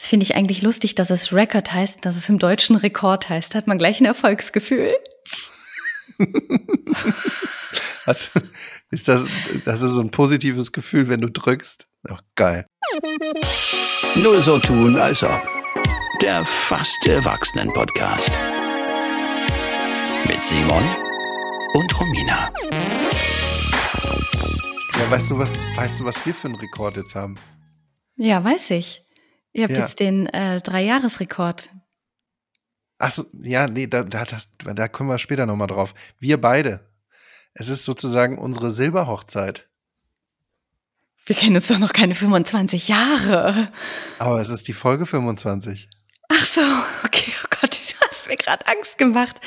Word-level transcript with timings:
Das 0.00 0.06
finde 0.06 0.24
ich 0.24 0.34
eigentlich 0.34 0.62
lustig, 0.62 0.94
dass 0.94 1.10
es 1.10 1.30
Record 1.34 1.74
heißt, 1.74 2.06
dass 2.06 2.16
es 2.16 2.26
im 2.30 2.38
Deutschen 2.38 2.74
Rekord 2.74 3.28
heißt. 3.28 3.54
Hat 3.54 3.66
man 3.66 3.76
gleich 3.76 4.00
ein 4.00 4.06
Erfolgsgefühl. 4.06 4.94
also, 8.06 8.40
ist 8.90 9.08
das, 9.08 9.26
das 9.66 9.82
ist 9.82 9.90
so 9.90 10.00
ein 10.00 10.10
positives 10.10 10.72
Gefühl, 10.72 11.10
wenn 11.10 11.20
du 11.20 11.28
drückst? 11.28 11.86
Oh, 12.08 12.16
geil. 12.34 12.64
Nur 14.14 14.40
so 14.40 14.58
tun, 14.58 14.96
als 14.96 15.22
ob. 15.22 15.46
Der 16.22 16.46
fast 16.46 17.06
Erwachsenen-Podcast. 17.06 18.30
Mit 20.26 20.42
Simon 20.42 20.82
und 21.74 22.00
Romina. 22.00 22.48
Ja, 24.98 25.10
weißt 25.10 25.32
du, 25.32 25.38
was, 25.38 25.58
weißt 25.76 26.00
du, 26.00 26.04
was 26.06 26.24
wir 26.24 26.32
für 26.32 26.48
einen 26.48 26.56
Rekord 26.56 26.96
jetzt 26.96 27.14
haben? 27.14 27.36
Ja, 28.16 28.42
weiß 28.42 28.70
ich. 28.70 29.04
Ihr 29.52 29.64
habt 29.64 29.76
Ja. 29.76 29.84
jetzt 29.84 30.00
den 30.00 30.26
äh, 30.26 30.60
Dreijahresrekord. 30.60 31.70
Achso, 32.98 33.24
ja, 33.42 33.66
nee, 33.66 33.86
da, 33.86 34.02
da, 34.02 34.24
das, 34.24 34.50
da 34.58 34.88
kommen 34.88 35.08
wir 35.08 35.18
später 35.18 35.46
nochmal 35.46 35.68
drauf. 35.68 35.94
Wir 36.18 36.40
beide. 36.40 36.88
Es 37.54 37.68
ist 37.68 37.84
sozusagen 37.84 38.38
unsere 38.38 38.70
Silberhochzeit. 38.70 39.68
Wir 41.26 41.36
kennen 41.36 41.56
uns 41.56 41.68
doch 41.68 41.78
noch 41.78 41.92
keine 41.92 42.14
25 42.14 42.88
Jahre. 42.88 43.72
Aber 44.18 44.40
es 44.40 44.48
ist 44.48 44.68
die 44.68 44.72
Folge 44.72 45.06
25. 45.06 45.88
Ach 46.28 46.46
so, 46.46 46.60
okay, 47.04 47.32
oh 47.42 47.46
Gott, 47.60 47.70
du 47.72 48.06
hast 48.06 48.26
mir 48.28 48.36
gerade 48.50 48.66
Angst 48.66 48.98
gemacht. 48.98 49.36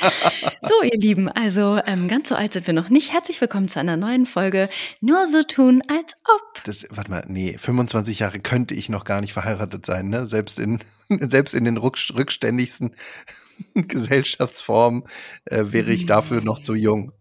So, 0.66 0.82
ihr 0.82 0.98
Lieben, 0.98 1.28
also 1.28 1.78
ähm, 1.84 2.08
ganz 2.08 2.30
so 2.30 2.34
alt 2.34 2.54
sind 2.54 2.66
wir 2.66 2.72
noch 2.72 2.88
nicht. 2.88 3.12
Herzlich 3.12 3.38
willkommen 3.38 3.68
zu 3.68 3.78
einer 3.78 3.98
neuen 3.98 4.24
Folge. 4.24 4.70
Nur 5.02 5.26
so 5.26 5.42
tun, 5.42 5.82
als 5.88 6.14
ob. 6.24 6.64
Das, 6.64 6.86
warte 6.88 7.10
mal, 7.10 7.24
nee, 7.28 7.56
25 7.58 8.20
Jahre 8.20 8.40
könnte 8.40 8.72
ich 8.74 8.88
noch 8.88 9.04
gar 9.04 9.20
nicht 9.20 9.34
verheiratet 9.34 9.84
sein, 9.84 10.08
ne? 10.08 10.26
Selbst 10.26 10.58
in, 10.58 10.78
selbst 11.10 11.52
in 11.52 11.66
den 11.66 11.78
rück- 11.78 12.14
rückständigsten 12.16 12.94
Gesellschaftsformen 13.74 15.04
äh, 15.44 15.64
wäre 15.66 15.92
ich 15.92 16.06
dafür 16.06 16.40
noch 16.40 16.60
zu 16.60 16.74
jung. 16.74 17.12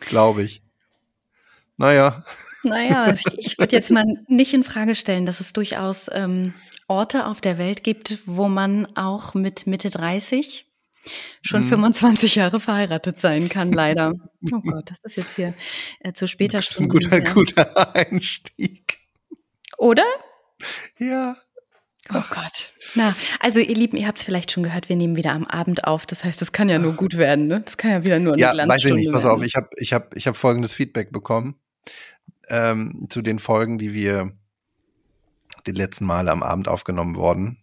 Glaube 0.00 0.42
ich. 0.42 0.62
Naja, 1.78 2.24
Naja, 2.62 3.12
ich, 3.14 3.24
ich 3.38 3.58
würde 3.58 3.74
jetzt 3.74 3.90
mal 3.90 4.04
nicht 4.28 4.52
in 4.52 4.64
Frage 4.64 4.94
stellen, 4.94 5.24
dass 5.24 5.40
es 5.40 5.54
durchaus 5.54 6.10
ähm, 6.12 6.52
Orte 6.88 7.24
auf 7.24 7.40
der 7.40 7.56
Welt 7.56 7.82
gibt, 7.84 8.18
wo 8.26 8.48
man 8.48 8.86
auch 8.96 9.32
mit 9.32 9.66
Mitte 9.66 9.88
30 9.88 10.66
schon 11.42 11.62
Mhm. 11.64 11.68
25 11.68 12.34
Jahre 12.36 12.60
verheiratet 12.60 13.20
sein 13.20 13.48
kann, 13.48 13.72
leider. 13.72 14.12
Oh 14.52 14.60
Gott, 14.64 14.90
das 14.90 14.98
ist 15.04 15.16
jetzt 15.16 15.36
hier 15.36 15.54
äh, 16.00 16.12
zu 16.12 16.26
später 16.28 16.58
das 16.58 16.70
ist 16.72 16.80
ein 16.80 16.88
guter, 16.88 17.22
ja. 17.22 17.32
guter 17.32 17.94
Einstieg. 17.96 18.98
Oder? 19.78 20.04
Ja. 20.98 21.36
Oh 22.12 22.22
Gott. 22.30 22.72
Na, 22.96 23.14
also 23.40 23.58
ihr 23.60 23.74
Lieben, 23.74 23.96
ihr 23.96 24.06
habt 24.08 24.18
es 24.18 24.24
vielleicht 24.24 24.50
schon 24.52 24.62
gehört, 24.64 24.88
wir 24.88 24.96
nehmen 24.96 25.16
wieder 25.16 25.32
am 25.32 25.46
Abend 25.46 25.84
auf. 25.84 26.04
Das 26.04 26.24
heißt, 26.24 26.40
das 26.40 26.52
kann 26.52 26.68
ja 26.68 26.78
nur 26.78 26.94
gut 26.94 27.16
werden, 27.16 27.46
ne? 27.46 27.60
Das 27.64 27.76
kann 27.76 27.90
ja 27.92 28.04
wieder 28.04 28.18
nur 28.18 28.34
eine 28.34 28.42
Ja, 28.42 28.48
weiß 28.48 28.54
ich 28.54 28.64
Glanzstunde 28.64 28.96
nicht. 28.96 29.12
Pass 29.12 29.24
werden. 29.24 29.36
auf, 29.36 29.42
ich 29.44 29.54
habe 29.54 29.68
ich 29.76 29.92
hab, 29.92 30.16
ich 30.16 30.26
hab 30.26 30.36
folgendes 30.36 30.74
Feedback 30.74 31.12
bekommen 31.12 31.56
ähm, 32.48 33.06
zu 33.08 33.22
den 33.22 33.38
Folgen, 33.38 33.78
die 33.78 33.92
wir 33.94 34.32
die 35.66 35.72
letzten 35.72 36.04
Male 36.04 36.30
am 36.32 36.42
Abend 36.42 36.66
aufgenommen 36.68 37.14
worden. 37.16 37.58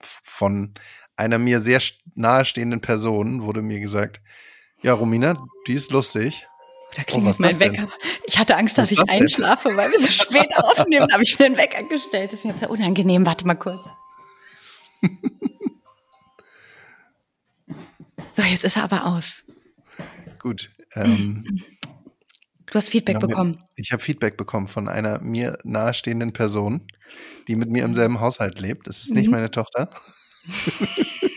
Von 0.00 0.74
einer 1.16 1.38
mir 1.38 1.60
sehr 1.60 1.80
st- 1.80 2.00
nahestehenden 2.14 2.80
Person 2.80 3.42
wurde 3.42 3.62
mir 3.62 3.80
gesagt, 3.80 4.20
ja, 4.82 4.92
Romina, 4.94 5.44
die 5.66 5.74
ist 5.74 5.90
lustig. 5.92 6.46
Da 6.94 7.02
Oh, 7.02 7.04
klingelt 7.06 7.30
ist 7.30 7.40
mein? 7.40 7.58
Wecker. 7.60 7.88
Ich 8.26 8.38
hatte 8.38 8.56
Angst, 8.56 8.76
dass 8.76 8.90
ich 8.90 8.98
das 8.98 9.08
denn? 9.08 9.22
einschlafe, 9.22 9.74
weil 9.76 9.90
wir 9.92 9.98
so 10.00 10.06
spät 10.10 10.54
aufnehmen. 10.56 11.06
Da 11.08 11.14
habe 11.14 11.22
ich 11.22 11.38
mir 11.38 11.46
den 11.48 11.56
Wecker 11.56 11.82
gestellt. 11.84 12.32
Das 12.32 12.40
ist 12.40 12.44
mir 12.44 12.50
jetzt 12.50 12.60
sehr 12.60 12.70
unangenehm. 12.70 13.24
Warte 13.26 13.46
mal 13.46 13.54
kurz. 13.54 13.80
So, 18.34 18.42
jetzt 18.42 18.64
ist 18.64 18.76
er 18.76 18.84
aber 18.84 19.04
aus. 19.06 19.44
Gut. 20.38 20.70
Ähm, 20.94 21.44
Du 22.66 22.74
hast 22.78 22.88
Feedback 22.88 23.16
mir- 23.20 23.28
bekommen. 23.28 23.54
ich 23.76 23.92
habe 23.92 24.02
Feedback 24.02 24.38
bekommen 24.38 24.66
von 24.68 24.88
einer 24.88 25.20
mir 25.20 25.58
nahestehenden 25.64 26.32
Person, 26.32 26.86
die 27.46 27.54
mit 27.56 27.68
mir 27.68 27.84
im 27.84 27.92
selben 27.92 28.20
Haushalt 28.20 28.58
lebt. 28.58 28.86
Das 28.86 29.02
ist 29.02 29.12
nicht 29.12 29.26
Mhm. 29.26 29.32
meine 29.32 29.50
Tochter. 29.50 29.90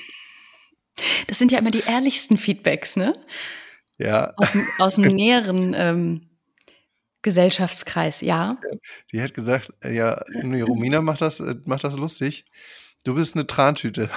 Das 1.27 1.39
sind 1.39 1.51
ja 1.51 1.59
immer 1.59 1.71
die 1.71 1.83
ehrlichsten 1.85 2.37
Feedbacks, 2.37 2.95
ne? 2.95 3.13
Ja, 3.97 4.33
Aus 4.37 4.53
dem, 4.53 4.67
aus 4.79 4.95
dem 4.95 5.03
näheren 5.15 5.73
ähm, 5.75 6.29
Gesellschaftskreis, 7.21 8.21
ja. 8.21 8.55
die 9.11 9.21
hat 9.21 9.33
gesagt, 9.33 9.71
äh, 9.83 9.93
ja, 9.93 10.21
Romina 10.33 11.01
macht 11.01 11.21
das, 11.21 11.39
äh, 11.39 11.55
macht 11.65 11.83
das 11.83 11.95
lustig. 11.97 12.45
Du 13.03 13.15
bist 13.15 13.35
eine 13.35 13.45
Trantüte. 13.45 14.09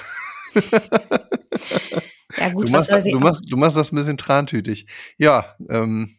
Ja, 2.37 2.51
gut, 2.51 2.69
Du 2.69 2.73
was 2.73 2.79
machst, 2.79 2.91
soll, 2.91 3.03
sie 3.03 3.11
du, 3.13 3.21
machst, 3.21 3.45
du 3.51 3.57
machst 3.57 3.77
das 3.77 3.93
ein 3.93 3.97
bisschen 3.97 4.19
trantütig. 4.19 4.87
Ja, 5.17 5.57
ähm, 5.69 6.17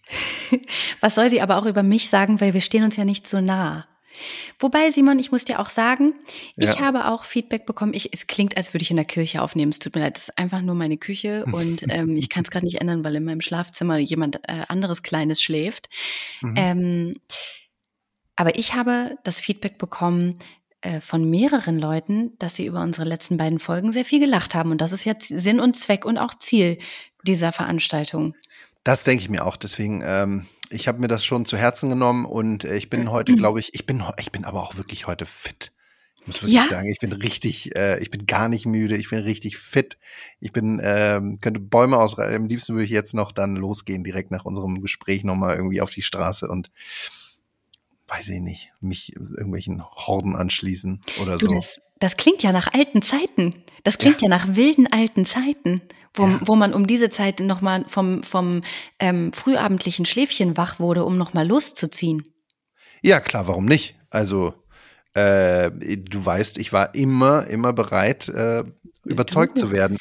was 1.02 1.16
soll 1.16 1.30
sie 1.30 1.42
aber 1.42 1.58
auch 1.58 1.66
über 1.66 1.84
mich 1.84 2.10
sagen, 2.10 2.42
weil 2.42 2.54
wir 2.54 2.62
stehen 2.62 2.84
uns 2.84 2.96
ja 2.96 3.06
nicht 3.06 3.28
so 3.28 3.42
nah. 3.42 3.88
Wobei, 4.60 4.90
Simon, 4.90 5.20
ich 5.20 5.32
muss 5.32 5.46
dir 5.46 5.60
auch 5.60 5.70
sagen, 5.70 6.14
ich 6.58 6.66
Ja. 6.66 6.80
habe 6.80 7.06
auch 7.08 7.24
Feedback 7.26 7.66
bekommen. 7.66 7.94
Ich, 7.94 8.14
es 8.14 8.28
klingt, 8.28 8.58
als 8.58 8.74
würde 8.74 8.84
ich 8.84 8.92
in 8.92 8.98
der 8.98 9.06
Kirche 9.06 9.42
aufnehmen. 9.42 9.72
Es 9.72 9.80
tut 9.80 9.96
mir 9.96 10.02
leid, 10.02 10.18
es 10.18 10.30
ist 10.30 10.38
einfach 10.38 10.62
nur 10.62 10.76
meine 10.76 10.98
Küche 10.98 11.46
und 11.52 11.86
ähm, 11.90 12.16
ich 12.16 12.30
kann 12.30 12.44
es 12.44 12.52
gerade 12.52 12.66
nicht 12.66 12.82
ändern, 12.82 13.04
weil 13.04 13.16
in 13.16 13.24
meinem 13.24 13.42
Schlafzimmer 13.42 13.98
jemand 13.98 14.38
äh, 14.48 14.64
anderes 14.68 15.04
Kleines 15.04 15.42
schläft. 15.42 15.90
mhm. 16.42 16.54
Ähm, 16.58 17.16
aber 18.36 18.58
ich 18.58 18.74
habe 18.74 19.18
das 19.24 19.40
Feedback 19.40 19.78
bekommen 19.78 20.40
äh, 20.82 21.02
von 21.02 21.30
mehreren 21.30 21.78
Leuten, 21.78 22.38
dass 22.40 22.56
sie 22.56 22.66
über 22.66 22.82
unsere 22.82 23.06
letzten 23.08 23.36
beiden 23.36 23.60
Folgen 23.60 23.92
sehr 23.92 24.06
viel 24.06 24.22
gelacht 24.22 24.56
haben. 24.56 24.72
Und 24.72 24.80
das 24.80 24.94
ist 24.94 25.04
jetzt 25.04 25.28
Sinn 25.28 25.60
und 25.60 25.76
Zweck 25.76 26.06
und 26.06 26.18
auch 26.18 26.34
Ziel 26.36 26.78
dieser 27.24 27.52
Veranstaltung. 27.52 28.36
das 28.86 29.04
denke 29.04 29.22
ich 29.24 29.30
mir 29.30 29.46
auch. 29.46 29.58
Deswegen, 29.58 30.02
ähm, 30.06 30.46
ich 30.70 30.88
habe 30.88 31.00
mir 31.00 31.08
das 31.08 31.26
schon 31.26 31.46
zu 31.46 31.58
Herzen 31.58 31.90
genommen 31.90 32.26
und 32.26 32.64
äh, 32.64 32.76
ich 32.78 32.90
bin 32.90 33.12
heute, 33.12 33.36
glaube 33.36 33.60
ich, 33.60 33.74
ich 33.74 33.86
bin, 33.86 34.04
ich 34.20 34.32
bin 34.32 34.46
aber 34.46 34.62
auch 34.62 34.78
wirklich 34.78 35.08
heute 35.08 35.26
fit. 35.26 35.72
Ich 36.22 36.28
muss 36.28 36.38
wirklich 36.42 36.56
Ja? 36.56 36.68
sagen, 36.68 36.90
ich 36.90 37.00
bin 37.00 37.14
richtig, 37.14 37.76
äh, 37.76 38.00
ich 38.00 38.12
bin 38.12 38.26
gar 38.26 38.50
nicht 38.50 38.66
müde, 38.66 38.98
ich 38.98 39.10
bin 39.10 39.20
richtig 39.20 39.58
fit. 39.58 39.98
Ich 40.40 40.52
bin, 40.52 40.82
ähm, 40.84 41.40
könnte 41.40 41.60
Bäume 41.60 41.98
ausreißen. 41.98 42.36
Am 42.36 42.48
liebsten 42.48 42.74
würde 42.74 42.84
ich 42.86 42.92
jetzt 42.92 43.14
noch 43.14 43.32
dann 43.32 43.56
losgehen, 43.56 44.04
direkt 44.04 44.30
nach 44.30 44.46
unserem 44.46 44.82
Gespräch 44.82 45.24
nochmal 45.24 45.56
irgendwie 45.56 45.82
auf 45.82 45.92
die 45.92 46.02
Straße 46.02 46.48
und 46.48 46.72
weiß 48.10 48.30
ich 48.30 48.40
nicht, 48.42 48.72
mich 48.82 49.16
irgendwelchen 49.16 49.84
Horden 49.84 50.36
anschließen 50.36 51.02
oder 51.22 51.38
Du, 51.38 51.46
so. 51.46 51.54
das, 51.54 51.80
das 52.00 52.18
klingt 52.18 52.44
ja 52.44 52.52
nach 52.52 52.74
alten 52.74 53.02
Zeiten. 53.02 53.64
Das 53.84 53.98
klingt 53.98 54.22
ja, 54.22 54.28
nach 54.28 54.56
wilden 54.56 54.88
alten 54.92 55.26
Zeiten, 55.26 55.82
wo, 56.14 56.24
Ja. 56.28 56.40
wo 56.44 56.56
man 56.56 56.74
um 56.74 56.88
diese 56.88 57.10
Zeit 57.10 57.40
nochmal 57.40 57.86
vom, 57.88 58.24
vom 58.24 58.62
ähm, 59.00 59.32
frühabendlichen 59.34 60.06
Schläfchen 60.06 60.58
wach 60.58 60.80
wurde, 60.80 61.06
um 61.06 61.18
nochmal 61.18 61.48
loszuziehen. 61.48 62.24
Ja, 63.02 63.20
klar, 63.20 63.48
warum 63.48 63.66
nicht? 63.66 63.96
Also, 64.10 64.54
äh, 65.14 65.70
du 65.72 66.26
weißt, 66.26 66.58
ich 66.58 66.74
war 66.74 66.94
immer, 66.96 67.48
immer 67.48 67.74
bereit, 67.74 68.28
äh, 68.30 68.64
überzeugt 69.06 69.58
zu 69.58 69.72
werden. 69.72 69.98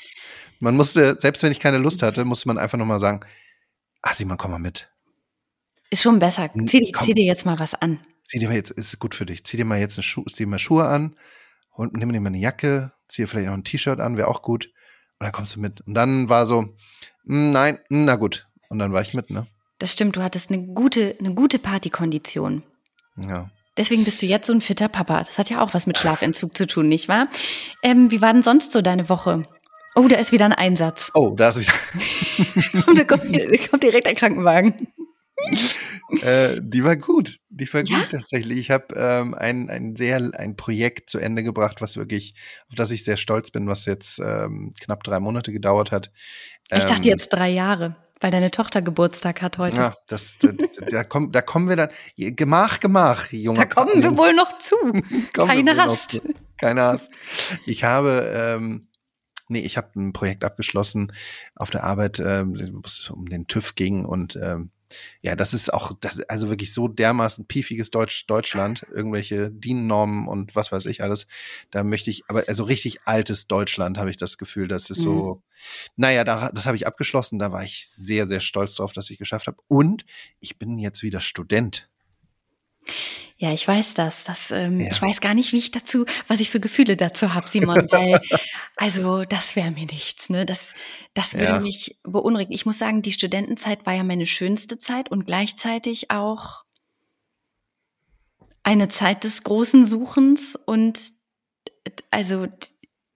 Man 0.60 0.76
musste, 0.76 1.16
selbst 1.20 1.42
wenn 1.42 1.52
ich 1.52 1.60
keine 1.60 1.78
Lust 1.78 2.02
hatte, 2.02 2.24
musste 2.24 2.48
man 2.48 2.58
einfach 2.58 2.78
nochmal 2.78 2.98
sagen, 3.00 3.20
ah, 4.02 4.12
Simon, 4.14 4.36
komm 4.38 4.50
mal 4.50 4.58
mit. 4.58 4.90
Ist 5.90 6.02
schon 6.02 6.18
besser. 6.18 6.50
Hm, 6.52 6.68
Zieh, 6.68 6.92
komm. 6.92 7.04
zieh 7.06 7.14
dir 7.14 7.24
jetzt 7.24 7.46
mal 7.46 7.58
was 7.58 7.74
an. 7.74 8.00
Zieh 8.24 8.38
dir 8.38 8.48
mal 8.48 8.56
jetzt, 8.56 8.70
ist 8.70 8.98
gut 8.98 9.14
für 9.14 9.24
dich. 9.26 9.44
Zieh 9.44 9.56
dir 9.56 9.64
mal 9.64 9.78
jetzt 9.78 9.96
eine 9.96 10.02
Schuhe, 10.02 10.24
zieh 10.26 10.44
dir 10.44 10.48
mal 10.48 10.58
Schuhe 10.58 10.86
an 10.86 11.16
und 11.70 11.94
nimm 11.96 12.12
dir 12.12 12.20
mal 12.20 12.28
eine 12.28 12.38
Jacke, 12.38 12.92
zieh 13.08 13.22
dir 13.22 13.28
vielleicht 13.28 13.46
noch 13.46 13.54
ein 13.54 13.64
T-Shirt 13.64 14.00
an, 14.00 14.16
wäre 14.16 14.28
auch 14.28 14.42
gut. 14.42 14.66
Und 15.18 15.24
dann 15.24 15.32
kommst 15.32 15.56
du 15.56 15.60
mit. 15.60 15.80
Und 15.82 15.94
dann 15.94 16.28
war 16.28 16.44
so, 16.46 16.62
"Mm, 17.24 17.50
nein, 17.50 17.78
mm, 17.88 18.04
na 18.04 18.16
gut. 18.16 18.46
Und 18.68 18.78
dann 18.78 18.92
war 18.92 19.00
ich 19.02 19.14
mit, 19.14 19.30
ne? 19.30 19.46
Das 19.78 19.92
stimmt, 19.92 20.16
du 20.16 20.22
hattest 20.22 20.50
eine 20.50 20.62
gute, 20.62 21.16
eine 21.18 21.34
gute 21.34 21.58
Partykondition. 21.58 22.62
Ja. 23.16 23.50
Deswegen 23.76 24.04
bist 24.04 24.20
du 24.20 24.26
jetzt 24.26 24.46
so 24.48 24.52
ein 24.52 24.60
fitter 24.60 24.88
Papa. 24.88 25.20
Das 25.20 25.38
hat 25.38 25.50
ja 25.50 25.62
auch 25.62 25.72
was 25.72 25.86
mit 25.86 25.96
Schlafentzug 25.96 26.56
zu 26.56 26.66
tun, 26.66 26.88
nicht 26.88 27.08
wahr? 27.08 27.28
Ähm, 27.82 28.10
wie 28.10 28.20
war 28.20 28.32
denn 28.32 28.42
sonst 28.42 28.72
so 28.72 28.82
deine 28.82 29.08
Woche? 29.08 29.42
Oh, 29.94 30.06
da 30.08 30.16
ist 30.16 30.32
wieder 30.32 30.44
ein 30.44 30.52
Einsatz. 30.52 31.10
Oh, 31.14 31.34
da 31.36 31.48
ist 31.50 31.60
wieder. 31.60 32.84
Und 32.88 32.98
da 32.98 33.04
kommt, 33.04 33.24
da 33.34 33.68
kommt 33.68 33.82
direkt 33.82 34.06
ein 34.08 34.16
Krankenwagen. 34.16 34.74
Äh, 36.22 36.60
die 36.62 36.84
war 36.84 36.96
gut. 36.96 37.40
Die 37.48 37.72
war 37.72 37.84
Ja? 37.84 37.98
gut 37.98 38.10
tatsächlich. 38.10 38.58
Ich 38.58 38.70
habe 38.70 38.94
ähm, 38.96 39.34
ein, 39.34 39.70
ein 39.70 39.96
sehr 39.96 40.30
ein 40.34 40.56
Projekt 40.56 41.10
zu 41.10 41.18
Ende 41.18 41.42
gebracht, 41.42 41.80
was 41.80 41.96
wirklich, 41.96 42.34
auf 42.68 42.74
das 42.74 42.90
ich 42.90 43.04
sehr 43.04 43.16
stolz 43.16 43.50
bin, 43.50 43.66
was 43.66 43.84
jetzt 43.86 44.18
ähm, 44.18 44.72
knapp 44.80 45.04
drei 45.04 45.20
Monate 45.20 45.52
gedauert 45.52 45.92
hat. 45.92 46.10
Ich 46.70 46.84
dachte 46.84 47.08
Ähm, 47.08 47.10
jetzt 47.10 47.28
drei 47.30 47.48
Jahre, 47.48 47.96
weil 48.20 48.30
deine 48.30 48.50
Tochter 48.50 48.82
Geburtstag 48.82 49.42
hat 49.42 49.58
heute. 49.58 49.76
Ja, 49.76 49.92
das, 50.06 50.38
da, 50.38 50.50
da, 50.90 51.04
kommen, 51.04 51.32
da 51.32 51.40
kommen 51.40 51.68
wir 51.68 51.76
dann. 51.76 51.90
Gemach, 52.16 52.80
gemach, 52.80 53.30
Junge. 53.32 53.58
Da 53.58 53.64
kommen 53.66 54.02
wir 54.02 54.16
wohl 54.16 54.34
noch 54.34 54.58
zu. 54.58 54.76
Keine 55.32 55.76
hast. 55.76 56.20
Keine 56.58 56.82
hast. 56.82 57.12
Ich 57.66 57.84
habe, 57.84 58.30
ähm, 58.34 58.88
nee, 59.48 59.60
ich 59.60 59.76
habe 59.76 59.88
ein 59.98 60.12
Projekt 60.12 60.44
abgeschlossen 60.44 61.12
auf 61.54 61.70
der 61.70 61.84
Arbeit, 61.84 62.18
ähm, 62.18 62.58
wo 62.72 62.82
es 62.84 63.10
um 63.10 63.28
den 63.28 63.46
TÜV 63.46 63.74
ging 63.76 64.04
und 64.04 64.36
ähm, 64.36 64.70
ja, 65.22 65.36
das 65.36 65.54
ist 65.54 65.72
auch, 65.72 65.92
das, 66.00 66.20
also 66.28 66.48
wirklich 66.48 66.72
so 66.72 66.88
dermaßen 66.88 67.46
piefiges 67.46 67.90
Deutsch, 67.90 68.26
Deutschland, 68.26 68.86
irgendwelche 68.90 69.50
DIN-Normen 69.50 70.28
und 70.28 70.54
was 70.56 70.72
weiß 70.72 70.86
ich 70.86 71.02
alles. 71.02 71.26
Da 71.70 71.84
möchte 71.84 72.10
ich, 72.10 72.24
aber 72.28 72.44
also 72.48 72.64
richtig 72.64 73.00
altes 73.04 73.46
Deutschland 73.46 73.98
habe 73.98 74.10
ich 74.10 74.16
das 74.16 74.38
Gefühl, 74.38 74.68
das 74.68 74.90
ist 74.90 75.00
so, 75.02 75.34
Mhm. 75.36 75.42
naja, 75.96 76.24
da, 76.24 76.50
das 76.52 76.66
habe 76.66 76.76
ich 76.76 76.86
abgeschlossen, 76.86 77.38
da 77.38 77.52
war 77.52 77.64
ich 77.64 77.86
sehr, 77.88 78.26
sehr 78.26 78.40
stolz 78.40 78.76
drauf, 78.76 78.92
dass 78.92 79.10
ich 79.10 79.18
geschafft 79.18 79.46
habe. 79.46 79.58
Und 79.68 80.04
ich 80.40 80.58
bin 80.58 80.78
jetzt 80.78 81.02
wieder 81.02 81.20
Student. 81.20 81.88
Ja, 83.36 83.52
ich 83.52 83.66
weiß 83.68 83.94
das. 83.94 84.24
das 84.24 84.50
ähm, 84.50 84.80
Ja. 84.80 84.90
Ich 84.90 85.00
weiß 85.00 85.20
gar 85.20 85.34
nicht, 85.34 85.52
wie 85.52 85.58
ich 85.58 85.70
dazu, 85.70 86.06
was 86.26 86.40
ich 86.40 86.50
für 86.50 86.58
Gefühle 86.58 86.96
dazu 86.96 87.34
habe, 87.34 87.48
Simon. 87.48 87.86
Weil, 87.90 88.20
also 88.76 89.24
das 89.24 89.54
wäre 89.54 89.70
mir 89.70 89.86
nichts. 89.86 90.28
Ne? 90.28 90.44
Das, 90.44 90.72
das 91.14 91.34
würde 91.34 91.44
Ja. 91.44 91.60
mich 91.60 91.98
beunruhigen. 92.02 92.52
Ich 92.52 92.66
muss 92.66 92.78
sagen, 92.78 93.00
die 93.02 93.12
Studentenzeit 93.12 93.86
war 93.86 93.94
ja 93.94 94.02
meine 94.02 94.26
schönste 94.26 94.78
Zeit 94.78 95.10
und 95.10 95.24
gleichzeitig 95.26 96.10
auch 96.10 96.64
eine 98.64 98.88
Zeit 98.88 99.24
des 99.24 99.44
großen 99.44 99.86
Suchens 99.86 100.56
und 100.56 101.12
also 102.10 102.48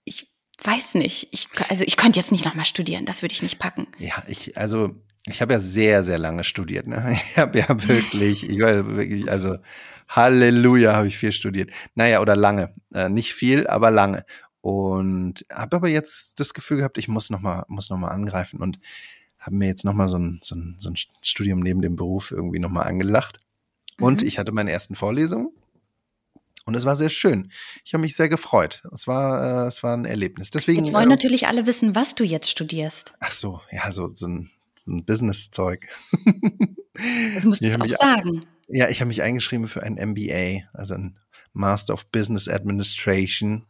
ich 0.05 0.33
weiß 0.63 0.95
nicht. 0.95 1.29
Ich, 1.33 1.49
also 1.69 1.85
ich 1.85 1.97
könnte 1.97 2.19
jetzt 2.21 2.33
nicht 2.33 2.45
nochmal 2.45 2.65
studieren. 2.65 3.05
Das 3.07 3.23
würde 3.23 3.35
ich 3.35 3.43
nicht 3.43 3.59
packen. 3.59 3.89
Ja, 3.99 4.23
ich, 4.29 4.57
also, 4.57 4.95
ich 5.27 5.41
habe 5.41 5.53
ja 5.55 5.61
sehr, 5.61 6.03
sehr 6.05 6.19
lange 6.19 6.45
studiert. 6.45 6.87
Ne? 6.87 7.17
Ich 7.31 7.39
habe 7.39 7.59
ja 7.59 7.67
wirklich, 7.89 8.49
ich 8.49 8.61
war 8.61 8.97
wirklich, 8.97 9.31
also 9.31 9.57
Halleluja, 10.09 10.95
habe 10.95 11.07
ich 11.09 11.17
viel 11.19 11.33
studiert. 11.33 11.71
Naja, 11.95 12.21
oder 12.21 12.37
lange. 12.37 12.75
Äh, 12.95 13.09
nicht 13.09 13.35
viel, 13.35 13.67
aber 13.67 13.91
lange. 13.91 14.25
Und 14.61 15.45
habe 15.51 15.77
aber 15.77 15.89
jetzt 15.89 16.39
das 16.39 16.55
Gefühl 16.55 16.79
gehabt, 16.79 16.99
ich 16.99 17.09
muss 17.09 17.31
noch 17.31 17.41
mal, 17.41 17.65
muss 17.69 17.91
noch 17.91 17.99
mal 17.99 18.09
angreifen 18.11 18.61
und 18.61 18.79
habe 19.39 19.57
mir 19.57 19.67
jetzt 19.67 19.85
noch 19.85 19.95
mal 19.95 20.09
so 20.09 20.19
ein, 20.19 20.39
so, 20.43 20.55
ein, 20.55 20.77
so 20.79 20.89
ein 20.91 20.95
Studium 21.21 21.61
neben 21.61 21.83
dem 21.83 21.97
Beruf 21.97 22.31
irgendwie 22.31 22.61
noch 22.61 22.71
mal 22.71 22.83
angelacht. 22.83 23.41
Und 23.99 24.23
Mhm. 24.23 24.29
ich 24.29 24.39
hatte 24.39 24.53
meine 24.53 24.71
ersten 24.71 24.95
Vorlesungen 24.95 25.51
und 26.65 26.75
es 26.77 26.85
war 26.85 26.95
sehr 26.95 27.11
schön. 27.11 27.51
Ich 27.85 27.93
habe 27.93 28.03
mich 28.03 28.15
sehr 28.15 28.29
gefreut. 28.29 28.85
Es 28.93 29.09
war, 29.09 29.65
äh, 29.65 29.67
es 29.67 29.83
war 29.83 29.97
ein 29.97 30.05
Erlebnis. 30.05 30.51
Deswegen. 30.51 30.85
Jetzt 30.85 30.95
wollen 30.95 31.11
äh, 31.11 31.15
natürlich 31.15 31.49
alle 31.49 31.67
wissen, 31.67 31.97
was 31.97 32.15
du 32.15 32.23
jetzt 32.23 32.49
studierst. 32.49 33.15
Ach 33.21 33.33
so, 33.33 33.61
ja, 33.73 33.91
so, 33.91 34.09
so 34.09 34.29
ein, 34.29 34.51
ein 34.87 35.05
Business-Zeug. 35.05 35.89
Das 37.35 37.45
musst 37.45 37.65
du 37.65 37.75
auch 37.75 37.87
sagen. 37.89 38.41
Ja, 38.69 38.89
ich 38.91 39.01
habe 39.01 39.09
mich 39.09 39.23
eingeschrieben 39.23 39.67
für 39.67 39.83
ein 39.83 39.95
MBA, 39.95 40.69
also 40.75 40.93
ein 40.95 41.19
Master 41.55 41.95
of 41.95 42.11
Business 42.13 42.49
Administration, 42.49 43.67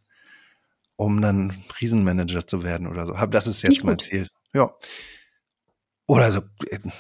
um 0.97 1.23
dann 1.23 1.63
Riesenmanager 1.81 2.47
zu 2.47 2.65
werden 2.65 2.89
oder 2.89 3.07
so. 3.07 3.15
Das 3.27 3.47
ist 3.47 3.63
jetzt 3.63 3.85
mein. 3.85 3.99
Ziel. 4.01 4.27
Ja. 4.55 4.73
Oder 6.07 6.33
so, 6.33 6.43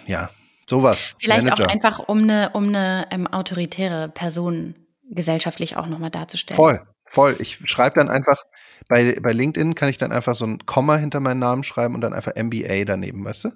ja, 0.06 0.30
sowas. 0.68 1.14
Vielleicht 1.18 1.44
Manager. 1.44 1.66
auch 1.66 1.68
einfach, 1.68 1.98
um 2.08 2.18
eine, 2.22 2.50
um 2.54 2.68
eine 2.68 3.08
ähm, 3.10 3.26
autoritäre 3.26 4.08
Person 4.08 4.74
gesellschaftlich 5.10 5.76
auch 5.76 5.86
nochmal 5.86 6.10
darzustellen. 6.10 6.56
Voll, 6.56 6.86
voll. 7.12 7.36
Ich 7.38 7.58
schreibe 7.70 7.96
dann 7.96 8.08
einfach, 8.08 8.42
bei, 8.88 9.18
bei 9.20 9.32
LinkedIn 9.32 9.74
kann 9.74 9.88
ich 9.88 9.98
dann 9.98 10.12
einfach 10.12 10.34
so 10.34 10.46
ein 10.46 10.66
Komma 10.66 10.96
hinter 10.96 11.20
meinen 11.20 11.38
Namen 11.40 11.62
schreiben 11.62 11.94
und 11.94 12.00
dann 12.00 12.14
einfach 12.14 12.32
MBA 12.34 12.84
daneben, 12.84 13.24
weißt 13.24 13.44
du? 13.44 13.50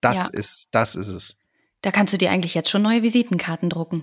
Das 0.00 0.16
Ja. 0.16 0.28
ist, 0.32 0.68
das 0.70 0.96
ist 0.96 1.08
es. 1.08 1.36
Da 1.82 1.90
kannst 1.90 2.12
du 2.14 2.18
dir 2.18 2.30
eigentlich 2.30 2.54
jetzt 2.54 2.70
schon 2.70 2.82
neue 2.82 3.02
Visitenkarten 3.02 3.68
drucken. 3.68 4.02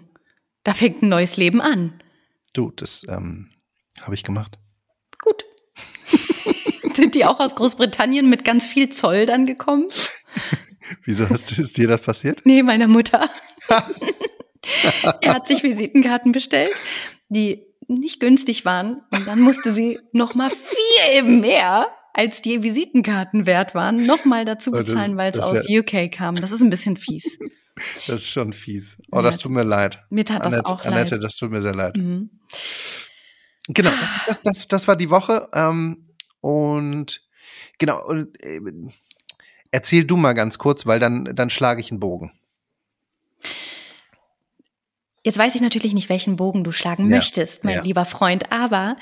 Da 0.64 0.74
fängt 0.74 1.02
ein 1.02 1.10
neues 1.10 1.38
Leben 1.38 1.62
an. 1.62 2.02
Du, 2.54 2.72
das 2.72 3.06
ähm, 3.08 3.52
habe 4.02 4.16
ich 4.16 4.24
gemacht. 4.24 4.58
Gut. 5.22 5.46
Sind 6.96 7.16
die 7.16 7.26
auch 7.26 7.40
aus 7.40 7.56
Großbritannien 7.56 8.30
mit 8.30 8.44
ganz 8.44 8.66
viel 8.66 8.90
Zoll 8.90 9.26
dann 9.26 9.46
gekommen? 9.46 9.88
Wieso 11.06 11.30
hast 11.30 11.52
du, 11.52 11.62
ist 11.62 11.78
dir 11.78 11.88
das 11.88 12.02
passiert? 12.02 12.42
Nee, 12.46 12.64
meiner 12.64 12.88
Mutter. 12.88 13.30
er 15.22 15.34
hat 15.34 15.48
sich 15.48 15.64
Visitenkarten 15.64 16.32
bestellt, 16.32 16.72
die 17.30 17.67
nicht 17.88 18.20
günstig 18.20 18.66
waren. 18.66 19.02
Und 19.14 19.28
dann 19.28 19.40
musste 19.42 19.72
sie 19.74 20.00
noch 20.12 20.36
mal 20.36 20.50
viel 20.52 21.24
mehr, 21.24 21.88
als 22.14 22.42
die 22.42 22.64
Visitenkarten 22.64 23.46
wert 23.46 23.76
waren, 23.76 24.06
noch 24.06 24.26
mal 24.26 24.44
dazu 24.46 24.72
Oh, 24.72 24.78
das- 24.78 24.86
bezahlen, 24.88 25.18
weil 25.18 25.32
es 25.32 25.38
das 25.38 25.46
aus 25.46 25.70
UK 25.70 26.10
kam. 26.12 26.36
Das 26.36 26.52
ist 26.52 26.62
ein 26.62 26.70
bisschen 26.70 26.98
fies. 26.98 27.38
Das 28.08 28.22
ist 28.24 28.30
schon 28.32 28.54
fies. 28.54 28.98
Oh, 29.12 29.18
Ja. 29.18 29.22
das 29.22 29.38
tut 29.38 29.52
mir 29.52 29.62
leid. 29.62 30.04
Mir 30.10 30.26
tat 30.26 30.40
das 30.40 30.48
Annette, 30.48 30.66
auch 30.66 30.84
Annette, 30.84 31.14
leid. 31.14 31.24
das 31.24 31.36
tut 31.36 31.52
mir 31.52 31.62
sehr 31.62 31.76
leid. 31.76 31.96
Mhm. 31.96 32.32
Genau, 33.68 33.92
das, 33.92 34.10
das, 34.26 34.42
das, 34.42 34.68
das 34.68 34.88
war 34.88 34.96
die 34.96 35.12
Woche. 35.12 35.48
Ähm, 35.54 36.08
und 36.42 37.22
genau, 37.78 38.04
und, 38.04 38.36
äh, 38.44 38.60
erzähl 39.70 40.06
du 40.06 40.18
mal 40.18 40.34
ganz 40.34 40.58
kurz, 40.58 40.88
weil 40.88 41.00
dann, 41.00 41.26
dann 41.36 41.52
schlage 41.52 41.80
ich 41.80 41.92
einen 41.92 42.00
Bogen. 42.00 42.32
Jetzt 45.28 45.38
weiß 45.38 45.56
ich 45.56 45.62
natürlich 45.62 45.94
nicht, 45.94 46.08
welchen 46.08 46.38
Bogen 46.38 46.64
du 46.64 46.72
schlagen 46.72 47.10
Ja, 47.10 47.18
möchtest, 47.18 47.66
mein 47.66 47.76
ja. 47.76 47.82
lieber 47.82 48.06
Freund, 48.06 48.50
aber 48.54 48.96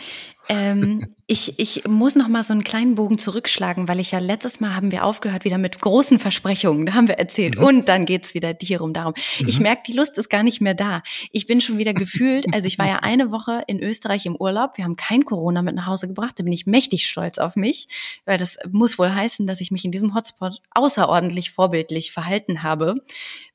ähm, 0.49 1.05
ich, 1.27 1.59
ich 1.59 1.87
muss 1.87 2.15
noch 2.15 2.27
mal 2.27 2.41
so 2.41 2.51
einen 2.51 2.63
kleinen 2.63 2.95
Bogen 2.95 3.19
zurückschlagen, 3.19 3.87
weil 3.87 3.99
ich 3.99 4.09
ja 4.09 4.17
letztes 4.17 4.59
Mal 4.59 4.75
haben 4.75 4.91
wir 4.91 5.03
aufgehört 5.03 5.45
wieder 5.45 5.59
mit 5.59 5.79
großen 5.79 6.17
Versprechungen, 6.17 6.87
da 6.87 6.95
haben 6.95 7.07
wir 7.07 7.19
erzählt 7.19 7.59
Mhm. 7.59 7.63
und 7.63 7.89
dann 7.89 8.07
geht's 8.07 8.33
wieder 8.33 8.55
hierum 8.59 8.91
darum. 8.91 9.13
Ich 9.45 9.59
merke, 9.59 9.83
die 9.85 9.93
Lust 9.93 10.17
ist 10.17 10.29
gar 10.29 10.41
nicht 10.41 10.61
mehr 10.61 10.73
da. 10.73 11.03
Ich 11.31 11.45
bin 11.45 11.61
schon 11.61 11.77
wieder 11.77 11.93
gefühlt, 12.05 12.51
also 12.51 12.65
ich 12.65 12.79
war 12.79 12.87
ja 12.87 12.97
eine 13.03 13.29
Woche 13.29 13.63
in 13.67 13.79
Österreich 13.79 14.25
im 14.25 14.35
Urlaub, 14.35 14.77
wir 14.77 14.83
haben 14.83 14.95
kein 14.95 15.25
Corona 15.25 15.61
mit 15.61 15.75
nach 15.75 15.85
Hause 15.85 16.07
gebracht, 16.07 16.33
da 16.39 16.43
bin 16.43 16.53
ich 16.53 16.65
mächtig 16.65 17.05
stolz 17.05 17.37
auf 17.37 17.55
mich, 17.55 17.87
weil 18.25 18.39
das 18.39 18.57
muss 18.71 18.97
wohl 18.97 19.13
heißen, 19.13 19.45
dass 19.45 19.61
ich 19.61 19.69
mich 19.69 19.85
in 19.85 19.91
diesem 19.91 20.15
Hotspot 20.15 20.59
außerordentlich 20.71 21.51
vorbildlich 21.51 22.11
verhalten 22.11 22.63
habe. 22.63 22.95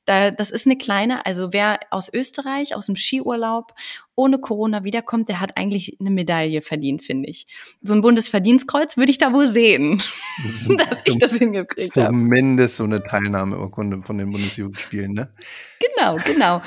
Da, 0.05 0.31
das 0.31 0.49
ist 0.49 0.65
eine 0.65 0.77
kleine, 0.77 1.25
also 1.25 1.53
wer 1.53 1.79
aus 1.91 2.11
Österreich, 2.11 2.75
aus 2.75 2.87
dem 2.87 2.95
Skiurlaub 2.95 3.73
ohne 4.15 4.39
Corona 4.39 4.83
wiederkommt, 4.83 5.29
der 5.29 5.39
hat 5.39 5.57
eigentlich 5.57 5.97
eine 5.99 6.09
Medaille 6.09 6.61
verdient, 6.61 7.03
finde 7.03 7.29
ich. 7.29 7.47
So 7.81 7.93
ein 7.93 8.01
Bundesverdienstkreuz 8.01 8.97
würde 8.97 9.11
ich 9.11 9.17
da 9.19 9.33
wohl 9.33 9.47
sehen, 9.47 10.01
dass 10.89 11.07
ich 11.07 11.17
das 11.17 11.33
hingekriegt 11.33 11.95
habe. 11.97 12.07
Zumindest 12.07 12.77
so 12.77 12.83
eine 12.83 13.03
Teilnahmeurkunde 13.03 14.01
von 14.03 14.17
den 14.17 14.31
Bundesjugendspielen, 14.31 15.13
ne? 15.13 15.33
Genau, 15.79 16.15
genau. 16.15 16.61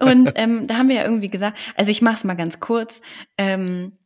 Und 0.00 0.32
ähm, 0.36 0.66
da 0.66 0.76
haben 0.76 0.88
wir 0.88 0.96
ja 0.96 1.04
irgendwie 1.04 1.28
gesagt, 1.28 1.58
also 1.76 1.90
ich 1.90 2.02
mache 2.02 2.16
es 2.16 2.24
mal 2.24 2.34
ganz 2.34 2.60
kurz. 2.60 3.00
Ähm, 3.38 3.98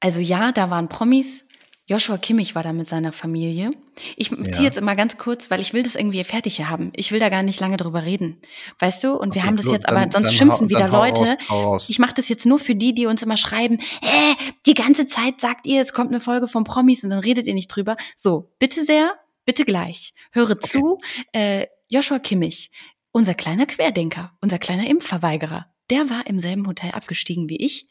also 0.00 0.20
ja, 0.20 0.52
da 0.52 0.70
waren 0.70 0.88
Promis. 0.88 1.44
Joshua 1.86 2.16
Kimmich 2.16 2.54
war 2.54 2.62
da 2.62 2.72
mit 2.72 2.88
seiner 2.88 3.12
Familie. 3.12 3.70
Ich 4.16 4.30
Ja. 4.30 4.42
ziehe 4.52 4.62
jetzt 4.64 4.78
immer 4.78 4.96
ganz 4.96 5.18
kurz, 5.18 5.50
weil 5.50 5.60
ich 5.60 5.74
will 5.74 5.82
das 5.82 5.94
irgendwie 5.96 6.24
fertig 6.24 6.56
hier 6.56 6.70
haben. 6.70 6.92
Ich 6.96 7.12
will 7.12 7.20
da 7.20 7.28
gar 7.28 7.42
nicht 7.42 7.60
lange 7.60 7.76
drüber 7.76 8.04
reden. 8.04 8.40
Weißt 8.78 9.04
du? 9.04 9.12
Und 9.12 9.34
wir 9.34 9.40
Okay, 9.42 9.48
haben 9.48 9.56
das 9.56 9.66
gut, 9.66 9.74
jetzt, 9.74 9.88
aber 9.88 10.00
dann- 10.00 10.10
sonst 10.10 10.28
dann 10.28 10.34
schimpfen 10.34 10.66
hau- 10.66 10.70
wieder 10.70 10.88
Leute. 10.88 11.36
raus. 11.50 11.86
Ich 11.90 11.98
mache 11.98 12.14
das 12.14 12.28
jetzt 12.30 12.46
nur 12.46 12.58
für 12.58 12.74
die, 12.74 12.94
die 12.94 13.04
uns 13.04 13.22
immer 13.22 13.36
schreiben, 13.36 13.78
äh, 14.00 14.34
die 14.66 14.72
ganze 14.74 15.06
Zeit 15.06 15.40
sagt 15.42 15.66
ihr, 15.66 15.82
es 15.82 15.92
kommt 15.92 16.10
eine 16.10 16.20
Folge 16.20 16.48
von 16.48 16.64
Promis 16.64 17.04
und 17.04 17.10
dann 17.10 17.18
redet 17.18 17.46
ihr 17.46 17.54
nicht 17.54 17.68
drüber. 17.68 17.96
So, 18.16 18.50
bitte 18.58 18.82
sehr, 18.86 19.12
bitte 19.44 19.66
gleich. 19.66 20.14
Höre 20.32 20.58
zu, 20.60 20.98
äh, 21.32 21.66
Joshua 21.88 22.18
Kimmich, 22.18 22.70
unser 23.12 23.34
kleiner 23.34 23.66
Querdenker, 23.66 24.32
unser 24.40 24.58
kleiner 24.58 24.86
Impfverweigerer, 24.88 25.66
der 25.90 26.08
war 26.08 26.26
im 26.26 26.40
selben 26.40 26.66
Hotel 26.66 26.92
abgestiegen 26.92 27.50
wie 27.50 27.58
ich, 27.58 27.88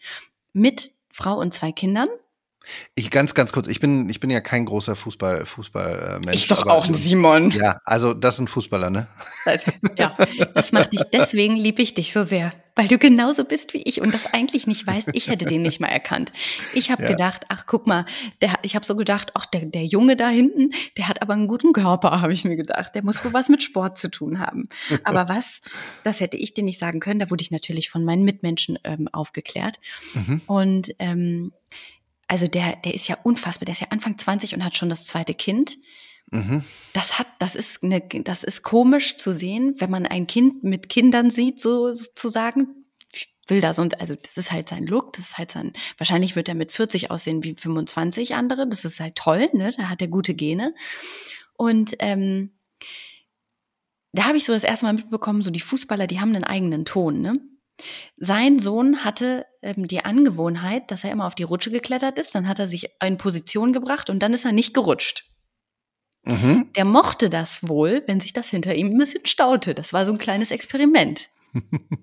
mit 0.51 0.91
Frau 1.11 1.37
und 1.39 1.53
zwei 1.53 1.71
Kindern. 1.71 2.09
Ich 2.95 3.11
ganz, 3.11 3.33
ganz 3.33 3.51
kurz, 3.51 3.67
ich 3.67 3.79
bin, 3.79 4.09
ich 4.09 4.19
bin 4.19 4.29
ja 4.29 4.41
kein 4.41 4.65
großer 4.65 4.95
Fußball, 4.95 5.45
Fußball, 5.45 6.21
äh, 6.27 6.33
ich 6.33 6.47
doch 6.47 6.65
auch, 6.67 6.87
Simon. 6.91 7.51
Ja, 7.51 7.79
also 7.85 8.13
das 8.13 8.35
ist 8.35 8.41
ein 8.41 8.47
Fußballer, 8.47 8.89
ne? 8.89 9.07
Ja, 9.97 10.15
das 10.53 10.71
macht 10.71 10.93
dich, 10.93 11.01
deswegen 11.11 11.55
liebe 11.57 11.81
ich 11.81 11.93
dich 11.93 12.13
so 12.13 12.23
sehr, 12.23 12.53
weil 12.75 12.87
du 12.87 12.97
genauso 12.97 13.43
bist 13.43 13.73
wie 13.73 13.81
ich 13.83 13.99
und 14.01 14.13
das 14.13 14.33
eigentlich 14.33 14.65
nicht 14.65 14.87
weißt. 14.87 15.09
Ich 15.13 15.27
hätte 15.27 15.45
den 15.45 15.61
nicht 15.61 15.79
mal 15.79 15.87
erkannt. 15.89 16.31
Ich 16.73 16.89
habe 16.89 17.03
Ja. 17.03 17.09
gedacht, 17.09 17.45
ach 17.49 17.65
guck 17.67 17.85
mal, 17.85 18.05
der, 18.41 18.53
ich 18.61 18.75
habe 18.75 18.85
so 18.85 18.95
gedacht, 18.95 19.31
ach 19.33 19.45
der, 19.45 19.65
der 19.65 19.85
Junge 19.85 20.15
da 20.15 20.29
hinten, 20.29 20.71
der 20.97 21.09
hat 21.09 21.21
aber 21.21 21.33
einen 21.33 21.47
guten 21.47 21.73
Körper, 21.73 22.21
habe 22.21 22.33
ich 22.33 22.45
mir 22.45 22.55
gedacht. 22.55 22.95
Der 22.95 23.03
muss 23.03 23.23
wohl 23.25 23.33
was 23.33 23.49
mit 23.49 23.61
Sport 23.61 23.97
zu 23.97 24.09
tun 24.09 24.39
haben. 24.39 24.69
Aber 25.03 25.27
was, 25.27 25.61
das 26.03 26.21
hätte 26.21 26.37
ich 26.37 26.53
dir 26.53 26.63
nicht 26.63 26.79
sagen 26.79 26.99
können. 26.99 27.19
Da 27.19 27.29
wurde 27.29 27.41
ich 27.41 27.51
natürlich 27.51 27.89
von 27.89 28.05
meinen 28.05 28.23
Mitmenschen 28.23 28.79
ähm, 28.83 29.09
aufgeklärt. 29.11 29.79
Mhm. 30.13 30.41
Und 30.45 30.95
ähm, 30.99 31.51
also 32.33 32.47
der, 32.47 32.77
der 32.77 32.95
ist 32.95 33.07
ja 33.07 33.15
unfassbar. 33.21 33.65
Der 33.65 33.73
ist 33.73 33.81
ja 33.81 33.89
Anfang 33.91 34.17
20 34.17 34.55
und 34.55 34.63
hat 34.63 34.75
schon 34.75 34.89
das 34.89 35.05
zweite 35.05 35.35
Kind 35.35 35.77
Mhm. 36.31 36.63
das 36.93 37.19
hat, 37.19 37.27
das 37.37 37.53
ist 37.53 37.83
eine, 37.83 38.01
das 38.01 38.43
ist 38.43 38.63
komisch 38.63 39.17
zu 39.17 39.33
sehen, 39.33 39.75
wenn 39.77 39.91
man 39.91 40.07
ein 40.07 40.25
Kind 40.25 40.63
mit 40.63 40.89
Kindern 40.89 41.29
sieht, 41.29 41.61
so 41.61 41.93
sozusagen. 41.93 42.87
Ich 43.11 43.35
will 43.47 43.61
da 43.61 43.75
so, 43.75 43.87
also 43.99 44.15
das 44.15 44.37
ist 44.37 44.51
halt 44.51 44.69
sein 44.69 44.87
Look, 44.87 45.13
das 45.13 45.25
ist 45.25 45.37
halt 45.37 45.51
sein, 45.51 45.73
wahrscheinlich 45.99 46.35
wird 46.35 46.49
er 46.49 46.55
mit 46.55 46.71
40 46.71 47.11
aussehen 47.11 47.43
wie 47.43 47.53
25 47.53 48.33
andere, 48.33 48.67
das 48.67 48.83
ist 48.83 48.99
halt 48.99 49.15
toll, 49.15 49.49
ne, 49.53 49.73
da 49.77 49.89
hat 49.89 50.01
er 50.01 50.07
gute 50.07 50.33
Gene. 50.33 50.73
Und 51.55 51.95
ähm, 51.99 52.57
da 54.13 54.23
habe 54.23 54.37
ich 54.37 54.45
so 54.45 54.53
das 54.53 54.63
erste 54.63 54.85
Mal 54.85 54.93
mitbekommen, 54.93 55.43
so 55.43 55.51
die 55.51 55.59
Fußballer, 55.59 56.07
die 56.07 56.19
haben 56.19 56.33
einen 56.33 56.45
eigenen 56.45 56.85
Ton, 56.85 57.21
ne? 57.21 57.39
Sein 58.17 58.57
Sohn 58.57 59.03
hatte 59.03 59.45
ähm, 59.63 59.87
die 59.87 60.05
Angewohnheit, 60.05 60.91
dass 60.91 61.03
er 61.03 61.11
immer 61.11 61.25
auf 61.25 61.35
die 61.35 61.43
Rutsche 61.43 61.71
geklettert 61.71 62.19
ist, 62.19 62.35
dann 62.35 62.47
hat 62.47 62.59
er 62.59 62.67
sich 62.67 62.89
in 63.03 63.17
Position 63.17 63.73
gebracht 63.73 64.09
und 64.09 64.19
dann 64.19 64.33
ist 64.33 64.45
er 64.45 64.51
nicht 64.51 64.73
gerutscht. 64.73 65.25
Mhm. 66.25 66.71
Der 66.75 66.85
mochte 66.85 67.29
das 67.29 67.67
wohl, 67.67 68.01
wenn 68.07 68.19
sich 68.19 68.33
das 68.33 68.49
hinter 68.49 68.75
ihm 68.75 68.87
ein 68.87 68.97
bisschen 68.97 69.25
staute. 69.25 69.73
Das 69.73 69.91
war 69.91 70.05
so 70.05 70.13
ein 70.13 70.19
kleines 70.19 70.51
Experiment. 70.51 71.29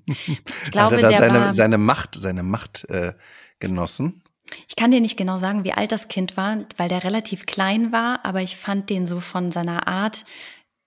Ich 0.07 0.71
glaube, 0.71 0.97
Hat 0.97 1.02
er 1.02 1.11
da 1.11 1.19
seine, 1.19 1.40
war, 1.40 1.55
seine 1.55 1.79
Macht, 1.79 2.14
seine 2.14 2.43
Macht 2.45 2.88
äh, 2.88 3.14
genossen? 3.59 4.23
ich 4.69 4.76
kann 4.76 4.90
dir 4.90 5.00
nicht 5.00 5.17
genau 5.17 5.38
sagen, 5.38 5.64
wie 5.64 5.73
alt 5.73 5.93
das 5.93 6.09
Kind 6.09 6.37
war, 6.37 6.59
weil 6.76 6.88
der 6.88 7.05
relativ 7.05 7.47
klein 7.47 7.93
war, 7.93 8.25
aber 8.25 8.40
ich 8.40 8.57
fand 8.57 8.90
den 8.90 9.07
so 9.07 9.21
von 9.21 9.52
seiner 9.52 9.87
Art, 9.87 10.25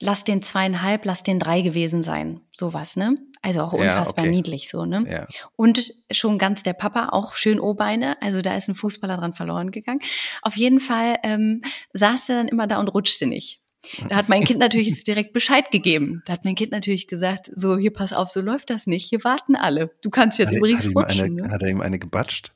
lass 0.03 0.24
den 0.24 0.41
zweieinhalb, 0.41 1.05
lass 1.05 1.24
den 1.24 1.39
drei 1.39 1.62
gewesen 1.62 2.03
sein. 2.03 2.41
Sowas, 2.51 2.95
ne? 2.95 3.15
Also 3.41 3.62
auch 3.62 3.74
Ja, 3.74 3.79
unfassbar 3.79 4.25
okay. 4.25 4.33
niedlich 4.36 4.69
so, 4.69 4.86
ne? 4.86 5.03
Ja. 5.10 5.27
Und 5.55 5.93
schon 6.12 6.38
ganz 6.38 6.63
der 6.63 6.74
Papa, 6.74 7.10
auch 7.10 7.36
schön 7.36 7.60
O-Beine. 7.60 8.22
Also 8.22 8.41
da 8.41 8.55
ist 8.55 8.67
ein 8.69 8.75
Fußballer 8.75 9.17
dran 9.17 9.33
verloren 9.33 9.72
gegangen. 9.72 10.01
Auf 10.41 10.55
jeden 10.55 10.79
Fall 10.79 11.17
ähm, 11.24 11.62
saß 11.93 12.29
er 12.29 12.36
dann 12.38 12.48
immer 12.48 12.67
da 12.67 12.79
und 12.79 12.88
rutschte 12.89 13.25
nicht. 13.25 13.62
Da 14.07 14.15
hat 14.15 14.29
mein 14.29 14.45
Kind 14.45 14.60
natürlich 14.60 15.03
direkt 15.03 15.33
Bescheid 15.33 15.72
gegeben. 15.72 16.22
Da 16.25 16.33
hat 16.33 16.45
mein 16.45 16.55
Kind 16.55 16.72
natürlich 16.72 17.07
gesagt, 17.07 17.50
so, 17.53 17.77
hier 17.77 17.91
pass 17.91 18.13
auf, 18.13 18.29
so 18.29 18.39
läuft 18.39 18.69
das 18.69 18.88
nicht. 18.88 19.10
Hier 19.10 19.24
warten 19.24 19.55
alle. 19.55 19.91
Du 20.01 20.10
kannst 20.10 20.39
jetzt 20.39 20.51
Hat, 20.51 20.57
übrigens 20.57 20.88
hat, 20.88 20.95
rutschen. 20.95 21.22
eine, 21.22 21.48
ne? 21.48 21.51
hat 21.51 21.63
er 21.63 21.69
ihm 21.69 21.81
eine 21.81 22.00
gebatscht? 22.00 22.53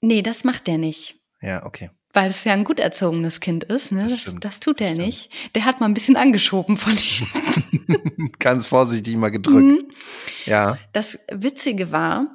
Nee, 0.00 0.22
das 0.22 0.44
macht 0.44 0.68
der 0.68 0.78
nicht. 0.78 1.16
Ja, 1.40 1.66
okay. 1.66 1.90
Weil 2.18 2.30
es 2.30 2.42
ja 2.42 2.52
ein 2.52 2.64
gut 2.64 2.80
erzogenes 2.80 3.38
Kind 3.38 3.62
ist, 3.62 3.92
ne? 3.92 4.02
Das 4.02 4.24
Das, 4.24 4.34
das 4.40 4.60
tut 4.60 4.80
das 4.80 4.88
er 4.88 4.94
stimmt. 4.94 5.06
nicht. 5.06 5.54
Der 5.54 5.64
hat 5.64 5.78
mal 5.78 5.86
ein 5.86 5.94
bisschen 5.94 6.16
angeschoben 6.16 6.76
von 6.76 6.92
ihm. 6.96 8.32
Ganz 8.40 8.66
vorsichtig 8.66 9.16
mal 9.16 9.30
gedrückt. 9.30 9.62
Mhm. 9.82 9.92
Ja. 10.44 10.78
Das 10.92 11.16
Witzige 11.30 11.92
war, 11.92 12.26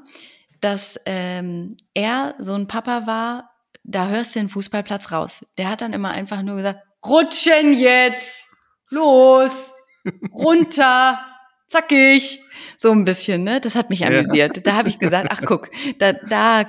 dass 0.61 0.97
ähm, 1.05 1.75
er 1.93 2.35
so 2.39 2.53
ein 2.53 2.67
Papa 2.69 3.07
war, 3.07 3.49
da 3.83 4.07
hörst 4.07 4.35
du 4.35 4.39
den 4.39 4.47
Fußballplatz 4.47 5.11
raus. 5.11 5.45
Der 5.57 5.67
hat 5.69 5.81
dann 5.81 5.91
immer 5.91 6.11
einfach 6.11 6.41
nur 6.43 6.55
gesagt, 6.55 6.79
rutschen 7.05 7.73
jetzt, 7.77 8.47
los, 8.89 9.51
runter, 10.33 11.19
zackig. 11.67 12.39
So 12.77 12.91
ein 12.91 13.03
bisschen, 13.03 13.43
ne? 13.43 13.59
Das 13.59 13.75
hat 13.75 13.89
mich 13.89 13.99
Ja. 13.99 14.07
amüsiert. 14.07 14.65
Da 14.65 14.75
habe 14.75 14.87
ich 14.87 14.99
gesagt, 14.99 15.27
ach 15.31 15.41
guck, 15.45 15.69
da, 15.99 16.13
da, 16.13 16.65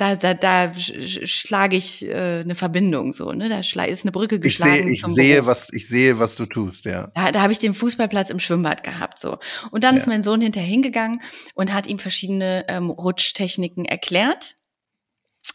da, 0.00 0.16
da, 0.16 0.34
da 0.34 0.64
sch- 0.72 0.96
sch- 0.98 1.26
schlage 1.26 1.76
ich 1.76 2.04
äh, 2.06 2.40
eine 2.40 2.54
Verbindung 2.54 3.12
so, 3.12 3.32
ne? 3.32 3.48
Da 3.48 3.60
ist 3.60 4.04
eine 4.04 4.12
Brücke 4.12 4.36
Ich 4.36 4.42
geschlagen. 4.42 4.72
sehe, 4.84 4.90
ich 4.90 5.02
sehe, 5.02 5.34
Beruf. 5.36 5.46
was, 5.48 5.72
ich 5.72 5.88
sehe, 5.88 6.18
was 6.18 6.36
du 6.36 6.46
tust, 6.46 6.86
ja. 6.86 7.08
Da, 7.14 7.30
da 7.32 7.42
habe 7.42 7.52
ich 7.52 7.58
den 7.58 7.74
Fußballplatz 7.74 8.30
im 8.30 8.40
Schwimmbad 8.40 8.82
gehabt 8.82 9.18
so. 9.18 9.38
Und 9.70 9.84
dann 9.84 9.94
Ja. 9.96 10.00
ist 10.00 10.06
mein 10.06 10.22
Sohn 10.22 10.40
hinterher 10.40 10.68
hingegangen 10.68 11.20
und 11.54 11.72
hat 11.72 11.86
ihm 11.86 11.98
verschiedene 11.98 12.64
ähm, 12.68 12.90
Rutschtechniken 12.90 13.84
erklärt. 13.84 14.56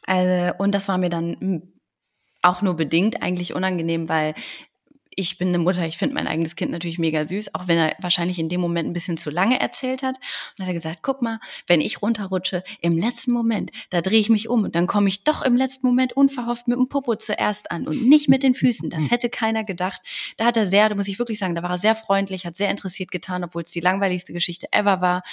Also, 0.06 0.54
und 0.60 0.74
das 0.76 0.88
war 0.88 0.98
mir 0.98 1.10
dann 1.10 1.32
mm, 1.40 1.62
auch 2.42 2.62
nur 2.62 2.76
bedingt 2.76 3.22
eigentlich 3.24 3.54
unangenehm, 3.56 4.08
weil 4.10 4.36
ich 5.16 5.38
bin 5.38 5.50
eine 5.50 5.60
Mutter, 5.60 5.86
ich 5.86 5.98
finde 5.98 6.16
mein 6.16 6.28
eigenes 6.28 6.56
Kind 6.56 6.72
natürlich 6.72 7.00
mega 7.00 7.26
süß, 7.26 7.56
auch 7.56 7.68
wenn 7.68 7.78
er 7.78 7.96
wahrscheinlich 8.00 8.40
in 8.40 8.50
dem 8.50 8.62
Moment 8.62 8.90
ein 8.90 8.94
bisschen 8.94 9.18
zu 9.18 9.30
lange 9.30 9.60
erzählt 9.60 10.04
hat. 10.04 10.16
Und 10.16 10.60
dann 10.60 10.68
hat 10.68 10.72
er 10.72 10.76
gesagt, 10.76 11.04
guck 11.04 11.22
mal, 11.22 11.40
wenn 11.68 11.82
ich 11.82 12.02
runterrutsche, 12.02 12.64
im 12.82 12.98
letzten 12.98 13.32
Moment, 13.32 13.72
da 13.90 14.02
drehe 14.02 14.20
ich 14.20 14.30
mich 14.30 14.50
um 14.50 14.64
und 14.64 14.76
dann 14.76 14.88
komme 14.88 15.08
ich 15.08 15.24
doch 15.24 15.42
im 15.42 15.56
letzten 15.56 15.88
Moment 15.88 16.14
unverhofft 16.14 16.68
mit 16.68 16.78
dem 16.78 16.90
Popo 16.90 17.16
zuerst 17.16 17.72
an 17.72 17.88
und 17.88 18.08
nicht 18.08 18.30
mit 18.30 18.44
den 18.44 18.54
Füßen. 18.54 18.90
Das 18.90 19.12
hätte 19.12 19.30
keiner 19.30 19.64
gedacht. 19.64 20.02
Da 20.38 20.46
hat 20.46 20.58
er 20.58 20.66
sehr, 20.68 20.90
da 20.90 20.96
muss 20.96 21.08
ich 21.08 21.20
wirklich 21.20 21.40
sagen, 21.40 21.56
da 21.56 21.64
war 21.64 21.72
er 21.72 21.78
sehr 21.78 21.96
freundlich, 21.96 22.46
hat 22.46 22.56
sehr 22.56 22.70
interessiert 22.70 23.12
getan, 23.12 23.44
obwohl 23.44 23.64
es 23.64 23.72
die 23.72 23.80
langweiligste 23.80 24.34
Geschichte 24.34 24.68
ever 24.72 25.02
war. 25.02 25.24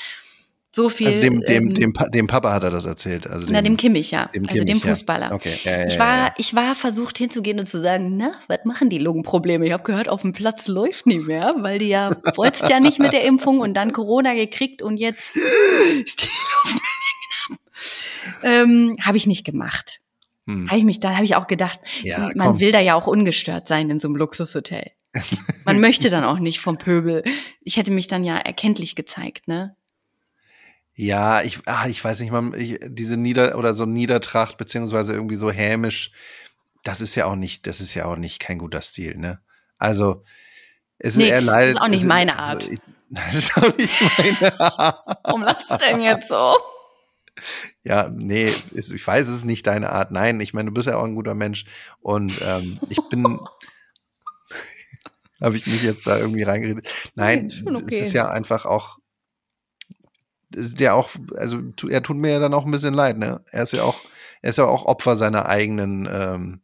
So 0.74 0.88
viel. 0.88 1.06
Also 1.08 1.20
dem, 1.20 1.40
dem, 1.42 1.68
ähm, 1.68 1.74
dem, 1.74 1.92
Pa- 1.92 2.08
dem 2.08 2.26
Papa 2.26 2.52
hat 2.52 2.62
er 2.62 2.70
das 2.70 2.86
erzählt. 2.86 3.26
Also 3.26 3.46
na, 3.50 3.60
dem 3.60 3.76
Kimmich, 3.76 4.10
ja. 4.10 4.30
dem 4.34 4.44
also 4.48 4.56
dem 4.58 4.66
Kimmich, 4.66 4.84
ja. 4.84 4.90
Fußballer. 4.90 5.32
Okay, 5.32 5.58
ja, 5.64 5.80
ja, 5.80 5.86
Ich 5.86 5.98
war, 5.98 6.34
ich 6.38 6.54
war 6.54 6.74
versucht 6.74 7.18
hinzugehen 7.18 7.60
und 7.60 7.68
zu 7.68 7.80
sagen, 7.80 8.16
na, 8.16 8.32
was 8.48 8.60
machen 8.64 8.88
die 8.88 8.98
Lungenprobleme? 8.98 9.66
Ich 9.66 9.72
habe 9.72 9.82
gehört, 9.82 10.08
auf 10.08 10.22
dem 10.22 10.32
Platz 10.32 10.68
läuft 10.68 11.06
nie 11.06 11.18
mehr, 11.20 11.54
weil 11.58 11.78
die 11.78 11.88
ja 11.88 12.10
wolltest 12.36 12.68
ja 12.70 12.80
nicht 12.80 12.98
mit 12.98 13.12
der 13.12 13.24
Impfung 13.24 13.60
und 13.60 13.74
dann 13.74 13.92
Corona 13.92 14.32
gekriegt 14.32 14.80
und 14.80 14.96
jetzt 14.96 15.36
ist 16.06 16.22
die 16.22 16.26
Luft 16.26 16.82
ähm, 18.42 18.96
habe 19.02 19.16
ich 19.16 19.26
nicht 19.26 19.44
gemacht. 19.44 20.00
Hm. 20.46 20.68
Habe 20.68 20.78
ich 20.78 20.84
mich, 20.84 21.00
dann 21.00 21.14
habe 21.14 21.24
ich 21.24 21.36
auch 21.36 21.46
gedacht, 21.46 21.80
man 22.34 22.48
komm. 22.48 22.60
will 22.60 22.72
da 22.72 22.80
ja 22.80 22.94
auch 22.94 23.06
ungestört 23.06 23.68
sein 23.68 23.90
in 23.90 23.98
so 23.98 24.08
einem 24.08 24.16
Luxushotel. 24.16 24.90
Man 25.66 25.78
möchte 25.78 26.08
dann 26.08 26.24
auch 26.24 26.38
nicht 26.38 26.58
vom 26.60 26.78
Pöbel. 26.78 27.22
Ich 27.60 27.76
hätte 27.76 27.90
mich 27.90 28.08
dann 28.08 28.24
ja 28.24 28.38
erkenntlich 28.38 28.94
gezeigt, 28.96 29.46
ne? 29.46 29.76
Ja, 30.94 31.42
ich, 31.42 31.60
ah, 31.66 31.86
ich 31.88 32.04
weiß 32.04 32.20
nicht, 32.20 32.32
man, 32.32 32.52
ich, 32.54 32.78
diese 32.86 33.16
Nieder- 33.16 33.56
oder 33.58 33.74
so 33.74 33.86
Niedertracht, 33.86 34.58
beziehungsweise 34.58 35.12
irgendwie 35.14 35.36
so 35.36 35.50
hämisch, 35.50 36.12
das 36.84 37.00
ist 37.00 37.14
ja 37.14 37.26
auch 37.26 37.36
nicht, 37.36 37.66
das 37.66 37.80
ist 37.80 37.94
ja 37.94 38.04
auch 38.06 38.16
nicht 38.16 38.40
kein 38.40 38.58
guter 38.58 38.82
Stil, 38.82 39.16
ne? 39.16 39.40
Also, 39.78 40.24
es 40.98 41.16
Nee, 41.16 41.24
ist 41.24 41.30
eher 41.30 41.40
leid. 41.40 41.68
das 41.68 41.74
ist 41.74 41.80
auch 41.80 41.88
nicht 41.88 42.04
meine 42.04 42.38
also, 42.38 42.50
Art. 42.50 42.68
ich, 42.68 42.78
das 43.08 43.34
ist 43.34 43.56
auch 43.56 43.76
nicht 43.76 44.18
meine 44.18 44.60
Art. 44.60 45.18
Warum 45.24 45.42
lachst 45.42 45.70
du 45.70 45.76
denn 45.78 46.00
jetzt 46.00 46.28
so? 46.28 46.54
Ja, 47.84 48.08
nee, 48.08 48.52
ist, 48.72 48.92
ich 48.92 49.06
weiß, 49.06 49.26
es 49.28 49.38
ist 49.38 49.44
nicht 49.44 49.66
deine 49.66 49.90
Art. 49.90 50.12
Nein, 50.12 50.40
ich 50.40 50.54
meine, 50.54 50.68
du 50.68 50.74
bist 50.74 50.86
ja 50.86 50.96
auch 50.96 51.04
ein 51.04 51.14
guter 51.14 51.34
Mensch. 51.34 51.64
Und 52.00 52.32
ähm, 52.42 52.78
ich 52.88 52.98
bin. 53.08 53.24
Habe 55.40 55.56
ich 55.56 55.66
mich 55.66 55.82
jetzt 55.82 56.06
da 56.06 56.18
irgendwie 56.18 56.44
reingeredet? 56.44 56.88
Nein, 57.16 57.50
schon 57.50 57.74
okay. 57.74 57.98
es 57.98 58.06
ist 58.06 58.12
ja 58.12 58.30
einfach 58.30 58.64
auch. 58.64 58.98
Ja 60.78 60.94
auch, 60.94 61.10
also 61.36 61.58
er 61.88 62.02
tut 62.02 62.16
mir 62.16 62.32
ja 62.32 62.38
dann 62.38 62.54
auch 62.54 62.64
ein 62.64 62.70
bisschen 62.70 62.94
leid, 62.94 63.18
ne? 63.18 63.40
Er 63.50 63.62
ist 63.62 63.72
ja 63.72 63.82
auch, 63.84 64.00
er 64.40 64.50
ist 64.50 64.58
ja 64.58 64.66
auch 64.66 64.86
Opfer 64.86 65.16
seiner 65.16 65.46
eigenen 65.46 66.08
ähm, 66.10 66.60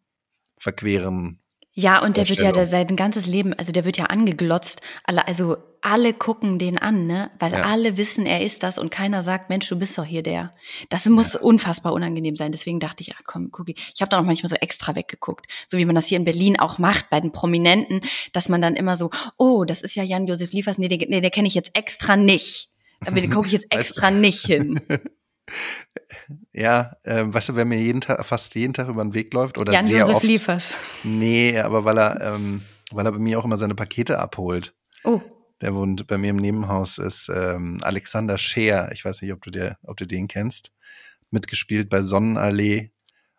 verqueren. 0.59 1.41
Ja, 1.73 2.03
und 2.03 2.17
der 2.17 2.29
wird 2.29 2.41
ja 2.41 2.51
der, 2.51 2.67
sein 2.67 2.97
ganzes 2.97 3.27
Leben, 3.27 3.55
also 3.55 3.71
der 3.71 3.85
wird 3.85 3.99
ja 3.99 4.07
angeglotzt. 4.07 4.83
Alle, 5.05 5.29
also 5.29 5.59
alle 5.81 6.13
gucken 6.13 6.59
den 6.59 6.77
an, 6.77 7.07
ne? 7.07 7.31
Weil 7.39 7.53
Ja. 7.53 7.63
alle 7.63 7.97
wissen, 7.97 8.27
er 8.27 8.43
ist 8.43 8.65
das 8.65 8.79
und 8.79 8.91
keiner 8.91 9.23
sagt, 9.23 9.49
Mensch, 9.49 9.69
du 9.69 9.79
bist 9.79 9.97
doch 9.97 10.05
hier 10.05 10.25
der. 10.25 10.53
Das 10.89 11.07
muss 11.07 11.37
unfassbar 11.37 11.93
unangenehm 11.93 12.35
sein. 12.35 12.51
Deswegen 12.51 12.81
dachte 12.81 13.03
ich, 13.03 13.15
ach 13.15 13.23
komm, 13.25 13.53
guck 13.53 13.69
ich. 13.69 13.93
Ich 13.95 14.01
habe 14.01 14.09
da 14.09 14.19
auch 14.19 14.25
manchmal 14.25 14.51
so 14.51 14.57
extra 14.57 14.97
weggeguckt. 14.97 15.47
So 15.69 15.79
wie 15.79 15.85
man 15.85 15.95
das 15.95 16.07
hier 16.07 16.19
in 16.19 16.25
Berlin 16.25 16.59
auch 16.59 16.79
macht 16.79 17.11
bei 17.11 17.21
den 17.21 17.31
Prominenten, 17.31 18.01
dass 18.33 18.49
man 18.49 18.61
dann 18.61 18.75
immer 18.75 18.97
so, 18.97 19.11
oh, 19.37 19.65
das 19.65 19.83
ist 19.83 19.95
ja 19.95 20.03
Jan-Josef 20.03 20.51
Liefers, 20.51 20.79
nee, 20.79 20.89
den, 20.89 21.09
nee, 21.09 21.21
der 21.21 21.31
kenne 21.31 21.47
ich 21.47 21.55
jetzt 21.55 21.79
extra 21.79 22.17
nicht. 22.17 22.71
Aber 23.07 23.21
den 23.21 23.31
gucke 23.31 23.47
ich 23.47 23.53
jetzt 23.53 23.67
Weißt 23.73 23.91
du- 23.91 23.93
extra 23.95 24.11
nicht 24.11 24.45
hin. 24.45 24.81
Ja, 26.53 26.97
ähm, 27.05 27.33
weißt 27.33 27.51
du, 27.51 27.57
wer 27.57 27.65
mir 27.65 27.79
jeden 27.79 28.01
Tag, 28.03 28.25
fast 28.27 28.55
jeden 28.55 28.75
Tag 28.75 28.89
über 28.89 29.03
den 29.03 29.15
Weg 29.15 29.33
läuft 29.33 29.59
oder 29.59 29.73
sehr 29.73 29.81
Jan-Josef 29.83 30.17
oft. 30.17 30.25
Liefers. 30.25 30.75
Nee, 31.05 31.59
aber 31.59 31.85
weil 31.85 31.99
er, 31.99 32.21
ähm, 32.21 32.63
weil 32.91 33.07
er 33.07 33.13
bei 33.13 33.19
mir 33.19 33.39
auch 33.39 33.45
immer 33.45 33.57
seine 33.57 33.75
Pakete 33.75 34.19
abholt. 34.19 34.75
Oh, 35.05 35.21
Der 35.61 35.75
wohnt 35.75 36.07
bei 36.07 36.19
mir 36.19 36.31
im 36.31 36.37
Nebenhaus, 36.37 36.99
ist 36.99 37.31
ähm, 37.35 37.79
Alexander 37.83 38.37
Scheer. 38.37 38.91
Ich 38.93 39.05
weiß 39.05 39.23
nicht, 39.23 39.33
ob 39.33 39.41
du, 39.43 39.51
der, 39.51 39.79
ob 39.85 39.97
du 39.97 40.07
den 40.07 40.29
kennst. 40.29 40.73
Mitgespielt 41.31 41.89
bei 41.89 42.03
Sonnenallee 42.03 42.93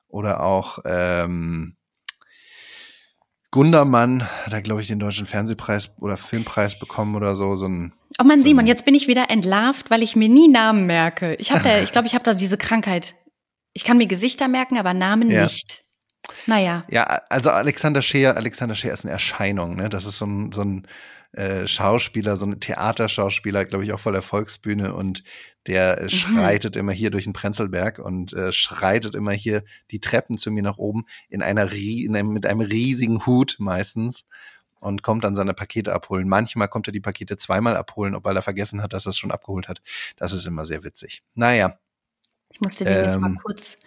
oder 0.08 0.42
auch 0.42 0.80
ähm, 0.86 1.75
Gundermann, 3.51 4.27
hat 4.46 4.53
er, 4.53 4.62
glaube 4.62 4.82
ich, 4.82 4.88
den 4.88 5.00
deutschen 5.00 5.25
Fernsehpreis 5.25 5.91
oder 6.00 6.18
Filmpreis 6.18 6.77
bekommen 6.77 7.15
oder 7.15 7.36
so. 7.36 7.56
So 7.56 7.68
ein, 7.68 7.94
Oh 8.20 8.24
Mann, 8.24 8.39
So 8.39 8.46
Simon, 8.46 8.68
jetzt 8.68 8.86
bin 8.86 8.94
ich 8.96 9.08
wieder 9.08 9.29
entlarvt, 9.29 9.89
weil 9.89 10.03
ich 10.03 10.15
mir 10.15 10.29
nie 10.29 10.48
Namen 10.48 10.86
merke. 10.86 11.36
Ich 11.36 11.51
habe 11.51 11.63
da, 11.63 11.79
ich 11.82 11.91
glaube, 11.91 12.08
ich 12.08 12.13
habe 12.13 12.24
da 12.24 12.34
diese 12.34 12.58
Krankheit. 12.58 13.15
Ich 13.74 13.84
kann 13.84 13.98
mir 13.98 14.08
Gesichter 14.08 14.48
merken, 14.48 14.77
aber 14.77 14.94
Namen 14.94 15.29
Ja. 15.29 15.44
nicht. 15.46 15.84
Naja, 16.46 16.84
ja, 16.89 17.03
also 17.29 17.50
Alexander 17.50 18.03
Scheer, 18.03 18.38
Alexander 18.38 18.75
Scheer 18.75 18.94
ist 18.94 19.03
eine 19.03 19.12
Erscheinung, 19.13 19.75
ne? 19.75 19.89
Das 19.89 20.06
ist 20.06 20.20
so 20.20 20.25
ein, 20.25 20.51
so 20.51 20.62
ein 20.62 20.86
äh, 21.31 21.67
Schauspieler, 21.67 22.38
so 22.38 22.45
ein 22.45 22.59
Theaterschauspieler, 22.59 23.65
glaube 23.65 23.83
ich, 23.83 23.93
auch 23.93 24.00
vor 24.00 24.12
der 24.12 24.21
Volksbühne 24.21 24.93
und 24.95 25.24
der 25.67 26.01
äh, 26.01 26.09
schreitet 26.09 26.75
immer 26.75 26.91
hier 26.91 27.12
durch 27.12 27.25
den 27.25 27.33
Prenzlberg 27.33 28.00
und 28.00 28.33
äh, 28.33 28.51
schreitet 28.51 29.13
immer 29.13 29.31
hier 29.31 29.63
die 29.91 30.00
Treppen 30.00 30.38
zu 30.38 30.50
mir 30.50 30.63
nach 30.63 30.77
oben 30.77 31.05
in 31.29 31.43
einer 31.43 31.71
in 31.71 32.15
einem, 32.15 32.29
mit 32.29 32.45
einem 32.45 32.62
riesigen 32.62 33.25
Hut 33.25 33.57
meistens 33.59 34.25
und 34.79 35.03
kommt 35.03 35.24
dann 35.24 35.36
seine 35.36 35.53
Pakete 35.53 35.93
abholen. 35.93 36.27
Manchmal 36.27 36.67
kommt 36.67 36.88
er 36.88 36.93
die 36.93 37.00
Pakete 37.00 37.38
zweimal 37.38 37.77
abholen, 37.77 38.15
ob 38.15 38.24
weil 38.24 38.36
er 38.36 38.41
vergessen 38.41 38.81
hat, 38.81 38.93
dass 38.93 39.05
er 39.05 39.12
es 39.12 39.17
schon 39.17 39.31
abgeholt 39.31 39.67
hat. 39.67 39.81
Das 40.17 40.33
ist 40.33 40.48
immer 40.48 40.65
sehr 40.65 40.83
witzig. 40.83 41.24
Naja, 41.36 41.77
ich 42.50 42.59
musste 42.62 42.86
den 42.86 42.93
jetzt 42.93 43.19
mal 43.19 43.27
Ähm. 43.27 43.39
kurz, 43.43 43.77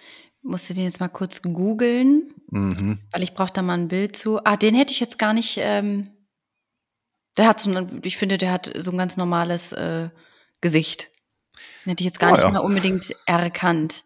musste 0.42 0.74
den 0.74 0.84
jetzt 0.84 1.00
mal 1.00 1.08
kurz 1.08 1.42
googeln, 1.42 2.32
mhm. 2.50 2.98
weil 3.10 3.22
ich 3.22 3.34
brauche 3.34 3.52
da 3.52 3.62
mal 3.62 3.74
ein 3.74 3.88
Bild 3.88 4.16
zu. 4.16 4.44
Ah, 4.44 4.56
den 4.56 4.74
hätte 4.74 4.92
ich 4.92 5.00
jetzt 5.00 5.18
gar 5.18 5.32
nicht. 5.32 5.58
Ähm, 5.60 6.04
der 7.36 7.46
hat 7.48 7.60
so, 7.60 7.70
ein, 7.74 8.00
ich 8.04 8.16
finde, 8.16 8.38
der 8.38 8.52
hat 8.52 8.70
so 8.80 8.90
ein 8.90 8.98
ganz 8.98 9.16
normales 9.16 9.72
äh, 9.72 10.08
Gesicht. 10.60 11.08
Den 11.84 11.90
hätte 11.90 12.02
ich 12.02 12.06
jetzt 12.06 12.20
gar 12.20 12.30
Oh, 12.30 12.34
nicht 12.34 12.44
ja. 12.44 12.50
mal 12.50 12.58
unbedingt 12.60 13.14
erkannt. 13.26 14.04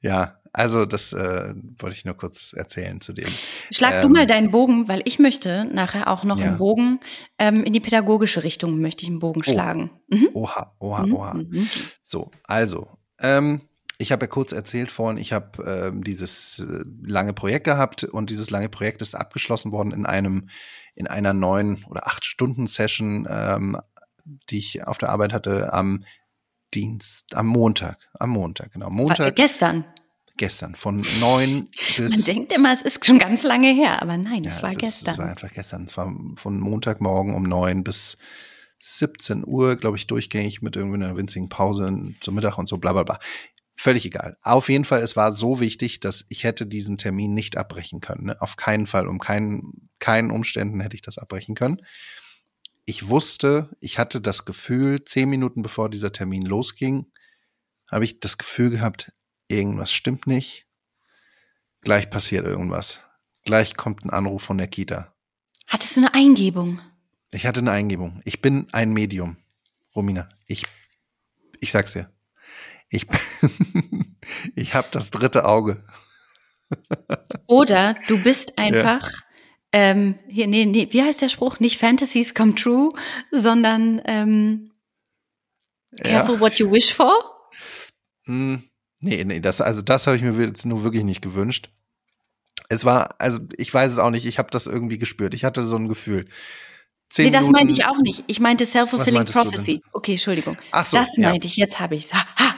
ja, 0.00 0.34
also 0.52 0.86
das 0.86 1.12
äh, 1.12 1.54
wollte 1.78 1.96
ich 1.96 2.04
nur 2.04 2.16
kurz 2.16 2.52
erzählen 2.54 3.00
zu 3.00 3.12
dem. 3.12 3.28
Schlag 3.70 4.00
du 4.00 4.06
Ähm. 4.08 4.12
mal 4.12 4.26
deinen 4.26 4.50
Bogen, 4.50 4.88
weil 4.88 5.02
ich 5.04 5.18
möchte 5.18 5.64
nachher 5.66 6.08
auch 6.08 6.24
noch 6.24 6.38
Ja. 6.38 6.46
einen 6.46 6.58
Bogen 6.58 7.00
ähm, 7.38 7.64
in 7.64 7.72
die 7.72 7.80
pädagogische 7.80 8.44
Richtung 8.44 8.80
möchte 8.80 9.02
ich 9.02 9.08
einen 9.10 9.18
Bogen 9.18 9.42
Oh. 9.46 9.50
schlagen. 9.50 9.90
Mhm. 10.08 10.28
Oha, 10.32 10.74
oha, 10.78 11.06
Mhm, 11.06 11.14
oha. 11.14 11.34
mhm. 11.34 11.68
So, 12.02 12.30
also, 12.44 12.88
ähm, 13.20 13.60
Ich 14.00 14.12
habe 14.12 14.26
ja 14.26 14.28
kurz 14.28 14.52
erzählt 14.52 14.92
vorhin, 14.92 15.18
ich 15.18 15.32
habe 15.32 15.90
äh, 15.92 16.00
dieses 16.04 16.60
äh, 16.60 16.84
lange 17.02 17.32
Projekt 17.32 17.64
gehabt 17.64 18.04
und 18.04 18.30
dieses 18.30 18.48
lange 18.48 18.68
Projekt 18.68 19.02
ist 19.02 19.16
abgeschlossen 19.16 19.72
worden 19.72 19.92
in 19.92 20.06
einem 20.06 20.48
in 20.98 21.06
einer 21.06 21.32
neun 21.32 21.84
oder 21.88 22.06
acht 22.06 22.24
Stunden 22.24 22.66
Session, 22.66 23.26
ähm, 23.30 23.78
die 24.50 24.58
ich 24.58 24.86
auf 24.86 24.98
der 24.98 25.10
Arbeit 25.10 25.32
hatte 25.32 25.72
am 25.72 26.04
Dienst, 26.74 27.34
am 27.34 27.46
Montag, 27.46 27.96
am 28.18 28.30
Montag, 28.30 28.72
genau. 28.72 28.90
Montag. 28.90 29.36
Gestern. 29.36 29.84
Gestern, 30.36 30.74
von 30.76 31.04
neun 31.20 31.68
bis. 31.96 32.10
Man 32.12 32.22
denkt 32.24 32.52
immer, 32.52 32.72
es 32.72 32.82
ist 32.82 33.04
schon 33.04 33.18
ganz 33.18 33.42
lange 33.42 33.72
her, 33.72 34.02
aber 34.02 34.16
nein, 34.16 34.42
Ja, 34.44 34.52
es 34.52 34.62
war 34.62 34.70
ist- 34.70 34.78
gestern. 34.78 35.12
Es 35.12 35.18
war 35.18 35.26
einfach 35.28 35.52
gestern. 35.52 35.84
Es 35.84 35.96
war 35.96 36.12
von 36.36 36.60
Montagmorgen 36.60 37.34
um 37.34 37.42
neun 37.44 37.82
bis 37.84 38.18
17 38.80 39.44
Uhr, 39.46 39.76
glaube 39.76 39.96
ich, 39.96 40.06
durchgängig 40.06 40.62
mit 40.62 40.76
irgendwie 40.76 41.02
einer 41.02 41.16
winzigen 41.16 41.48
Pause 41.48 41.90
zum 42.20 42.34
Mittag 42.34 42.58
und 42.58 42.68
so, 42.68 42.78
bla 42.78 42.92
bla 42.92 43.02
bla. 43.02 43.18
Völlig 43.80 44.04
egal. 44.04 44.36
Auf 44.42 44.68
jeden 44.70 44.84
Fall, 44.84 45.02
es 45.02 45.14
war 45.14 45.30
so 45.30 45.60
wichtig, 45.60 46.00
dass 46.00 46.26
ich 46.30 46.42
hätte 46.42 46.66
diesen 46.66 46.98
Termin 46.98 47.32
nicht 47.32 47.56
abbrechen 47.56 48.00
können. 48.00 48.26
Ne? 48.26 48.42
Auf 48.42 48.56
keinen 48.56 48.88
Fall, 48.88 49.06
um 49.06 49.20
keinen, 49.20 49.88
keinen 50.00 50.32
Umständen 50.32 50.80
hätte 50.80 50.96
ich 50.96 51.02
das 51.02 51.16
abbrechen 51.16 51.54
können. 51.54 51.80
Ich 52.86 53.06
wusste, 53.06 53.70
ich 53.78 54.00
hatte 54.00 54.20
das 54.20 54.44
Gefühl, 54.44 55.04
zehn 55.04 55.28
Minuten 55.30 55.62
bevor 55.62 55.90
dieser 55.90 56.10
Termin 56.10 56.42
losging, 56.42 57.06
habe 57.86 58.04
ich 58.04 58.18
das 58.18 58.36
Gefühl 58.36 58.70
gehabt, 58.70 59.12
irgendwas 59.46 59.92
stimmt 59.92 60.26
nicht. 60.26 60.66
Gleich 61.80 62.10
passiert 62.10 62.46
irgendwas. 62.46 63.00
Gleich 63.44 63.76
kommt 63.76 64.04
ein 64.04 64.10
Anruf 64.10 64.42
von 64.42 64.58
der 64.58 64.66
Kita. 64.66 65.14
Hattest 65.68 65.96
du 65.96 66.00
eine 66.00 66.14
Eingebung? 66.14 66.80
Ich 67.30 67.46
hatte 67.46 67.60
eine 67.60 67.70
Eingebung. 67.70 68.22
Ich 68.24 68.42
bin 68.42 68.66
ein 68.72 68.92
Medium, 68.92 69.36
Romina. 69.94 70.28
Ich, 70.46 70.64
ich 71.60 71.70
sag's 71.70 71.92
dir. 71.92 72.10
Ich, 72.90 73.06
ich 74.54 74.74
habe 74.74 74.88
das 74.90 75.10
dritte 75.10 75.44
Auge. 75.44 75.82
Oder 77.46 77.94
du 78.08 78.22
bist 78.22 78.58
einfach, 78.58 79.10
ähm, 79.72 80.18
hier, 80.28 80.46
nee, 80.46 80.64
nee, 80.66 80.88
wie 80.90 81.02
heißt 81.02 81.22
der 81.22 81.28
Spruch? 81.28 81.60
Nicht 81.60 81.78
Fantasies 81.78 82.34
come 82.34 82.54
true, 82.54 82.90
sondern 83.30 84.00
ähm, 84.04 84.72
careful 86.02 86.40
what 86.40 86.54
you 86.54 86.70
wish 86.70 86.92
for. 86.92 87.12
Hm, 88.24 88.62
nee, 89.00 89.24
nee, 89.24 89.40
das, 89.40 89.60
also 89.60 89.82
das 89.82 90.06
habe 90.06 90.16
ich 90.16 90.22
mir 90.22 90.32
jetzt 90.44 90.66
nur 90.66 90.84
wirklich 90.84 91.04
nicht 91.04 91.22
gewünscht. 91.22 91.70
Es 92.68 92.84
war, 92.84 93.08
also 93.18 93.40
ich 93.56 93.72
weiß 93.72 93.92
es 93.92 93.98
auch 93.98 94.10
nicht, 94.10 94.26
ich 94.26 94.38
habe 94.38 94.50
das 94.50 94.66
irgendwie 94.66 94.98
gespürt. 94.98 95.32
Ich 95.32 95.44
hatte 95.44 95.64
so 95.64 95.76
ein 95.76 95.88
Gefühl. 95.88 96.26
Zehn 97.08 97.26
Nee, 97.26 97.30
das 97.30 97.46
Minuten- 97.46 97.52
meinte 97.52 97.72
ich 97.72 97.86
auch 97.86 97.96
nicht. 97.98 98.24
Ich 98.26 98.40
meinte 98.40 98.66
self-fulfilling 98.66 99.24
prophecy. 99.24 99.82
Okay, 99.92 100.12
Entschuldigung. 100.12 100.58
Ach 100.72 100.84
so, 100.84 100.98
das 100.98 101.16
ja. 101.16 101.30
meinte 101.30 101.46
ich, 101.46 101.56
jetzt 101.56 101.80
habe 101.80 101.96
ich's. 101.96 102.12
Ha, 102.12 102.26
ha. 102.38 102.54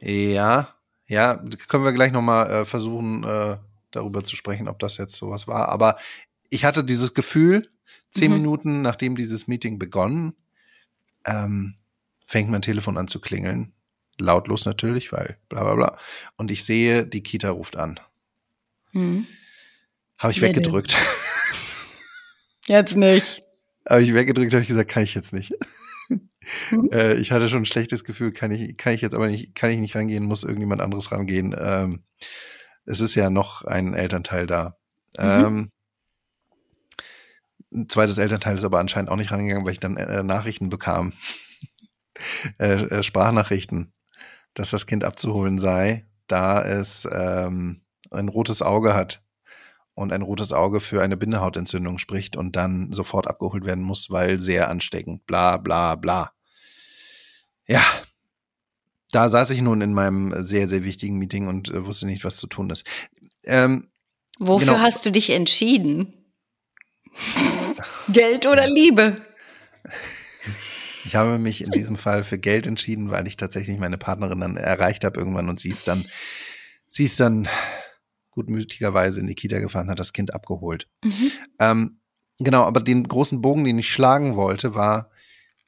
Ja, 0.00 0.74
ja, 1.06 1.42
können 1.68 1.84
wir 1.84 1.92
gleich 1.92 2.12
nochmal 2.12 2.50
äh, 2.50 2.64
versuchen, 2.64 3.24
äh, 3.24 3.58
darüber 3.90 4.22
zu 4.24 4.36
sprechen, 4.36 4.68
ob 4.68 4.78
das 4.78 4.96
jetzt 4.96 5.16
sowas 5.16 5.48
war. 5.48 5.68
Aber 5.68 5.96
ich 6.48 6.64
hatte 6.64 6.84
dieses 6.84 7.14
Gefühl, 7.14 7.68
zehn 8.10 8.30
Mhm. 8.30 8.36
Minuten 8.38 8.82
nachdem 8.82 9.16
dieses 9.16 9.48
Meeting 9.48 9.78
begonnen, 9.78 10.34
ähm, 11.26 11.74
fängt 12.26 12.50
mein 12.50 12.62
Telefon 12.62 12.96
an 12.96 13.08
zu 13.08 13.20
klingeln. 13.20 13.72
Lautlos 14.18 14.66
natürlich, 14.66 15.12
weil 15.12 15.38
bla 15.48 15.64
bla 15.64 15.74
bla. 15.74 15.98
Und 16.36 16.50
ich 16.50 16.64
sehe, 16.64 17.06
die 17.06 17.22
Kita 17.22 17.50
ruft 17.50 17.76
an. 17.76 17.98
Hm. 18.92 19.26
Habe 20.18 20.32
ich 20.32 20.40
denn? 20.40 20.50
weggedrückt. 20.50 20.96
Jetzt 22.66 22.96
nicht. 22.96 23.40
Habe 23.88 24.02
ich 24.02 24.14
weggedrückt, 24.14 24.52
habe 24.52 24.62
ich 24.62 24.68
gesagt, 24.68 24.90
kann 24.90 25.02
ich 25.02 25.14
jetzt 25.14 25.32
nicht. 25.32 25.52
Mhm. 26.70 26.88
äh, 26.92 27.14
ich 27.14 27.32
hatte 27.32 27.48
schon 27.48 27.62
ein 27.62 27.66
schlechtes 27.66 28.04
Gefühl, 28.04 28.32
kann 28.32 28.50
ich, 28.50 28.76
kann 28.76 28.92
ich 28.92 29.00
jetzt 29.00 29.14
aber 29.14 29.28
nicht, 29.28 29.54
kann 29.54 29.70
ich 29.70 29.78
nicht 29.78 29.94
rangehen, 29.94 30.24
muss 30.24 30.44
irgendjemand 30.44 30.80
anderes 30.80 31.12
rangehen. 31.12 31.54
Ähm, 31.58 32.04
es 32.84 33.00
ist 33.00 33.14
ja 33.14 33.30
noch 33.30 33.64
ein 33.64 33.94
Elternteil 33.94 34.46
da. 34.46 34.76
Mhm. 35.18 35.24
Ähm, 35.24 35.70
ein 37.72 37.88
zweites 37.88 38.18
Elternteil 38.18 38.56
ist 38.56 38.64
aber 38.64 38.80
anscheinend 38.80 39.10
auch 39.10 39.16
nicht 39.16 39.30
rangegangen, 39.30 39.64
weil 39.64 39.72
ich 39.72 39.80
dann 39.80 39.96
äh, 39.96 40.22
Nachrichten 40.22 40.70
bekam. 40.70 41.12
äh, 42.58 42.72
äh, 42.72 43.02
Sprachnachrichten, 43.02 43.92
dass 44.54 44.70
das 44.70 44.86
Kind 44.86 45.04
abzuholen 45.04 45.58
sei, 45.58 46.06
da 46.26 46.62
es 46.62 47.08
ähm, 47.10 47.82
ein 48.10 48.28
rotes 48.28 48.62
Auge 48.62 48.94
hat 48.94 49.22
und 50.00 50.12
ein 50.12 50.22
rotes 50.22 50.52
Auge 50.52 50.80
für 50.80 51.02
eine 51.02 51.16
Bindehautentzündung 51.16 51.98
spricht 51.98 52.36
und 52.36 52.56
dann 52.56 52.92
sofort 52.92 53.26
abgeholt 53.28 53.64
werden 53.64 53.84
muss, 53.84 54.10
weil 54.10 54.40
sehr 54.40 54.68
ansteckend, 54.70 55.26
bla 55.26 55.56
bla 55.56 55.94
bla. 55.96 56.32
Ja, 57.66 57.82
da 59.12 59.28
saß 59.28 59.50
ich 59.50 59.60
nun 59.62 59.80
in 59.80 59.92
meinem 59.92 60.42
sehr, 60.42 60.68
sehr 60.68 60.84
wichtigen 60.84 61.18
Meeting 61.18 61.46
und 61.48 61.68
äh, 61.70 61.84
wusste 61.86 62.06
nicht, 62.06 62.24
was 62.24 62.36
zu 62.36 62.46
tun 62.46 62.70
ist. 62.70 62.86
Ähm, 63.44 63.86
Wofür 64.38 64.66
Genau. 64.74 64.80
hast 64.80 65.04
du 65.04 65.12
dich 65.12 65.30
entschieden? 65.30 66.14
Geld 68.08 68.46
oder 68.46 68.66
Liebe? 68.66 69.16
Ich 71.04 71.14
habe 71.16 71.38
mich 71.38 71.62
in 71.62 71.70
diesem 71.70 71.96
Fall 71.96 72.24
für 72.24 72.38
Geld 72.38 72.66
entschieden, 72.66 73.10
weil 73.10 73.26
ich 73.26 73.36
tatsächlich 73.36 73.78
meine 73.78 73.98
Partnerin 73.98 74.40
dann 74.40 74.56
erreicht 74.56 75.04
habe 75.04 75.18
irgendwann 75.18 75.48
und 75.48 75.58
sie 75.60 75.70
ist 75.70 75.88
dann, 75.88 76.06
sie 76.88 77.04
ist 77.04 77.18
dann 77.20 77.48
gutmütigerweise 78.30 79.20
in 79.20 79.26
die 79.26 79.34
Kita 79.34 79.58
gefahren, 79.58 79.90
hat 79.90 79.98
das 79.98 80.12
Kind 80.12 80.34
abgeholt. 80.34 80.88
Mhm. 81.04 81.32
Ähm, 81.58 82.00
genau, 82.38 82.64
aber 82.64 82.80
den 82.80 83.06
großen 83.06 83.40
Bogen, 83.40 83.64
den 83.64 83.78
ich 83.78 83.90
schlagen 83.90 84.36
wollte, 84.36 84.74
war, 84.74 85.10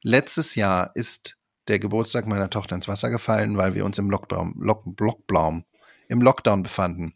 letztes 0.01 0.55
Jahr 0.55 0.91
ist 0.95 1.37
der 1.67 1.79
Geburtstag 1.79 2.27
meiner 2.27 2.49
Tochter 2.49 2.75
ins 2.75 2.87
Wasser 2.87 3.09
gefallen, 3.09 3.57
weil 3.57 3.75
wir 3.75 3.85
uns 3.85 3.97
im 3.97 4.09
Lockdown, 4.09 4.55
Lock, 4.59 4.83
Lockdown, 4.99 5.65
im 6.09 6.21
Lockdown 6.21 6.63
befanden. 6.63 7.13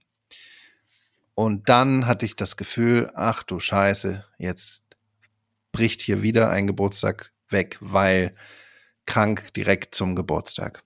Und 1.36 1.70
dann 1.70 2.08
hatte 2.08 2.26
ich 2.26 2.36
das 2.36 2.58
Gefühl, 2.58 3.12
ach 3.14 3.44
du 3.44 3.60
Scheiße, 3.60 4.26
jetzt 4.40 4.86
bricht 5.72 6.02
hier 6.02 6.24
wieder 6.24 6.50
ein 6.50 6.66
Geburtstag 6.66 7.32
weg, 7.50 7.78
weil 7.80 8.34
krank 9.06 9.54
direkt 9.54 9.94
zum 9.94 10.16
Geburtstag. 10.16 10.84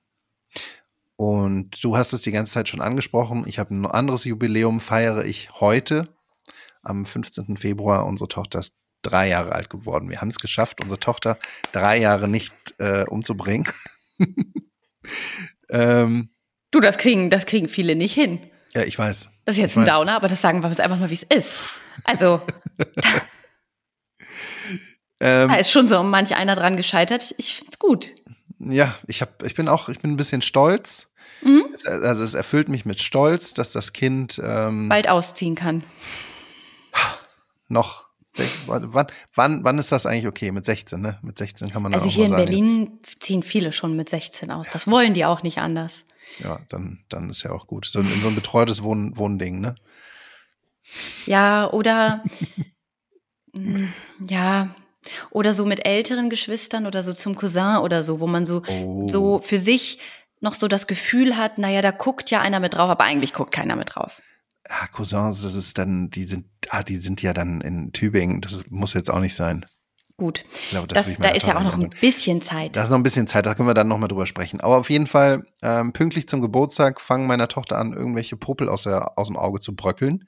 Und 1.22 1.84
du 1.84 1.98
hast 1.98 2.14
es 2.14 2.24
die 2.24 2.32
ganze 2.32 2.52
Zeit 2.52 2.68
schon 2.68 2.82
angesprochen. 2.82 3.44
Ich 3.46 3.60
habe 3.60 3.76
ein 3.76 3.86
anderes 3.86 4.24
Jubiläum, 4.24 4.80
feiere 4.82 5.24
ich 5.24 5.52
heute 5.60 6.08
am 6.82 7.06
15. 7.06 7.58
Februar. 7.58 8.08
Unsere 8.08 8.28
Tochter 8.28 8.58
ist 8.58 8.74
drei 9.04 9.28
Jahre 9.28 9.52
alt 9.52 9.70
geworden. 9.70 10.10
Wir 10.10 10.20
haben 10.20 10.30
es 10.30 10.40
geschafft, 10.40 10.82
unsere 10.82 11.00
Tochter 11.00 11.38
drei 11.74 12.00
Jahre 12.00 12.28
nicht 12.28 12.52
äh, 12.80 13.06
umzubringen. 13.08 13.68
ähm, 15.70 16.32
Du, 16.72 16.80
das 16.80 16.98
kriegen, 16.98 17.30
das 17.30 17.46
kriegen 17.46 17.68
viele 17.68 17.96
nicht 17.96 18.16
hin. 18.16 18.40
ja, 18.74 18.82
ich 18.82 18.98
weiß. 18.98 19.30
Das 19.46 19.58
ist 19.58 19.62
jetzt 19.62 19.72
Ich 19.74 19.78
ein 19.78 19.86
weiß. 19.86 19.94
Downer, 19.94 20.16
aber 20.16 20.28
das 20.28 20.42
sagen 20.42 20.64
wir 20.64 20.70
jetzt 20.70 20.82
einfach 20.82 20.98
mal, 20.98 21.12
wie 21.12 21.14
es 21.14 21.24
ist. 21.24 21.60
Also, 22.04 22.42
Ähm, 25.24 25.50
da 25.50 25.56
ist 25.58 25.70
schon 25.70 25.88
so 25.88 26.02
manch 26.02 26.36
einer 26.36 26.56
dran 26.56 26.78
gescheitert. 26.78 27.36
Ich 27.38 27.58
find's 27.58 27.78
gut. 27.78 28.10
ja, 28.58 28.96
ich 29.06 29.22
hab, 29.22 29.44
ich 29.44 29.54
bin 29.54 29.68
auch, 29.68 29.88
ich 29.88 30.00
bin 30.00 30.14
ein 30.14 30.18
bisschen 30.18 30.42
stolz. 30.42 31.10
Mhm. 31.44 31.66
Es, 31.74 31.86
also 31.86 32.24
es 32.24 32.34
erfüllt 32.34 32.70
mich 32.70 32.86
mit 32.86 33.02
Stolz, 33.02 33.54
dass 33.54 33.72
das 33.72 33.94
Kind 33.94 34.40
ähm, 34.44 34.90
Bald 34.90 35.08
ausziehen 35.10 35.56
kann. 35.56 35.84
noch 37.68 38.06
wann, 38.68 39.08
wann, 39.36 39.64
wann 39.64 39.78
ist 39.78 39.92
das 39.92 40.06
eigentlich 40.06 40.28
okay? 40.28 40.52
Mit 40.52 40.64
16, 40.66 41.02
ne? 41.02 41.20
Mit 41.22 41.38
16 41.38 41.70
kann 41.72 41.82
man 41.84 41.94
Also 41.94 42.08
auch 42.08 42.12
hier 42.14 42.26
in 42.26 42.30
sagen, 42.32 42.46
Berlin 42.46 43.00
ziehen 43.20 43.44
viele 43.44 43.74
schon 43.74 43.96
mit 43.96 44.08
16 44.10 44.52
aus. 44.52 44.68
Das 44.72 44.88
wollen 44.88 45.14
die 45.14 45.26
auch 45.26 45.44
nicht 45.44 45.58
anders. 45.58 46.06
Jetzt, 46.38 46.48
ja, 46.48 46.60
dann, 46.70 47.04
dann 47.10 47.30
ist 47.30 47.44
ja 47.44 47.52
auch 47.52 47.68
gut. 47.68 47.86
So, 47.86 48.00
ein- 48.00 48.22
so 48.22 48.28
ein 48.30 48.36
betreutes 48.36 48.84
Wohn, 48.84 49.18
Wohnding, 49.18 49.60
ne? 49.60 49.76
Ja, 51.26 51.70
oder 51.72 52.24
mm, 53.54 53.86
ja, 54.28 54.74
oder 55.30 55.54
so 55.54 55.66
mit 55.66 55.86
älteren 55.86 56.30
Geschwistern 56.30 56.86
oder 56.86 57.04
so 57.04 57.12
zum 57.14 57.36
Cousin 57.36 57.78
oder 57.78 58.02
so, 58.04 58.20
wo 58.20 58.28
man 58.28 58.46
so, 58.46 58.62
Oh. 58.68 59.08
so 59.10 59.42
für 59.42 59.58
sich 59.58 60.00
noch 60.42 60.56
so 60.56 60.68
das 60.68 60.88
Gefühl 60.88 61.38
hat, 61.38 61.58
naja, 61.58 61.82
da 61.82 61.92
guckt 61.92 62.30
ja 62.32 62.42
einer 62.42 62.60
mit 62.60 62.74
drauf, 62.74 62.90
aber 62.90 63.04
eigentlich 63.04 63.34
guckt 63.34 63.54
keiner 63.54 63.76
mit 63.76 63.96
drauf. 63.96 64.22
Ah, 64.70 64.88
Cousins, 64.88 65.42
das 65.42 65.56
ist 65.56 65.78
dann, 65.78 66.10
die 66.10 66.26
sind, 66.26 66.46
ah, 66.70 66.84
die 66.84 66.98
sind 66.98 67.22
ja 67.22 67.34
dann 67.34 67.62
in 67.62 67.94
Tübingen. 67.94 68.42
Das 68.42 68.64
muss 68.70 68.94
jetzt 68.94 69.10
auch 69.10 69.20
nicht 69.20 69.36
sein. 69.36 69.66
Gut. 70.18 70.44
Glaube, 70.70 70.88
das, 70.88 71.08
Das, 71.08 71.18
da 71.18 71.30
ist 71.30 71.48
ja 71.48 71.58
auch 71.58 71.64
noch 71.64 71.80
ein 71.80 71.90
bisschen 72.00 72.44
Zeit. 72.44 72.76
Da 72.76 72.84
ist 72.84 72.92
noch 72.92 72.98
ein 72.98 73.04
bisschen 73.04 73.26
Zeit, 73.26 73.48
da 73.48 73.56
können 73.56 73.68
wir 73.68 73.74
dann 73.74 73.88
nochmal 73.88 74.08
drüber 74.08 74.28
sprechen. 74.28 74.62
Aber 74.62 74.78
auf 74.78 74.92
jeden 74.92 75.08
Fall, 75.08 75.44
ähm, 75.64 75.94
pünktlich 75.94 76.28
zum 76.28 76.42
Geburtstag 76.42 77.02
fangen 77.02 77.26
meiner 77.26 77.48
Tochter 77.48 77.80
an, 77.80 77.94
irgendwelche 77.94 78.38
Popel 78.38 78.70
aus, 78.70 78.84
der, 78.84 79.18
aus 79.18 79.28
dem 79.28 79.38
Auge 79.38 79.60
zu 79.60 79.76
bröckeln. 79.76 80.26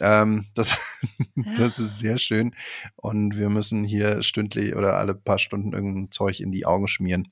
Ähm, 0.00 0.46
das, 0.54 1.00
das 1.56 1.78
ist 1.78 2.00
sehr 2.00 2.18
schön. 2.18 2.56
Und 2.96 3.36
wir 3.38 3.50
müssen 3.50 3.84
hier 3.84 4.24
stündlich 4.24 4.74
oder 4.74 4.96
alle 4.96 5.14
paar 5.14 5.38
Stunden 5.38 5.72
irgendein 5.74 6.10
Zeug 6.10 6.40
in 6.40 6.50
die 6.50 6.66
Augen 6.66 6.88
schmieren 6.88 7.28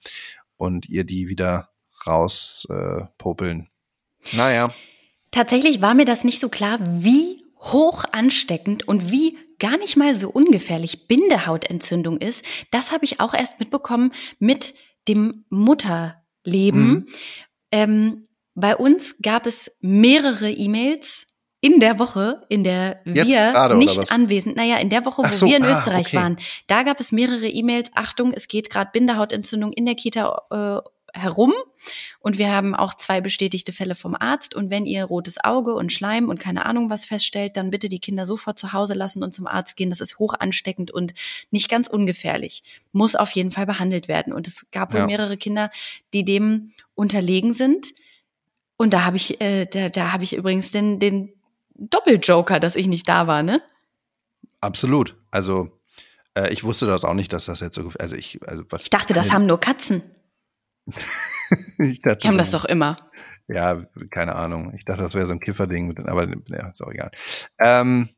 und 0.57 0.88
ihr 0.88 1.02
die 1.02 1.28
wieder 1.28 1.70
raus 2.09 2.66
äh. 2.71 3.03
Naja, 4.33 4.73
Tatsächlich 5.31 5.83
war 5.83 5.94
mir 5.94 6.05
das 6.05 6.25
nicht 6.25 6.40
so 6.40 6.49
klar, 6.49 6.79
wie 6.83 7.44
hoch 7.59 8.05
ansteckend 8.12 8.87
und 8.88 9.11
wie 9.11 9.37
gar 9.59 9.77
nicht 9.77 9.97
mal 9.97 10.14
so 10.14 10.31
ungefährlich 10.31 11.09
Bindehautentzündung 11.09 12.18
ist. 12.18 12.44
Das 12.71 12.92
habe 12.92 13.05
ich 13.05 13.21
auch 13.21 13.35
erst 13.35 13.61
mitbekommen 13.61 14.12
mit 14.38 14.75
dem 15.09 15.44
Mutterleben. 15.51 16.88
Mhm. 16.88 17.07
Ähm, 17.73 18.23
bei 18.55 18.77
uns 18.77 19.16
gab 19.21 19.47
es 19.47 19.77
mehrere 19.81 20.51
E-Mails 20.51 21.27
in 21.61 21.81
der 21.81 21.99
Woche, 21.99 22.47
in 22.49 22.62
der 22.62 23.01
wir 23.05 23.25
gerade, 23.25 23.77
nicht 23.77 24.12
anwesend, 24.12 24.57
naja, 24.57 24.79
in 24.79 24.90
der 24.90 25.05
Woche, 25.05 25.23
wo 25.25 25.33
so, 25.33 25.47
wir 25.47 25.57
in 25.57 25.64
ah, 25.64 25.77
Österreich 25.77 26.09
okay. 26.09 26.16
waren, 26.16 26.38
da 26.68 26.85
gab 26.85 27.01
es 27.01 27.11
mehrere 27.11 27.49
E-Mails. 27.49 27.90
Achtung, 27.94 28.33
es 28.33 28.47
geht 28.47 28.71
gerade 28.71 28.90
Bindehautentzündung 28.92 29.73
in 29.73 29.85
der 29.85 29.97
Kita 29.97 30.42
äh, 30.51 30.88
herum. 31.18 31.52
Und 32.20 32.38
wir 32.38 32.52
haben 32.54 32.74
auch 32.74 32.94
zwei 32.94 33.20
bestätigte 33.20 33.72
Fälle 33.72 33.94
vom 33.94 34.14
Arzt. 34.14 34.54
Und 34.54 34.70
wenn 34.70 34.87
ihr 34.87 35.04
rotes 35.04 35.42
Auge 35.42 35.74
und 35.74 35.92
Schleim 35.92 36.28
und 36.28 36.40
keine 36.40 36.66
Ahnung 36.66 36.90
was 36.90 37.04
feststellt, 37.04 37.57
dann 37.57 37.70
bitte 37.70 37.88
die 37.88 38.00
Kinder 38.00 38.26
sofort 38.26 38.59
zu 38.59 38.72
Hause 38.72 38.94
lassen 38.94 39.22
und 39.22 39.35
zum 39.35 39.46
Arzt 39.46 39.76
gehen. 39.76 39.90
Das 39.90 40.00
ist 40.00 40.18
hoch 40.18 40.35
ansteckend 40.38 40.90
und 40.90 41.14
nicht 41.50 41.68
ganz 41.68 41.88
ungefährlich. 41.88 42.62
Muss 42.92 43.16
auf 43.16 43.31
jeden 43.33 43.50
Fall 43.50 43.66
behandelt 43.66 44.09
werden. 44.09 44.33
Und 44.33 44.46
es 44.46 44.66
gab 44.72 44.92
wohl 44.92 45.00
Ja. 45.00 45.07
mehrere 45.07 45.37
Kinder, 45.37 45.70
die 46.14 46.24
dem 46.24 46.72
unterlegen 46.94 47.52
sind. 47.52 47.92
Und 48.76 48.92
da 48.92 49.04
habe 49.04 49.16
ich, 49.16 49.40
äh, 49.40 49.66
da, 49.66 49.88
da 49.88 50.12
habe 50.12 50.24
ich 50.24 50.35
übrigens 50.35 50.70
den, 50.70 50.98
den 50.98 51.33
Doppeljoker, 51.74 52.61
dass 52.61 52.76
ich 52.76 52.87
nicht 52.87 53.09
da 53.09 53.26
war, 53.26 53.42
ne? 53.42 53.62
Absolut. 54.61 55.16
Also, 55.31 55.70
äh, 56.35 56.52
ich 56.52 56.64
wusste 56.64 56.87
das 56.87 57.04
auch 57.04 57.14
nicht, 57.14 57.33
dass 57.33 57.44
das 57.46 57.61
jetzt 57.61 57.76
so, 57.76 57.90
also 57.98 58.16
ich, 58.16 58.40
also 58.46 58.64
was. 58.70 58.85
Ich 58.85 58.90
dachte, 58.90 59.14
das 59.14 59.33
haben 59.33 59.46
nur 59.46 59.61
Katzen. 59.61 60.02
Ich 61.79 62.01
dachte, 62.01 62.18
Die 62.18 62.29
haben 62.29 62.38
das 62.38 62.51
doch 62.51 62.64
immer. 62.64 62.98
Ja, 63.48 63.83
keine 64.11 64.35
Ahnung. 64.35 64.74
Ich 64.77 64.85
dachte, 64.85 65.03
das 65.03 65.14
wäre 65.14 65.27
so 65.27 65.33
ein 65.33 65.40
Kifferding, 65.40 65.96
aber 66.07 66.29
ja, 66.48 66.68
ist 66.68 66.83
auch 66.83 66.90
egal. 66.90 67.11
Ähm, 67.59 68.11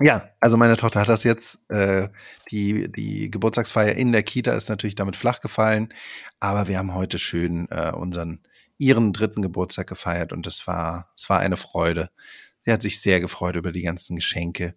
ja, 0.00 0.28
also 0.40 0.56
meine 0.56 0.76
Tochter 0.76 1.00
hat 1.00 1.08
das 1.08 1.22
jetzt. 1.22 1.60
Äh, 1.68 2.08
die, 2.50 2.90
die 2.90 3.30
Geburtstagsfeier 3.30 3.94
in 3.94 4.10
der 4.10 4.24
Kita 4.24 4.52
ist 4.52 4.68
natürlich 4.68 4.96
damit 4.96 5.14
flach 5.14 5.40
gefallen, 5.40 5.94
aber 6.40 6.66
wir 6.66 6.78
haben 6.78 6.94
heute 6.94 7.18
schön 7.18 7.68
äh, 7.70 7.92
unseren 7.92 8.40
ihren 8.76 9.12
dritten 9.12 9.40
Geburtstag 9.40 9.86
gefeiert 9.86 10.32
und 10.32 10.48
es 10.48 10.66
war 10.66 11.12
es 11.16 11.30
war 11.30 11.38
eine 11.38 11.56
Freude. 11.56 12.10
Sie 12.64 12.72
hat 12.72 12.82
sich 12.82 13.00
sehr 13.00 13.20
gefreut 13.20 13.54
über 13.54 13.70
die 13.70 13.82
ganzen 13.82 14.16
Geschenke. 14.16 14.74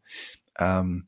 Ähm, 0.60 1.08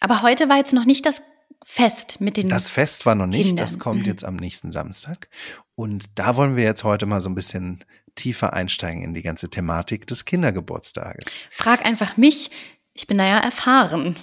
Aber 0.00 0.22
heute 0.22 0.48
war 0.48 0.56
jetzt 0.56 0.72
noch 0.72 0.84
nicht 0.84 1.06
das 1.06 1.22
Fest 1.64 2.20
mit 2.20 2.36
den. 2.36 2.48
Das 2.48 2.68
Fest 2.68 3.06
war 3.06 3.14
noch 3.14 3.26
nicht, 3.26 3.46
Kindern. 3.48 3.64
das 3.66 3.78
kommt 3.78 4.00
Mhm. 4.00 4.06
jetzt 4.06 4.24
am 4.24 4.36
nächsten 4.36 4.70
Samstag. 4.70 5.28
Und 5.74 6.04
da 6.14 6.36
wollen 6.36 6.56
wir 6.56 6.64
jetzt 6.64 6.84
heute 6.84 7.06
mal 7.06 7.20
so 7.20 7.28
ein 7.30 7.34
bisschen 7.34 7.84
tiefer 8.14 8.52
einsteigen 8.52 9.02
in 9.02 9.14
die 9.14 9.22
ganze 9.22 9.48
Thematik 9.48 10.06
des 10.06 10.24
Kindergeburtstages. 10.24 11.40
Frag 11.50 11.84
einfach 11.84 12.16
mich. 12.16 12.50
Ich 12.92 13.06
bin 13.08 13.18
da 13.18 13.26
ja 13.26 13.38
erfahren. 13.38 14.16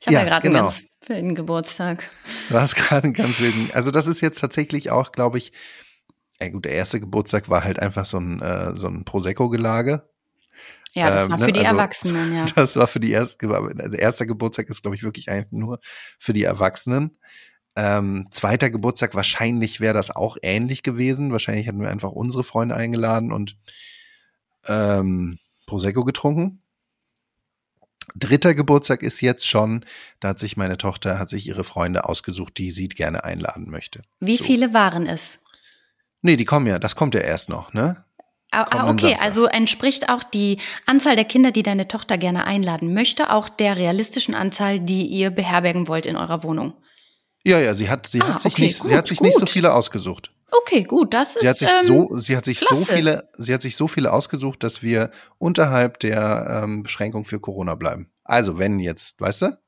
Ich 0.00 0.06
habe 0.06 0.14
Ja, 0.14 0.20
ja, 0.20 0.26
gerade 0.26 0.42
genau. 0.46 0.58
einen 0.58 0.68
ganz 0.68 0.82
wilden 1.06 1.34
Geburtstag. 1.34 2.10
Du 2.50 2.60
hast 2.60 2.74
gerade 2.76 3.04
einen 3.04 3.14
ganz 3.14 3.40
wilden, 3.40 3.70
also 3.72 3.90
das 3.90 4.06
ist 4.06 4.20
jetzt 4.20 4.40
tatsächlich 4.40 4.90
auch, 4.90 5.12
glaube 5.12 5.38
ich, 5.38 5.52
ja 6.40 6.48
gut, 6.50 6.66
der 6.66 6.72
erste 6.72 7.00
Geburtstag 7.00 7.48
war 7.48 7.64
halt 7.64 7.78
einfach 7.78 8.04
so 8.04 8.18
ein, 8.18 8.42
äh, 8.42 8.76
so 8.76 8.86
ein 8.88 9.04
Prosecco-Gelage. 9.04 10.08
Ja, 10.94 11.10
das 11.10 11.24
Ähm, 11.24 11.30
war 11.30 11.38
ne, 11.38 11.44
für 11.44 11.52
die 11.52 11.60
also- 11.60 11.72
Erwachsenen, 11.72 12.34
ja. 12.34 12.44
Das 12.54 12.76
war 12.76 12.86
für 12.86 13.00
die 13.00 13.10
erste, 13.10 13.48
also 13.48 13.96
erster 13.96 14.26
Geburtstag 14.26 14.68
ist, 14.68 14.82
glaube 14.82 14.96
ich, 14.96 15.02
wirklich 15.02 15.30
eigentlich 15.30 15.52
nur 15.52 15.78
für 16.18 16.32
die 16.32 16.44
Erwachsenen. 16.44 17.18
Ähm, 17.76 18.26
zweiter 18.32 18.70
Geburtstag, 18.70 19.14
wahrscheinlich 19.14 19.80
wäre 19.80 19.94
das 19.94 20.10
auch 20.10 20.36
ähnlich 20.42 20.82
gewesen. 20.82 21.30
Wahrscheinlich 21.30 21.66
hätten 21.66 21.80
wir 21.80 21.90
einfach 21.90 22.10
unsere 22.10 22.42
Freunde 22.42 22.74
eingeladen 22.74 23.32
und 23.32 23.56
ähm, 24.66 25.38
Prosecco 25.66 26.04
getrunken. 26.04 26.62
Dritter 28.16 28.54
Geburtstag 28.54 29.02
ist 29.02 29.20
jetzt 29.20 29.46
schon, 29.46 29.84
da 30.18 30.28
hat 30.28 30.38
sich 30.38 30.56
meine 30.56 30.78
Tochter, 30.78 31.18
hat 31.18 31.28
sich 31.28 31.46
ihre 31.46 31.62
Freunde 31.62 32.06
ausgesucht, 32.06 32.58
die 32.58 32.70
sie 32.70 32.88
gerne 32.88 33.22
einladen 33.24 33.70
möchte. 33.70 34.02
Wie 34.18 34.38
so. 34.38 34.44
viele 34.44 34.72
waren 34.74 35.06
es? 35.06 35.38
Nee, 36.22 36.36
die 36.36 36.46
kommen 36.46 36.66
ja, 36.66 36.78
das 36.78 36.96
kommt 36.96 37.14
ja 37.14 37.20
erst 37.20 37.48
noch, 37.48 37.72
ne? 37.74 38.04
Ah, 38.50 38.66
ah, 38.70 38.90
okay, 38.90 39.14
also 39.20 39.44
entspricht 39.46 40.08
auch 40.08 40.24
die 40.24 40.58
Anzahl 40.86 41.16
der 41.16 41.26
Kinder, 41.26 41.50
die 41.50 41.62
deine 41.62 41.86
Tochter 41.86 42.16
gerne 42.16 42.44
einladen 42.46 42.94
möchte, 42.94 43.30
auch 43.30 43.48
der 43.48 43.76
realistischen 43.76 44.34
Anzahl, 44.34 44.80
die 44.80 45.04
ihr 45.06 45.30
beherbergen 45.30 45.86
wollt 45.86 46.06
in 46.06 46.16
eurer 46.16 46.42
Wohnung. 46.44 46.72
Ja, 47.44 47.60
ja, 47.60 47.74
sie 47.74 47.90
hat, 47.90 48.06
sie 48.06 48.20
Ah, 48.22 48.34
hat 48.34 48.40
sich 48.40 48.54
okay, 48.54 48.62
nicht, 48.62 48.76
sie 48.78 48.88
gut, 48.88 48.96
hat 48.96 49.06
sich 49.06 49.20
nicht 49.20 49.38
so 49.38 49.46
viele 49.46 49.74
ausgesucht. 49.74 50.32
Okay, 50.50 50.82
gut, 50.84 51.12
das 51.12 51.36
ist 51.36 51.42
Sie 51.42 51.48
hat 51.48 51.58
sich 51.58 51.68
ähm, 51.68 51.86
so, 51.86 52.18
sie 52.18 52.36
hat 52.36 52.44
sich 52.46 52.58
so 52.60 52.66
klasse. 52.66 52.86
viele, 52.86 53.28
sie 53.36 53.52
hat 53.52 53.60
sich 53.60 53.76
so 53.76 53.86
viele 53.86 54.12
ausgesucht, 54.12 54.62
dass 54.62 54.82
wir 54.82 55.10
unterhalb 55.36 55.98
der 56.00 56.62
ähm, 56.64 56.82
Beschränkung 56.82 57.26
für 57.26 57.38
Corona 57.38 57.74
bleiben. 57.74 58.10
Also 58.24 58.58
wenn 58.58 58.78
jetzt, 58.78 59.20
weißt 59.20 59.42
du, 59.42 59.58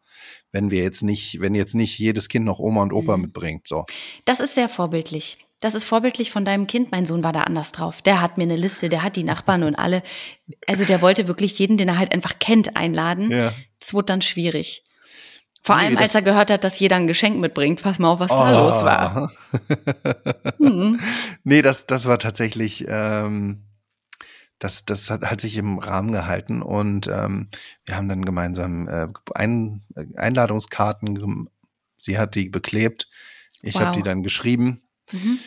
wenn 0.53 0.71
wir 0.71 0.83
jetzt 0.83 1.03
nicht, 1.03 1.41
wenn 1.41 1.55
jetzt 1.55 1.75
nicht 1.75 1.99
jedes 1.99 2.29
Kind 2.29 2.45
noch 2.45 2.59
Oma 2.59 2.83
und 2.83 2.93
Opa 2.93 3.17
Mhm. 3.17 3.23
mitbringt, 3.25 3.69
so. 3.69 3.85
Das 4.25 4.41
ist 4.41 4.55
sehr 4.55 4.69
vorbildlich. 4.69 5.39
Das 5.63 5.75
ist 5.75 5.85
vorbildlich 5.85 6.31
von 6.31 6.45
deinem 6.47 6.67
Kind. 6.67 6.91
Mein 6.91 7.05
Sohn 7.07 7.23
war 7.23 7.33
da 7.35 7.43
anders 7.43 7.71
drauf. 7.73 8.01
Der 8.01 8.23
hat 8.23 8.39
mir 8.39 8.45
eine 8.45 8.57
Liste, 8.57 8.89
der 8.89 9.03
hat 9.03 9.17
die 9.17 9.25
Nachbarn 9.25 9.63
und 9.63 9.75
alle. 9.75 10.03
Also 10.67 10.85
der 10.87 11.03
wollte 11.03 11.29
wirklich 11.29 11.59
jeden, 11.59 11.77
den 11.77 11.89
er 11.89 11.99
halt 11.99 12.13
einfach 12.13 12.39
kennt, 12.39 12.77
einladen. 12.77 13.31
Ja. 13.31 13.53
Es 13.79 13.93
wurde 13.93 14.07
dann 14.07 14.23
schwierig. 14.23 14.85
Vor 15.63 15.77
Nee, 15.77 15.83
allem, 15.85 15.97
als 15.99 16.13
das- 16.13 16.23
er 16.23 16.25
gehört 16.25 16.51
hat, 16.51 16.65
dass 16.65 16.79
jeder 16.79 16.97
ein 16.97 17.07
Geschenk 17.07 17.39
mitbringt. 17.39 17.83
Pass 17.83 17.99
mal 17.99 18.09
auf, 18.13 18.21
was 18.21 18.31
Oh. 18.31 18.37
da 18.37 18.59
los 18.67 18.83
war. 18.85 19.31
Hm. 20.59 20.99
Nee, 21.45 21.61
das, 21.63 21.87
das 21.87 22.07
war 22.07 22.19
tatsächlich, 22.19 22.87
ähm, 22.89 23.65
das, 24.61 24.85
das 24.85 25.11
hat, 25.11 25.23
hat 25.25 25.41
sich 25.41 25.57
im 25.57 25.79
Rahmen 25.79 26.13
gehalten 26.13 26.63
und 26.63 27.09
ähm, 27.09 27.49
wir 27.85 27.97
haben 27.97 28.09
dann 28.09 28.25
gemeinsam 28.25 28.87
äh, 28.89 29.09
Ein, 29.35 29.83
Einladungskarten, 30.17 31.17
gem- 31.19 31.49
sie 31.99 32.19
hat 32.19 32.35
die 32.37 32.49
beklebt, 32.49 33.09
ich 33.63 33.75
Wow. 33.75 33.81
habe 33.83 33.93
die 33.93 34.03
dann 34.05 34.23
geschrieben, 34.23 34.83
Mhm. 35.13 35.39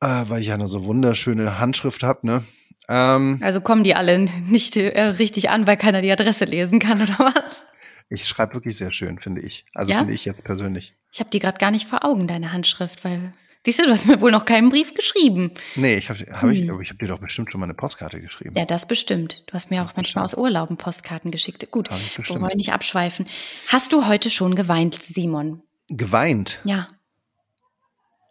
äh, 0.00 0.24
weil 0.28 0.40
ich 0.40 0.48
ja 0.48 0.54
eine 0.54 0.68
so 0.68 0.84
wunderschöne 0.84 1.58
Handschrift 1.58 2.02
habe, 2.02 2.26
ne? 2.26 2.44
Ähm, 2.88 3.38
Also 3.42 3.60
kommen 3.60 3.84
die 3.84 3.94
alle 3.94 4.18
nicht 4.18 4.76
äh, 4.76 5.00
richtig 5.02 5.50
an, 5.50 5.66
weil 5.66 5.76
keiner 5.76 6.02
die 6.02 6.10
Adresse 6.10 6.44
lesen 6.46 6.80
kann 6.80 7.00
oder 7.02 7.32
was? 7.34 7.64
ich 8.08 8.26
schreibe 8.26 8.54
wirklich 8.54 8.76
sehr 8.76 8.92
schön, 8.92 9.18
finde 9.20 9.40
ich. 9.42 9.64
Also 9.74 9.92
Ja? 9.92 9.98
finde 9.98 10.14
ich 10.14 10.24
jetzt 10.24 10.42
persönlich. 10.44 10.94
Ich 11.12 11.20
habe 11.20 11.30
die 11.30 11.38
gerade 11.38 11.58
gar 11.58 11.70
nicht 11.70 11.86
vor 11.86 12.04
Augen, 12.04 12.26
deine 12.26 12.52
Handschrift, 12.52 13.04
weil 13.04 13.32
siehst 13.64 13.78
du, 13.78 13.84
du 13.84 13.90
hast 13.92 14.06
mir 14.06 14.20
wohl 14.20 14.30
noch 14.30 14.44
keinen 14.44 14.70
Brief 14.70 14.94
geschrieben. 14.94 15.52
Nee, 15.76 15.96
ich 15.96 16.08
habe 16.08 16.18
hab 16.32 16.50
ich, 16.50 16.60
Hm. 16.62 16.70
aber 16.70 16.80
ich 16.80 16.88
habe 16.90 16.98
dir 16.98 17.08
doch 17.08 17.18
bestimmt 17.18 17.50
schon 17.52 17.60
mal 17.60 17.66
eine 17.66 17.74
Postkarte 17.74 18.20
geschrieben. 18.20 18.54
Ja, 18.56 18.64
das 18.64 18.86
bestimmt. 18.86 19.42
Du 19.46 19.54
hast 19.54 19.70
mir 19.70 19.82
auch 19.84 19.92
manchmal 19.96 20.24
aus 20.24 20.34
Urlauben 20.34 20.76
Postkarten 20.76 21.30
geschickt. 21.30 21.70
Gut, 21.70 21.90
Hab 21.90 21.98
ich 22.00 22.18
wir 22.28 22.40
wollen 22.40 22.56
nicht 22.56 22.72
abschweifen. 22.72 23.26
Hast 23.68 23.92
du 23.92 24.06
heute 24.06 24.30
schon 24.30 24.54
geweint, 24.54 24.94
Simon? 24.94 25.62
Geweint. 25.88 26.60
Ja. 26.64 26.88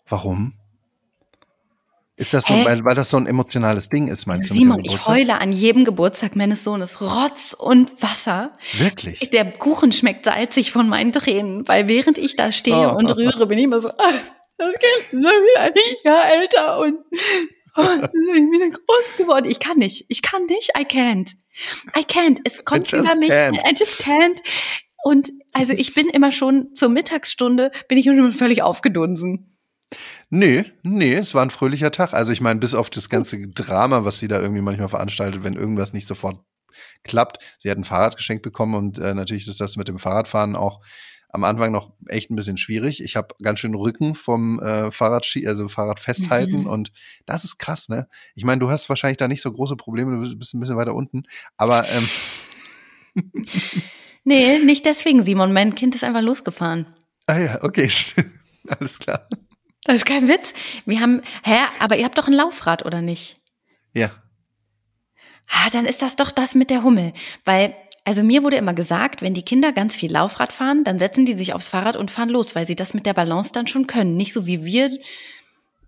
Warum? 0.07 0.53
Ist 2.15 2.33
das 2.33 2.47
so, 2.47 2.53
weil, 2.65 2.83
weil 2.83 2.95
das 2.95 3.11
so 3.11 3.17
ein 3.17 3.27
emotionales 3.27 3.87
Ding 3.87 4.09
ist, 4.09 4.25
meinst 4.25 4.49
du? 4.49 4.53
mit 4.53 4.59
Simon, 4.59 4.79
ich 4.83 5.07
heule 5.07 5.39
an 5.39 5.53
jedem 5.53 5.85
Geburtstag 5.85 6.35
meines 6.35 6.65
Sohnes 6.65 6.99
Rotz 6.99 7.55
und 7.57 8.01
Wasser. 8.03 8.51
Wirklich? 8.77 9.29
Der 9.29 9.49
Kuchen 9.49 9.93
schmeckt 9.93 10.25
salzig 10.25 10.73
von 10.73 10.89
meinen 10.89 11.13
Tränen, 11.13 11.65
weil 11.69 11.87
während 11.87 12.17
ich 12.17 12.35
da 12.35 12.51
stehe 12.51 12.91
Oh. 12.91 12.97
und 12.97 13.09
rühre, 13.15 13.47
bin 13.47 13.57
ich 13.57 13.63
immer 13.63 13.79
so, 13.79 13.89
ah, 13.91 14.11
das 14.59 14.73
Kind 14.73 14.83
ist 15.01 15.13
wieder 15.13 15.61
ein 15.61 15.73
Jahr 16.03 16.31
älter 16.31 16.79
und 16.79 16.99
oh, 17.77 17.81
es 17.81 18.01
ist 18.01 18.13
wieder 18.13 18.69
groß 18.69 19.17
geworden. 19.17 19.45
Ich 19.45 19.59
kann 19.59 19.77
nicht, 19.77 20.05
ich 20.09 20.21
kann 20.21 20.45
nicht, 20.45 20.71
I 20.77 20.83
can't. 20.83 21.33
I 21.97 22.01
can't. 22.01 22.39
Es 22.43 22.63
kommt 22.63 22.91
über 22.93 23.15
mich, 23.15 23.31
can't. 23.31 23.59
I 23.65 23.73
just 23.77 24.01
can't. 24.01 24.39
Und 25.03 25.29
also 25.53 25.73
ich 25.73 25.93
bin 25.93 26.09
immer 26.09 26.31
schon 26.31 26.75
zur 26.75 26.89
Mittagsstunde, 26.89 27.71
bin 27.87 27.97
ich 27.97 28.05
schon 28.05 28.31
völlig 28.33 28.61
aufgedunsen. 28.61 29.57
Nee, 30.29 30.65
nee, 30.83 31.15
es 31.15 31.33
war 31.33 31.41
ein 31.41 31.49
fröhlicher 31.49 31.91
Tag. 31.91 32.13
Also 32.13 32.31
ich 32.31 32.41
meine, 32.41 32.59
bis 32.59 32.75
auf 32.75 32.89
das 32.89 33.09
ganze 33.09 33.39
Drama, 33.47 34.05
was 34.05 34.19
sie 34.19 34.27
da 34.27 34.39
irgendwie 34.39 34.61
manchmal 34.61 34.89
veranstaltet, 34.89 35.43
wenn 35.43 35.55
irgendwas 35.55 35.93
nicht 35.93 36.07
sofort 36.07 36.43
klappt. 37.03 37.43
Sie 37.57 37.71
hat 37.71 37.77
ein 37.77 37.85
Fahrrad 37.85 38.17
geschenkt 38.17 38.43
bekommen 38.43 38.75
und 38.75 38.99
äh, 38.99 39.13
natürlich 39.15 39.47
ist 39.47 39.59
das 39.59 39.77
mit 39.77 39.87
dem 39.87 39.97
Fahrradfahren 39.97 40.55
auch 40.55 40.81
am 41.31 41.43
Anfang 41.43 41.71
noch 41.71 41.91
echt 42.07 42.31
ein 42.31 42.35
bisschen 42.35 42.57
schwierig. 42.57 43.03
Ich 43.03 43.15
habe 43.15 43.35
ganz 43.41 43.59
schön 43.59 43.75
Rücken 43.75 44.15
vom 44.15 44.59
äh, 44.59 44.91
Fahrrad, 44.91 45.31
also 45.45 45.67
Fahrrad 45.69 45.99
festhalten 45.99 46.61
Mhm. 46.61 46.67
und 46.67 46.91
das 47.25 47.43
ist 47.43 47.59
krass, 47.59 47.87
ne? 47.89 48.07
Ich 48.35 48.43
meine, 48.43 48.59
du 48.59 48.69
hast 48.69 48.89
wahrscheinlich 48.89 49.17
da 49.17 49.27
nicht 49.27 49.41
so 49.41 49.51
große 49.51 49.75
Probleme, 49.75 50.15
du 50.15 50.35
bist, 50.35 50.53
ein 50.53 50.59
bisschen 50.59 50.77
weiter 50.77 50.95
unten, 50.95 51.23
aber 51.57 51.85
ähm, 51.89 52.09
Nee, 54.23 54.59
nicht 54.59 54.85
deswegen, 54.85 55.21
Simon. 55.23 55.53
Mein 55.53 55.75
Kind 55.75 55.95
ist 55.95 56.03
einfach 56.03 56.21
losgefahren. 56.21 56.85
ah 57.27 57.37
ja, 57.39 57.63
okay, 57.63 57.89
alles 58.67 58.99
klar. 58.99 59.27
Das 59.85 59.95
ist 59.95 60.05
kein 60.05 60.27
Witz. 60.27 60.53
Wir 60.85 60.99
haben, 60.99 61.21
hä, 61.43 61.55
aber 61.79 61.95
ihr 61.97 62.05
habt 62.05 62.17
doch 62.17 62.27
ein 62.27 62.33
Laufrad, 62.33 62.85
oder 62.85 63.01
nicht? 63.01 63.37
Ja, 63.93 64.11
Ah, 65.51 65.67
dann 65.71 65.85
ist 65.87 66.03
das 66.03 66.15
doch 66.15 66.29
das 66.29 66.53
mit 66.53 66.69
der 66.69 66.83
Hummel. 66.83 67.11
Weil, 67.43 67.73
also 68.05 68.23
mir 68.23 68.43
wurde 68.43 68.57
immer 68.57 68.73
gesagt, 68.73 69.21
wenn 69.21 69.33
die 69.33 69.43
Kinder 69.43 69.71
ganz 69.71 69.95
viel 69.95 70.11
Laufrad 70.11 70.53
fahren, 70.53 70.83
dann 70.83 70.99
setzen 70.99 71.25
die 71.25 71.33
sich 71.33 71.53
aufs 71.53 71.67
Fahrrad 71.67 71.95
und 71.95 72.11
fahren 72.11 72.29
los, 72.29 72.55
weil 72.55 72.65
sie 72.65 72.75
das 72.75 72.93
mit 72.93 73.05
der 73.05 73.13
Balance 73.13 73.51
dann 73.53 73.67
schon 73.67 73.87
können. 73.87 74.15
Nicht 74.17 74.33
so 74.33 74.45
wie 74.45 74.65
wir, 74.65 74.89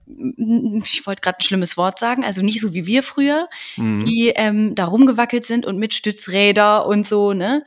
ich 0.05 1.05
wollte 1.05 1.21
gerade 1.21 1.39
ein 1.39 1.43
schlimmes 1.43 1.77
Wort 1.77 1.99
sagen, 1.99 2.23
also 2.23 2.41
nicht 2.41 2.61
so 2.61 2.73
wie 2.73 2.85
wir 2.85 3.03
früher, 3.03 3.47
mhm. 3.77 4.05
die 4.05 4.29
ähm, 4.35 4.75
da 4.75 4.85
rumgewackelt 4.85 5.45
sind 5.45 5.65
und 5.65 5.77
mit 5.77 5.93
Stützräder 5.93 6.85
und 6.85 7.05
so, 7.05 7.33
ne? 7.33 7.63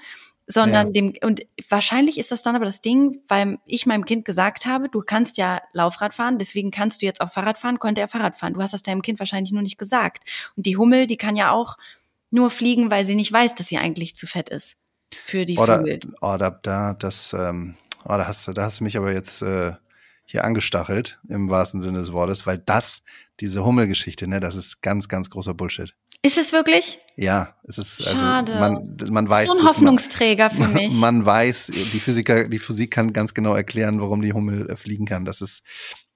sondern 0.46 0.88
Ja. 0.88 0.92
dem, 0.92 1.14
und 1.22 1.40
wahrscheinlich 1.68 2.18
ist 2.18 2.30
das 2.30 2.42
dann 2.42 2.54
aber 2.54 2.66
das 2.66 2.82
Ding, 2.82 3.22
weil 3.28 3.58
ich 3.66 3.86
meinem 3.86 4.04
Kind 4.04 4.24
gesagt 4.24 4.66
habe, 4.66 4.88
du 4.88 5.00
kannst 5.00 5.38
ja 5.38 5.60
Laufrad 5.72 6.14
fahren, 6.14 6.38
deswegen 6.38 6.70
kannst 6.70 7.00
du 7.00 7.06
jetzt 7.06 7.20
auch 7.20 7.32
Fahrrad 7.32 7.58
fahren, 7.58 7.78
konnte 7.78 8.00
er 8.00 8.08
Fahrrad 8.08 8.36
fahren. 8.36 8.54
Du 8.54 8.60
hast 8.60 8.74
das 8.74 8.82
deinem 8.82 9.02
Kind 9.02 9.18
wahrscheinlich 9.18 9.52
nur 9.52 9.62
nicht 9.62 9.78
gesagt. 9.78 10.28
Und 10.56 10.66
die 10.66 10.76
Hummel, 10.76 11.06
die 11.06 11.16
kann 11.16 11.36
ja 11.36 11.50
auch 11.50 11.76
nur 12.34 12.50
fliegen, 12.50 12.90
weil 12.90 13.04
sie 13.04 13.14
nicht 13.14 13.32
weiß, 13.32 13.54
dass 13.54 13.68
sie 13.68 13.78
eigentlich 13.78 14.14
zu 14.16 14.26
fett 14.26 14.48
ist 14.50 14.76
für 15.24 15.46
die 15.46 15.56
Oder, 15.58 15.78
Vögel. 15.78 16.00
oh, 16.20 16.36
da, 16.38 16.50
da, 16.50 16.94
das, 16.94 17.32
ähm, 17.32 17.76
oh, 18.04 18.08
da 18.16 18.26
hast 18.26 18.46
du, 18.48 18.52
da 18.52 18.64
hast 18.64 18.80
du 18.80 18.84
mich 18.84 18.96
aber 18.96 19.12
jetzt 19.12 19.42
äh, 19.42 19.72
hier 20.26 20.44
angestachelt, 20.44 21.18
im 21.28 21.48
wahrsten 21.50 21.80
Sinne 21.80 21.98
des 22.00 22.12
Wortes, 22.12 22.46
weil 22.46 22.58
das, 22.58 23.02
diese 23.40 23.64
Hummelgeschichte, 23.64 24.26
ne, 24.26 24.40
das 24.40 24.56
ist 24.56 24.82
ganz, 24.82 25.08
ganz 25.08 25.30
großer 25.30 25.54
Bullshit. 25.54 25.94
Ist 26.22 26.38
es 26.38 26.52
wirklich? 26.52 26.98
Ja, 27.16 27.54
es 27.64 27.76
ist, 27.76 28.02
Schade. 28.02 28.54
also, 28.54 28.54
man, 28.54 28.96
man 29.12 29.28
weiß. 29.28 29.46
so 29.46 29.52
ein 29.52 29.56
dass 29.58 29.64
man- 29.64 29.74
Hoffnungsträger 29.74 30.48
für 30.50 30.66
mich. 30.68 30.94
Man 30.94 31.24
weiß, 31.26 31.66
die 31.74 32.00
Physiker, 32.00 32.48
die 32.48 32.58
Physik 32.58 32.90
kann 32.92 33.12
ganz 33.12 33.34
genau 33.34 33.54
erklären, 33.54 34.00
warum 34.00 34.22
die 34.22 34.32
Hummel 34.32 34.70
äh, 34.70 34.76
fliegen 34.76 35.04
kann. 35.04 35.24
Das 35.26 35.42
ist 35.42 35.62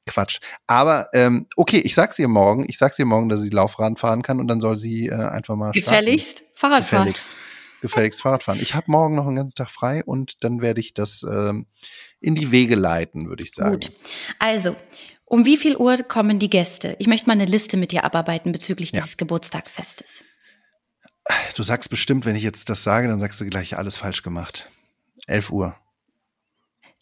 Quatsch. 0.08 0.40
Aber 0.66 1.08
ähm, 1.14 1.46
okay, 1.56 1.78
ich 1.78 1.94
sag's 1.94 2.18
ihr 2.18 2.28
morgen. 2.28 2.64
Ich 2.68 2.78
sag's 2.78 2.98
ihr 2.98 3.06
morgen, 3.06 3.28
dass 3.28 3.40
sie 3.40 3.50
Laufrad 3.50 3.98
fahren 3.98 4.22
kann 4.22 4.40
und 4.40 4.48
dann 4.48 4.60
soll 4.60 4.76
sie 4.76 5.06
äh, 5.06 5.14
einfach 5.14 5.56
mal 5.56 5.72
starten. 5.72 5.88
Gefälligst 5.90 6.42
Fahrrad 6.54 6.84
fahren. 6.84 7.06
Gefälligst. 7.06 7.36
Gefälligst 7.80 8.22
Fahrrad 8.22 8.42
fahren. 8.42 8.58
Ich 8.60 8.74
habe 8.74 8.90
morgen 8.90 9.14
noch 9.14 9.26
einen 9.26 9.36
ganzen 9.36 9.54
Tag 9.54 9.70
frei 9.70 10.02
und 10.04 10.42
dann 10.42 10.60
werde 10.60 10.80
ich 10.80 10.94
das 10.94 11.22
ähm, 11.22 11.66
in 12.20 12.34
die 12.34 12.50
Wege 12.50 12.74
leiten, 12.74 13.28
würde 13.28 13.44
ich 13.44 13.52
sagen. 13.52 13.70
Gut. 13.72 13.92
Also, 14.40 14.74
um 15.24 15.44
wie 15.44 15.56
viel 15.56 15.76
Uhr 15.76 15.96
kommen 15.98 16.38
die 16.38 16.50
Gäste? 16.50 16.96
Ich 16.98 17.06
möchte 17.06 17.26
mal 17.28 17.34
eine 17.34 17.44
Liste 17.44 17.76
mit 17.76 17.92
dir 17.92 18.02
abarbeiten 18.04 18.50
bezüglich 18.50 18.90
Ja. 18.92 19.00
dieses 19.00 19.16
Geburtstagfestes. 19.16 20.24
Du 21.54 21.62
sagst 21.62 21.90
bestimmt, 21.90 22.24
wenn 22.24 22.34
ich 22.34 22.42
jetzt 22.42 22.70
das 22.70 22.82
sage, 22.82 23.06
dann 23.06 23.20
sagst 23.20 23.40
du 23.40 23.46
gleich 23.46 23.76
alles 23.76 23.96
falsch 23.96 24.22
gemacht. 24.22 24.68
11 25.26 25.50
Uhr. 25.50 25.76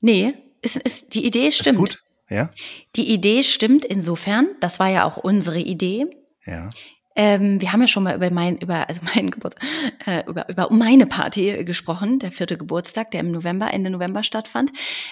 Nee, 0.01 0.31
ist, 0.63 0.77
ist, 0.77 1.15
die 1.15 1.25
Idee 1.25 1.49
Ist 1.49 1.59
stimmt. 1.59 2.03
Ja? 2.29 2.51
Die 2.97 3.13
Idee 3.13 3.43
stimmt 3.43 3.85
insofern, 3.85 4.49
das 4.61 4.81
war 4.81 4.89
ja 4.89 5.05
auch 5.05 5.17
unsere 5.17 5.59
Idee. 5.59 6.07
Ja. 6.45 6.71
Ähm, 7.19 7.63
wir 7.63 7.73
haben 7.73 7.81
ja 7.81 7.87
schon 7.87 8.03
mal 8.03 8.15
über 8.15 8.31
mein, 8.31 8.59
über, 8.59 8.89
also 8.89 9.01
meinen 9.15 9.31
Geburtstag, 9.31 9.65
äh, 10.07 10.23
über, 10.29 10.49
über 10.51 10.69
meine 10.71 11.07
Party 11.07 11.65
gesprochen, 11.65 12.19
der 12.19 12.31
vierte 12.31 12.59
Geburtstag, 12.59 13.11
der 13.11 13.21
im 13.21 13.31
November, 13.31 13.73
Ende 13.73 13.89
November 13.89 14.23
stattfand. 14.23 14.71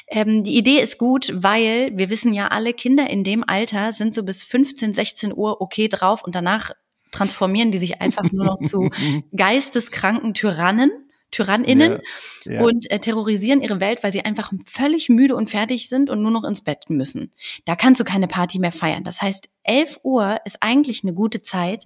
Ähm, 0.09 0.44
die 0.44 0.59
Idee 0.59 0.81
ist 0.81 0.98
gut, 0.98 1.33
weil 1.35 1.92
wir 1.94 2.11
wissen 2.11 2.35
ja 2.35 2.48
alle, 2.48 2.74
Kinder 2.74 3.09
in 3.09 3.24
dem 3.24 3.42
Alter 3.46 3.94
sind 3.94 4.14
so 4.14 4.22
bis 4.22 4.42
15, 4.42 4.92
16 4.92 5.33
Uhr 5.35 5.62
okay 5.62 5.88
drauf 5.88 6.22
und 6.22 6.35
danach 6.35 6.72
transformieren 7.11 7.70
die 7.70 7.79
sich 7.79 8.00
einfach 8.03 8.31
nur 8.33 8.44
noch 8.44 8.61
zu 8.61 8.90
geisteskranken 9.37 10.35
Tyrannen, 10.35 10.90
Tyranninnen 11.34 12.00
Ja, 12.44 12.52
ja. 12.52 12.62
und 12.62 12.90
äh, 12.90 13.00
terrorisieren 13.00 13.60
ihre 13.60 13.80
Welt, 13.80 14.02
weil 14.02 14.12
sie 14.12 14.24
einfach 14.24 14.52
völlig 14.66 15.08
müde 15.08 15.34
und 15.34 15.50
fertig 15.50 15.88
sind 15.88 16.10
und 16.10 16.22
nur 16.22 16.30
noch 16.30 16.44
ins 16.44 16.62
Bett 16.62 16.88
müssen. 16.88 17.32
Da 17.64 17.74
kannst 17.74 18.00
du 18.00 18.04
keine 18.04 18.28
Party 18.28 18.58
mehr 18.58 18.72
feiern. 18.72 19.02
Das 19.02 19.20
heißt, 19.20 19.48
11 19.64 20.00
Uhr 20.04 20.38
ist 20.44 20.58
eigentlich 20.60 21.02
eine 21.02 21.12
gute 21.12 21.42
Zeit. 21.42 21.84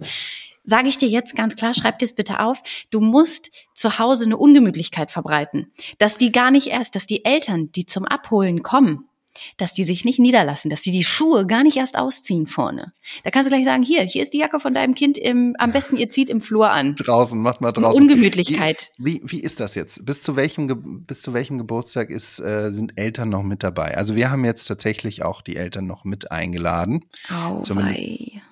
Sage 0.65 0.89
ich 0.89 0.99
dir 0.99 1.09
jetzt 1.09 1.35
ganz 1.35 1.57
klar, 1.57 1.73
schreib 1.73 1.99
dir 1.99 2.05
es 2.05 2.15
bitte 2.15 2.41
auf, 2.41 2.63
du 2.91 3.01
musst 3.01 3.51
zu 3.75 3.99
Hause 3.99 4.27
eine 4.27 4.37
Ungemütlichkeit 4.37 5.11
verbreiten. 5.11 5.73
Dass 5.97 6.19
die 6.19 6.31
gar 6.31 6.51
nicht 6.51 6.67
erst, 6.67 6.95
dass 6.95 7.07
die 7.07 7.25
Eltern, 7.25 7.73
die 7.73 7.87
zum 7.87 8.05
Abholen 8.05 8.63
kommen, 8.63 9.08
dass 9.57 9.73
die 9.73 9.85
sich 9.85 10.05
nicht 10.05 10.19
niederlassen, 10.19 10.71
dass 10.71 10.81
die 10.83 10.91
die 10.91 11.05
Schuhe 11.05 11.47
gar 11.47 11.63
nicht 11.63 11.77
erst 11.77 11.97
ausziehen 11.99 12.47
vorne. 12.47 12.93
Da 13.25 13.31
kannst 13.31 13.47
du 13.51 13.55
gleich 13.55 13.65
sagen, 13.65 13.83
hier, 13.83 14.03
hier 14.03 14.23
ist 14.23 14.33
die 14.35 14.39
Jacke 14.39 14.61
von 14.61 14.75
deinem 14.75 14.95
Kind, 14.95 15.19
im, 15.19 15.55
am 15.59 15.73
besten 15.73 15.97
ihr 15.97 16.11
zieht 16.11 16.31
im 16.31 16.41
Flur 16.41 16.71
an. 16.71 16.95
Draußen, 16.95 17.41
macht 17.41 17.61
mal 17.61 17.69
Eine 17.69 17.83
draußen. 17.85 18.01
Ungemütlichkeit. 18.03 18.91
Wie, 18.99 19.21
wie, 19.25 19.31
wie 19.33 19.41
ist 19.41 19.61
das 19.61 19.75
jetzt? 19.75 20.05
Bis 20.07 20.23
zu 20.23 20.37
welchem, 20.37 21.05
bis 21.07 21.23
zu 21.23 21.33
welchem 21.35 21.59
Geburtstag 21.59 22.11
ist, 22.11 22.39
äh, 22.41 22.71
sind 22.73 22.99
Eltern 22.99 23.29
noch 23.29 23.43
mit 23.43 23.63
dabei? 23.63 23.97
Also 23.97 24.17
wir 24.17 24.31
haben 24.31 24.45
jetzt 24.45 24.65
tatsächlich 24.65 25.23
auch 25.23 25.43
die 25.43 25.57
Eltern 25.57 25.87
noch 25.87 26.05
mit 26.05 26.31
eingeladen. 26.33 27.05
Wei. 27.29 28.43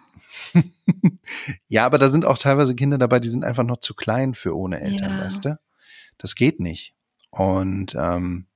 Ja, 1.68 1.84
aber 1.84 1.98
da 1.98 2.08
sind 2.08 2.24
auch 2.24 2.38
teilweise 2.38 2.74
Kinder 2.74 2.98
dabei, 2.98 3.20
die 3.20 3.28
sind 3.28 3.44
einfach 3.44 3.64
noch 3.64 3.80
zu 3.80 3.94
klein 3.94 4.34
für 4.34 4.56
ohne 4.56 4.80
Eltern, 4.80 5.18
Ja. 5.18 5.24
weißt 5.24 5.44
du? 5.44 5.58
Das 6.18 6.34
geht 6.34 6.60
nicht. 6.60 6.94
Und 7.30 7.94
ähm, 7.98 8.46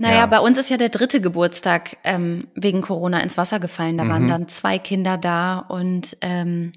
Naja, 0.00 0.20
Ja. 0.20 0.26
bei 0.26 0.40
uns 0.40 0.56
ist 0.56 0.70
ja 0.70 0.78
der 0.78 0.88
dritte 0.88 1.20
Geburtstag 1.20 1.98
ähm, 2.04 2.48
wegen 2.54 2.80
Corona 2.80 3.20
ins 3.20 3.36
Wasser 3.36 3.60
gefallen. 3.60 3.98
Da 3.98 4.08
waren 4.08 4.24
Mhm. 4.24 4.28
dann 4.28 4.48
zwei 4.48 4.78
Kinder 4.78 5.18
da 5.18 5.58
und 5.58 6.16
ähm, 6.22 6.72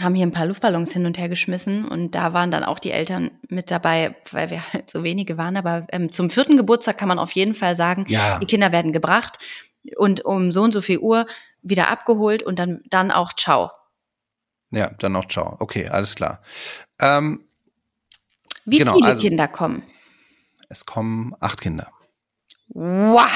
haben 0.00 0.14
hier 0.16 0.26
ein 0.26 0.32
paar 0.32 0.46
Luftballons 0.46 0.92
hin 0.92 1.06
und 1.06 1.18
her 1.18 1.28
geschmissen. 1.28 1.86
Und 1.86 2.16
da 2.16 2.32
waren 2.32 2.50
dann 2.50 2.64
auch 2.64 2.80
die 2.80 2.90
Eltern 2.90 3.30
mit 3.48 3.70
dabei, 3.70 4.16
weil 4.32 4.50
wir 4.50 4.60
halt 4.72 4.90
so 4.90 5.04
wenige 5.04 5.38
waren. 5.38 5.56
Aber 5.56 5.86
ähm, 5.92 6.10
zum 6.10 6.28
vierten 6.28 6.56
Geburtstag 6.56 6.98
kann 6.98 7.06
man 7.08 7.20
auf 7.20 7.30
jeden 7.32 7.54
Fall 7.54 7.76
sagen, 7.76 8.06
ja, 8.08 8.40
die 8.40 8.46
Kinder 8.46 8.72
werden 8.72 8.92
gebracht 8.92 9.38
und 9.96 10.24
um 10.24 10.50
so 10.50 10.62
und 10.64 10.72
so 10.72 10.80
viel 10.80 10.98
Uhr 10.98 11.26
wieder 11.62 11.88
abgeholt 11.88 12.42
und 12.42 12.58
dann, 12.58 12.82
dann 12.90 13.12
auch 13.12 13.32
ciao. 13.34 13.70
ja, 14.72 14.90
dann 14.98 15.12
noch 15.12 15.26
ciao. 15.28 15.54
Okay, 15.60 15.86
alles 15.88 16.16
klar. 16.16 16.40
Ähm, 17.00 17.44
Wie 18.64 18.78
Genau, 18.78 18.94
viele 18.94 19.06
also- 19.06 19.22
Kinder 19.22 19.46
kommen? 19.46 19.84
es 20.68 20.84
kommen 20.86 21.36
acht 21.38 21.60
Kinder. 21.60 21.86
Wow! 22.76 23.32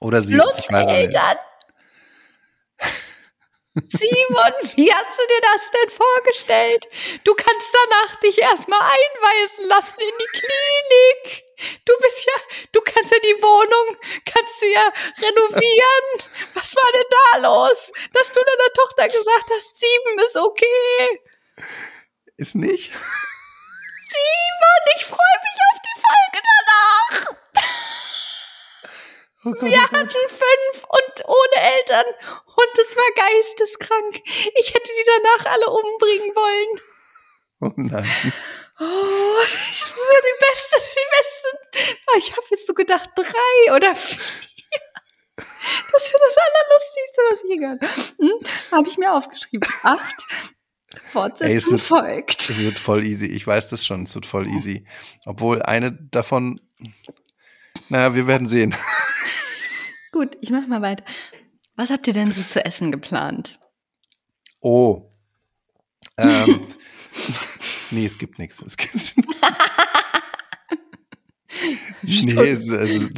Oder 0.00 0.20
sieben. 0.20 0.40
Plus. 0.40 0.68
Eltern. 0.68 1.38
Simon, 3.88 4.52
wie 4.76 4.92
hast 4.92 5.18
du 5.18 5.26
dir 5.26 5.40
das 5.40 5.70
denn 5.70 5.88
vorgestellt? 5.88 6.86
Du 7.24 7.34
kannst 7.34 7.66
danach 7.72 8.16
dich 8.16 8.38
erstmal 8.42 8.78
einweisen 8.78 9.68
lassen 9.68 10.00
in 10.00 10.12
die 10.20 10.38
Klinik. 10.38 11.44
Du 11.86 11.94
bist 12.02 12.26
ja, 12.26 12.34
du 12.72 12.82
kannst 12.82 13.10
ja 13.10 13.18
die 13.20 13.42
Wohnung, 13.42 13.96
kannst 14.26 14.60
du 14.60 14.66
ja 14.66 14.92
renovieren. 15.22 16.04
Was 16.52 16.76
war 16.76 16.92
denn 16.92 17.08
da 17.08 17.38
los? 17.48 17.90
Dass 18.12 18.30
du 18.32 18.40
deiner 18.44 18.72
Tochter 18.74 19.08
gesagt 19.08 19.50
hast, 19.54 19.76
sieben 19.76 20.18
ist 20.18 20.36
okay. 20.36 21.20
Ist 22.36 22.54
nicht? 22.54 22.92
Simon, 24.12 24.82
ich 24.96 25.06
freue 25.06 25.16
mich 25.16 25.58
auf 25.72 25.80
die 25.80 25.91
danach. 26.40 27.26
Oh 29.44 29.50
Gott, 29.50 29.62
Wir 29.62 29.70
oh 29.70 29.80
Gott. 29.80 29.90
hatten 29.90 30.08
fünf 30.08 30.84
und 30.84 31.24
ohne 31.26 31.56
Eltern 31.76 32.04
und 32.46 32.78
es 32.78 32.96
war 32.96 33.10
geisteskrank. 33.16 34.20
Ich 34.54 34.72
hätte 34.74 34.90
die 34.92 35.04
danach 35.06 35.52
alle 35.52 35.68
umbringen 35.70 36.34
wollen. 36.36 36.80
Oh 37.60 37.72
nein. 37.76 38.32
Oh, 38.80 39.36
das 39.40 39.90
war 39.90 40.20
die 40.22 40.38
beste, 40.40 40.76
die 40.80 41.08
beste. 41.16 41.98
Oh, 42.08 42.16
Ich 42.18 42.32
habe 42.32 42.46
jetzt 42.50 42.66
so 42.66 42.74
gedacht, 42.74 43.10
drei 43.14 43.74
oder 43.74 43.94
vier. 43.94 44.18
Das 45.36 46.04
ist 46.04 46.12
ja 46.12 46.18
das 46.18 46.36
Allerlustigste, 46.38 47.22
was 47.30 47.42
ich 47.44 47.50
je 47.50 47.56
gehört 47.58 47.82
habe. 47.82 48.02
Hm? 48.18 48.40
Habe 48.72 48.88
ich 48.88 48.96
mir 48.98 49.12
aufgeschrieben. 49.12 49.68
Acht. 49.82 50.26
Es 50.94 51.00
Fortsetzung 51.12 51.72
wird- 51.72 51.82
folgt. 51.82 52.50
Es 52.50 52.58
wird 52.58 52.78
voll 52.78 53.04
easy. 53.04 53.26
Ich 53.26 53.46
weiß 53.46 53.68
das 53.70 53.84
schon. 53.86 54.04
Es 54.04 54.14
wird 54.14 54.26
voll 54.26 54.48
easy. 54.48 54.84
Obwohl 55.24 55.62
eine 55.62 55.92
davon, 55.92 56.60
naja, 57.88 58.14
wir 58.14 58.26
werden 58.26 58.46
sehen. 58.46 58.74
Gut, 60.12 60.36
ich 60.40 60.50
mache 60.50 60.66
mal 60.68 60.82
weiter. 60.82 61.04
Was 61.76 61.90
habt 61.90 62.06
ihr 62.06 62.12
denn 62.12 62.32
so 62.32 62.42
zu 62.42 62.64
essen 62.64 62.92
geplant? 62.92 63.58
Oh. 64.60 65.10
Ähm, 66.18 66.66
nee, 67.90 68.04
es 68.04 68.18
gibt 68.18 68.38
nichts. 68.38 68.60
Es 68.60 68.76
gibt. 68.76 68.94
nee, 72.02 72.32
es, 72.48 72.70
also, 72.70 73.08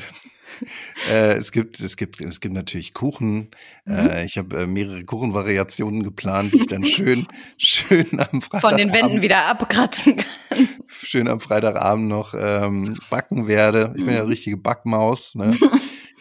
äh, 1.10 1.34
es 1.34 1.52
gibt, 1.52 1.80
es 1.80 1.96
gibt, 1.96 2.20
es 2.20 2.40
gibt 2.40 2.54
natürlich 2.54 2.94
Kuchen. 2.94 3.50
Mhm. 3.84 3.94
Äh, 3.94 4.24
ich 4.24 4.38
habe 4.38 4.62
äh, 4.62 4.66
mehrere 4.66 5.04
Kuchenvariationen 5.04 6.02
geplant, 6.02 6.52
die 6.54 6.58
ich 6.60 6.66
dann 6.66 6.84
schön, 6.84 7.26
schön 7.58 8.06
am 8.20 8.42
Freitagabend, 8.42 8.60
Von 8.60 8.76
den 8.76 8.92
Wänden 8.92 9.22
wieder 9.22 9.46
abkratzen 9.46 10.16
kann. 10.16 10.68
schön 10.86 11.28
am 11.28 11.40
Freitagabend 11.40 12.08
noch 12.08 12.34
ähm, 12.36 12.96
backen 13.10 13.46
werde. 13.48 13.92
Ich 13.96 14.04
bin 14.04 14.14
ja 14.14 14.20
eine 14.22 14.28
richtige 14.28 14.56
Backmaus. 14.56 15.34
Ne? 15.34 15.56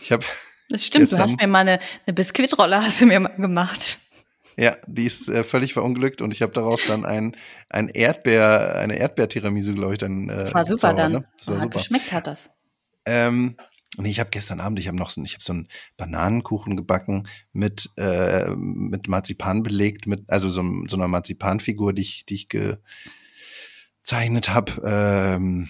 Ich 0.02 0.12
habe 0.12 0.26
Das 0.70 0.86
stimmt, 0.86 1.06
du 1.06 1.16
Gestern- 1.16 1.22
hast 1.22 1.40
mir 1.40 1.48
mal 1.48 1.60
eine, 1.60 1.80
eine 2.06 2.14
Biskuitrolle 2.14 2.84
hast 2.84 3.00
du 3.00 3.06
mir 3.06 3.22
mal 3.22 3.30
gemacht. 3.38 4.00
Ja, 4.58 4.76
die 4.86 5.06
ist 5.06 5.30
äh, 5.30 5.44
völlig 5.46 5.72
verunglückt 5.74 6.22
und 6.22 6.32
ich 6.34 6.42
habe 6.42 6.52
daraus 6.52 6.82
dann 6.86 7.06
ein, 7.06 7.36
ein 7.70 7.88
Erdbeer, 7.90 8.76
eine 8.80 8.98
Erdbeer-Tiramisu, 8.98 9.72
glaube 9.74 9.94
ich, 9.94 10.00
dann. 10.00 10.28
Äh, 10.30 10.36
Das 10.36 10.54
war 10.54 10.64
super 10.66 10.76
gezaubert, 10.76 11.00
dann. 11.00 11.12
Ne? 11.14 11.24
Das 11.38 11.48
war 11.48 11.54
Aha, 11.56 11.62
super. 11.64 11.78
Geschmeckt 11.80 12.12
hat 12.12 12.28
das. 12.28 12.50
Ähm, 13.06 13.56
nee, 13.98 14.10
ich 14.10 14.20
habe 14.20 14.30
gestern 14.30 14.60
Abend, 14.60 14.80
ich 14.80 14.88
habe 14.88 14.98
noch 14.98 15.10
so, 15.10 15.22
ich 15.24 15.34
habe 15.34 15.44
so 15.44 15.54
einen 15.54 15.68
Bananenkuchen 15.98 16.76
gebacken 16.76 17.28
mit 17.52 17.90
äh, 17.98 18.50
mit 18.56 19.08
Marzipan 19.08 19.64
belegt, 19.64 20.08
mit 20.08 20.30
also 20.30 20.50
so, 20.50 20.64
so 20.88 20.96
einer 20.96 21.08
Marzipanfigur, 21.08 21.94
die 21.94 22.02
ich 22.02 22.26
die 22.26 22.36
ich 22.36 22.50
gezeichnet 24.02 24.50
habe 24.50 24.82
ähm, 24.86 25.70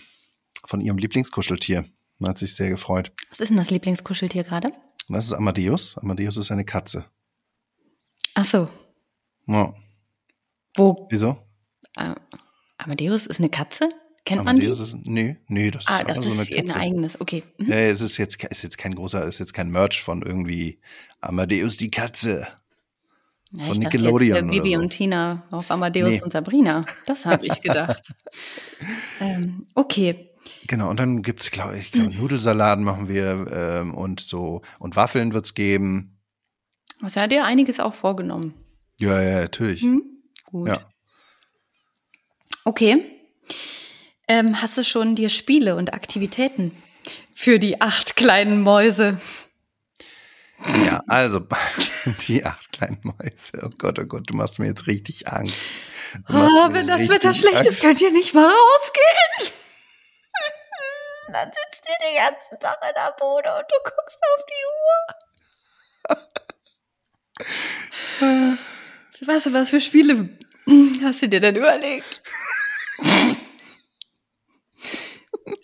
von 0.66 0.82
ihrem 0.82 0.98
Lieblingskuscheltier. 0.98 1.86
Hat 2.26 2.38
sich 2.38 2.56
sehr 2.56 2.70
gefreut. 2.70 3.12
Was 3.30 3.42
ist 3.42 3.50
denn 3.50 3.58
das 3.58 3.70
Lieblingskuscheltier 3.70 4.46
gerade? 4.46 4.70
Und 5.10 5.16
das 5.16 5.26
ist 5.26 5.34
Amadeus. 5.34 5.98
Amadeus 5.98 6.38
ist 6.38 6.52
eine 6.52 6.64
Katze. 6.64 7.06
Ach 8.34 8.46
so. 8.46 8.70
Ja. 9.48 9.74
Wo? 10.76 11.08
Wieso? 11.12 11.38
Amadeus 12.78 13.28
ist 13.28 13.40
eine 13.40 13.50
Katze? 13.50 13.90
Kennt 14.26 14.46
man 14.46 14.58
die? 14.60 14.68
Ist, 14.68 14.96
nee, 15.04 15.38
nee, 15.48 15.70
das 15.70 15.86
Ah, 15.88 15.98
ist 15.98 16.02
das 16.10 16.18
einfach 16.18 16.24
so 16.24 16.42
ist 16.42 16.54
eine 16.54 16.62
ein 16.62 16.72
eigenes, 16.72 17.20
okay. 17.20 17.44
Mhm. 17.58 17.70
Ja, 17.70 17.76
es 17.76 18.00
ist 18.00 18.18
jetzt, 18.18 18.42
ist 18.44 18.64
jetzt 18.64 18.78
kein 18.78 18.96
großer, 18.96 19.26
ist 19.26 19.40
jetzt 19.40 19.54
kein 19.54 19.70
Merch 19.70 20.02
von 20.02 20.22
irgendwie 20.22 20.80
Amadeus 21.20 21.76
die 21.78 21.92
Katze. 21.92 22.48
Ja, 23.52 23.66
von 23.66 23.74
ich 23.76 23.80
dachte 23.82 23.98
Nickelodeon 23.98 24.36
jetzt, 24.50 24.56
äh, 24.56 24.60
Bibi 24.62 24.74
so. 24.76 24.80
und 24.80 24.90
Tina 24.92 25.44
auf 25.52 25.70
Amadeus 25.70 26.10
Nee. 26.10 26.22
und 26.24 26.32
Sabrina. 26.32 26.86
Das 27.06 27.26
habe 27.26 27.46
ich 27.46 27.62
gedacht. 27.62 28.14
ähm, 29.22 29.68
okay. 29.76 30.30
Genau, 30.68 30.90
und 30.90 31.00
dann 31.00 31.22
gibt's, 31.22 31.52
glaube 31.52 31.78
ich, 31.78 31.92
glaub, 31.92 32.16
Nudelsalaten 32.16 32.84
machen 32.84 33.10
wir 33.10 33.48
ähm, 33.52 33.94
und 33.94 34.22
so, 34.22 34.62
und 34.80 34.96
Waffeln 34.96 35.34
wird's 35.34 35.54
geben. 35.54 36.18
Was 37.02 37.18
hat 37.18 37.32
dir 37.34 37.44
einiges 37.44 37.82
auch 37.82 37.94
vorgenommen? 37.94 38.54
Ja, 39.00 39.22
ja, 39.22 39.42
natürlich. 39.42 39.82
Hm? 39.82 40.04
Gut. 40.46 40.70
Ja. 40.70 40.82
Okay. 42.64 43.04
Ähm, 44.34 44.64
hast 44.64 44.76
du 44.78 44.84
schon 44.84 45.16
dir 45.16 45.30
Spiele 45.30 45.76
und 45.76 45.94
Aktivitäten 45.94 46.76
für 47.36 47.60
die 47.60 47.82
acht 47.82 48.16
kleinen 48.16 48.62
Mäuse? 48.62 49.22
Ja, 50.88 51.04
also 51.08 51.42
die 52.28 52.44
acht 52.44 52.72
kleinen 52.72 52.98
Mäuse. 53.04 53.52
Oh 53.62 53.70
Gott, 53.78 54.00
oh 54.00 54.06
Gott, 54.06 54.28
du 54.28 54.34
machst 54.34 54.58
mir 54.58 54.66
jetzt 54.66 54.88
richtig 54.88 55.28
Angst. 55.28 55.54
Du 56.28 56.34
Oh, 56.34 56.74
wenn 56.74 56.88
das 56.88 57.10
Wetter 57.10 57.36
schlecht 57.36 57.64
ist, 57.64 57.82
könnt 57.82 58.02
ihr 58.02 58.10
nicht 58.10 58.34
mal 58.34 58.48
rausgehen. 58.48 59.54
Dann 61.32 61.52
sitzt 61.52 61.88
ihr 61.88 61.98
den 62.08 62.16
ganzen 62.18 62.60
Tag 62.60 62.80
in 62.82 62.96
der 62.96 63.16
Bude 63.20 63.56
und 63.56 63.66
du 63.70 63.78
guckst 63.84 64.18
auf 64.34 64.46
die 64.50 64.66
Uhr. 68.26 68.58
Was, 69.28 69.54
was 69.54 69.70
für 69.70 69.80
Spiele 69.80 70.30
hast 71.04 71.22
du 71.22 71.30
dir 71.30 71.40
denn 71.40 71.56
überlegt? 71.56 72.22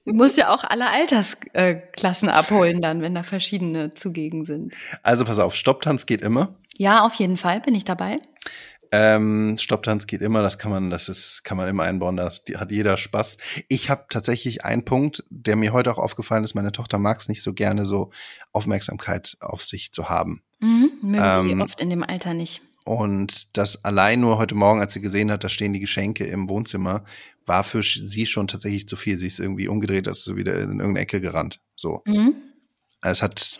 Du 0.05 0.13
musst 0.13 0.37
ja 0.37 0.53
auch 0.53 0.63
alle 0.63 0.89
Altersklassen 0.89 2.29
abholen 2.29 2.81
dann, 2.81 3.01
wenn 3.01 3.15
da 3.15 3.23
verschiedene 3.23 3.93
zugegen 3.93 4.43
sind. 4.43 4.73
Also 5.03 5.25
pass 5.25 5.39
auf, 5.39 5.55
Stopptanz 5.55 6.05
geht 6.05 6.21
immer. 6.21 6.55
Ja, 6.77 7.05
auf 7.05 7.13
jeden 7.15 7.37
Fall 7.37 7.59
bin 7.61 7.75
ich 7.75 7.85
dabei. 7.85 8.19
Ähm, 8.91 9.55
Stopptanz 9.59 10.07
geht 10.07 10.21
immer, 10.21 10.41
das 10.41 10.57
kann 10.57 10.71
man, 10.71 10.89
das 10.89 11.09
ist, 11.09 11.43
kann 11.43 11.57
man 11.57 11.67
immer 11.67 11.83
einbauen, 11.83 12.17
das 12.17 12.43
die- 12.45 12.57
hat 12.57 12.71
jeder 12.71 12.97
Spaß. 12.97 13.37
Ich 13.67 13.89
habe 13.91 14.05
tatsächlich 14.09 14.65
einen 14.65 14.83
Punkt, 14.83 15.23
der 15.29 15.55
mir 15.55 15.73
heute 15.73 15.91
auch 15.91 15.99
aufgefallen 15.99 16.43
ist, 16.43 16.55
meine 16.55 16.71
Tochter 16.71 16.97
mag 16.97 17.19
es 17.19 17.29
nicht 17.29 17.43
so 17.43 17.53
gerne, 17.53 17.85
so 17.85 18.09
Aufmerksamkeit 18.51 19.37
auf 19.41 19.63
sich 19.63 19.91
zu 19.91 20.09
haben. 20.09 20.41
Mhm, 20.59 20.91
mögen 21.03 21.47
die 21.47 21.51
Ähm, 21.51 21.61
oft 21.61 21.79
in 21.81 21.91
dem 21.91 22.01
Alter 22.03 22.33
nicht. 22.33 22.61
Und 22.89 23.55
das 23.55 23.85
allein 23.85 24.19
nur 24.19 24.39
heute 24.39 24.55
Morgen, 24.55 24.79
als 24.79 24.93
sie 24.93 24.99
gesehen 24.99 25.29
hat, 25.29 25.43
da 25.43 25.49
stehen 25.49 25.73
die 25.73 25.79
Geschenke 25.79 26.25
im 26.25 26.49
Wohnzimmer, 26.49 27.03
war 27.45 27.63
für 27.63 27.83
sie 27.83 28.25
schon 28.25 28.47
tatsächlich 28.47 28.87
zu 28.87 28.95
viel. 28.95 29.19
Sie 29.19 29.27
ist 29.27 29.39
irgendwie 29.39 29.67
umgedreht, 29.67 30.07
ist 30.07 30.25
sie 30.25 30.35
wieder 30.35 30.55
in 30.55 30.79
irgendeine 30.79 31.01
Ecke 31.01 31.21
gerannt. 31.21 31.61
So. 31.75 32.01
Mhm. 32.07 32.33
Es 33.03 33.21
hat 33.21 33.59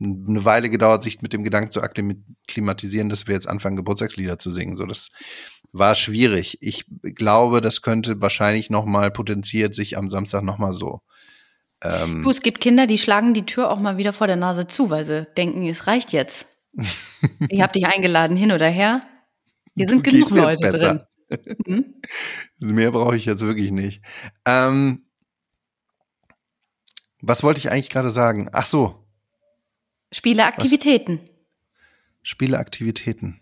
eine 0.00 0.44
Weile 0.44 0.70
gedauert, 0.70 1.02
sich 1.02 1.20
mit 1.20 1.32
dem 1.32 1.42
Gedanken 1.42 1.72
zu 1.72 1.82
akklimatisieren, 1.82 3.08
dass 3.08 3.26
wir 3.26 3.34
jetzt 3.34 3.48
anfangen, 3.48 3.74
Geburtstagslieder 3.74 4.38
zu 4.38 4.52
singen. 4.52 4.76
So, 4.76 4.86
das 4.86 5.10
war 5.72 5.96
schwierig. 5.96 6.58
Ich 6.60 6.84
glaube, 7.02 7.60
das 7.62 7.82
könnte 7.82 8.22
wahrscheinlich 8.22 8.70
noch 8.70 8.84
mal 8.84 9.10
potenziert 9.10 9.74
sich 9.74 9.98
am 9.98 10.08
Samstag 10.08 10.44
noch 10.44 10.58
mal 10.58 10.74
so. 10.74 11.00
Ähm, 11.82 12.22
Du, 12.22 12.30
es 12.30 12.40
gibt 12.40 12.60
Kinder, 12.60 12.86
die 12.86 12.98
schlagen 12.98 13.34
die 13.34 13.46
Tür 13.46 13.68
auch 13.68 13.80
mal 13.80 13.96
wieder 13.96 14.12
vor 14.12 14.28
der 14.28 14.36
Nase 14.36 14.68
zu, 14.68 14.90
weil 14.90 15.04
sie 15.04 15.26
denken, 15.36 15.66
es 15.66 15.88
reicht 15.88 16.12
jetzt. 16.12 16.46
Ich 17.48 17.60
habe 17.60 17.72
dich 17.72 17.86
eingeladen, 17.86 18.36
hin 18.36 18.52
oder 18.52 18.68
her. 18.68 19.00
Hier 19.74 19.88
sind 19.88 20.06
Du 20.06 20.10
genug 20.10 20.30
Leute 20.30 20.58
besser. 20.58 21.06
drin. 21.28 21.54
Mhm. 21.66 21.94
Mehr 22.74 22.90
brauche 22.90 23.16
ich 23.16 23.24
jetzt 23.24 23.40
wirklich 23.40 23.70
nicht. 23.70 24.02
Ähm, 24.46 25.04
was 27.20 27.42
wollte 27.42 27.58
ich 27.58 27.70
eigentlich 27.70 27.90
gerade 27.90 28.10
sagen? 28.10 28.48
Ach 28.52 28.66
so, 28.66 29.04
Spiele, 30.12 30.44
Aktivitäten. 30.44 31.20
Spieleaktivitäten. 32.22 33.40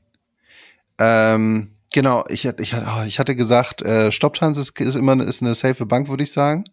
Ähm, 0.99 1.77
genau, 1.93 2.25
ich, 2.29 2.47
hatte- 2.47 2.63
ich, 2.63 2.75
oh, 2.75 3.03
ich 3.07 3.19
hatte 3.19 3.35
gesagt, 3.37 3.83
äh, 3.83 4.13
Stopptanz 4.13 4.59
ist, 4.59 4.79
ist 4.81 4.95
immer 4.97 5.19
ist 5.27 5.43
eine 5.43 5.55
safe 5.55 5.87
Bank, 5.87 6.09
würde 6.09 6.25
ich 6.25 6.33
sagen. 6.33 6.65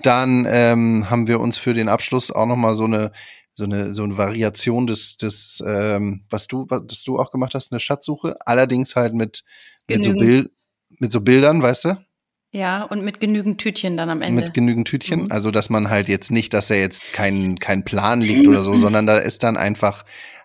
Dann 0.00 0.46
ähm, 0.48 1.10
haben 1.10 1.26
wir 1.26 1.40
uns 1.40 1.58
für 1.58 1.74
den 1.74 1.88
Abschluss 1.88 2.30
auch 2.30 2.46
noch 2.46 2.56
mal 2.56 2.74
so 2.74 2.84
eine 2.84 3.10
so 3.54 3.64
eine 3.64 3.94
so 3.94 4.02
eine 4.04 4.16
Variation 4.18 4.86
des 4.86 5.16
des 5.16 5.62
ähm, 5.66 6.24
was 6.30 6.46
du 6.46 6.66
was 6.68 7.04
du 7.04 7.18
auch 7.18 7.30
gemacht 7.30 7.54
hast, 7.54 7.72
eine 7.72 7.80
Schatzsuche, 7.80 8.36
allerdings 8.46 8.96
halt 8.96 9.14
mit 9.14 9.44
mit 9.88 10.02
so. 10.02 10.12
Bild, 10.12 10.50
mit 10.98 11.12
so 11.12 11.20
Bildern, 11.20 11.62
weißt 11.62 11.84
du? 11.86 12.04
Ja, 12.50 12.84
und 12.84 13.04
mit 13.04 13.18
genügend 13.18 13.60
Tütchen 13.60 13.96
dann 13.96 14.10
am 14.10 14.22
Ende. 14.22 14.40
mit 14.40 14.54
genügend 14.54 14.86
Tütchen. 14.86 15.24
Mhm. 15.24 15.32
Also, 15.32 15.50
dass 15.50 15.70
man 15.70 15.90
halt 15.90 16.08
jetzt 16.08 16.30
nicht, 16.30 16.54
dass 16.54 16.68
da 16.68 16.74
jetzt 16.74 17.12
kein, 17.12 17.58
kein 17.58 17.84
Plan 17.84 18.20
liegt 18.20 18.46
oder 18.46 18.62
so, 18.62 18.72
sondern 18.74 19.06
da 19.06 19.18
ist 19.18 19.42
dann 19.42 19.56
einfach, 19.56 20.04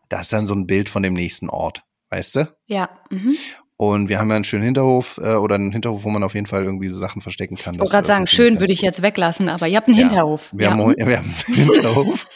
da 0.10 0.22
ist 0.22 0.34
dann 0.34 0.48
so 0.48 0.56
ein 0.56 0.66
Bild 0.66 0.90
von 0.90 1.04
dem 1.04 1.14
nächsten 1.14 1.50
Ort, 1.50 1.84
weißt 2.10 2.36
du? 2.36 2.48
ja. 2.66 2.90
Mhm. 3.12 3.38
Und 3.82 4.10
wir 4.10 4.20
haben 4.20 4.30
ja 4.30 4.36
einen 4.36 4.44
schönen 4.44 4.64
Hinterhof 4.66 5.22
äh, 5.24 5.36
oder 5.36 5.56
einen 5.56 5.72
Hinterhof, 5.72 6.04
wo 6.04 6.10
man 6.10 6.22
auf 6.22 6.34
jeden 6.34 6.48
Fall 6.48 6.66
irgendwie 6.66 6.90
so 6.90 6.98
Sachen 6.98 7.22
verstecken 7.22 7.56
kann. 7.56 7.76
Ich 7.76 7.80
wollte 7.80 7.94
gerade 7.94 8.08
sagen, 8.08 8.28
schön 8.28 8.60
würde 8.60 8.74
ich 8.74 8.82
jetzt 8.82 9.02
weglassen, 9.02 9.48
aber 9.48 9.68
ihr 9.70 9.78
habt 9.78 9.88
einen 9.88 9.96
Ja, 9.96 10.08
Hinterhof. 10.10 10.50
Wir, 10.52 10.66
ja. 10.66 10.72
haben, 10.72 10.80
wir 10.98 11.18
haben 11.18 11.34
einen 11.48 11.56
Hinterhof. 11.74 12.28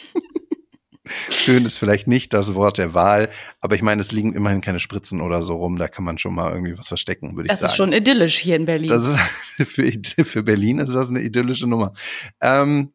Schön 1.30 1.64
ist 1.64 1.78
vielleicht 1.78 2.06
nicht 2.06 2.32
das 2.32 2.54
Wort 2.54 2.78
der 2.78 2.94
Wahl, 2.94 3.30
aber 3.60 3.74
ich 3.74 3.82
meine, 3.82 4.00
es 4.00 4.12
liegen 4.12 4.34
immerhin 4.34 4.60
keine 4.60 4.80
Spritzen 4.80 5.20
oder 5.20 5.42
so 5.42 5.56
rum, 5.56 5.78
da 5.78 5.88
kann 5.88 6.04
man 6.04 6.18
schon 6.18 6.34
mal 6.34 6.50
irgendwie 6.52 6.76
was 6.76 6.88
verstecken, 6.88 7.36
würde 7.36 7.46
ich 7.46 7.50
das 7.50 7.60
sagen. 7.60 7.70
ist 7.70 7.76
schon 7.76 7.92
idyllisch 7.92 8.38
hier 8.38 8.56
in 8.56 8.64
Berlin. 8.64 8.88
Das 8.88 9.06
ist 9.06 9.18
für, 9.68 10.24
für 10.24 10.42
Berlin 10.42 10.78
ist 10.78 10.94
das 10.94 11.08
eine 11.08 11.20
idyllische 11.20 11.66
Nummer. 11.66 11.92
Ähm, 12.40 12.92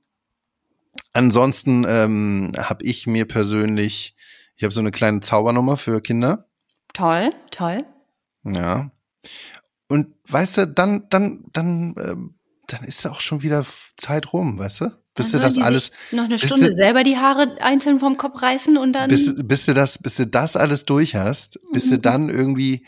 ansonsten 1.13 1.86
ähm, 1.88 2.52
habe 2.58 2.84
ich 2.84 3.08
mir 3.08 3.28
persönlich, 3.28 4.15
ich 4.56 4.63
habe 4.63 4.74
so 4.74 4.82
eine 4.82 4.92
kleine 4.92 5.22
Zaubernummer 5.22 5.78
für 5.78 6.02
Kinder. 6.02 6.48
toll, 6.94 7.32
toll. 7.52 7.80
Ja. 8.44 8.92
Und 9.88 10.08
weißt 10.28 10.58
du, 10.58 10.68
dann, 10.68 11.08
dann, 11.10 11.46
dann, 11.52 11.96
ähm, 12.00 12.36
dann 12.68 12.84
ist 12.84 13.06
auch 13.08 13.22
schon 13.22 13.42
wieder 13.42 13.65
Zeit 13.98 14.34
rum, 14.34 14.60
weißt 14.60 14.82
du? 14.82 14.92
Bis 15.20 15.32
du 15.32 15.40
das 15.40 15.58
alles, 15.58 15.92
noch 16.12 16.24
eine 16.26 16.40
Stunde 16.40 16.68
du- 16.70 16.74
selber 16.74 17.04
die 17.04 17.18
Haare 17.18 17.58
einzeln 17.62 18.00
vom 18.00 18.18
Kopf 18.18 18.42
reißen 18.42 18.78
und 18.78 18.94
dann. 18.94 19.10
bis, 19.10 19.36
bis 19.38 19.66
du 19.66 19.74
das, 19.74 19.98
bis 19.98 20.16
du 20.16 20.26
das 20.28 20.56
alles 20.56 20.86
durch 20.86 21.16
hast, 21.16 21.60
bis 21.72 21.90
du 21.90 21.96
Mhm. 21.96 22.02
dann 22.02 22.30
irgendwie, 22.30 22.86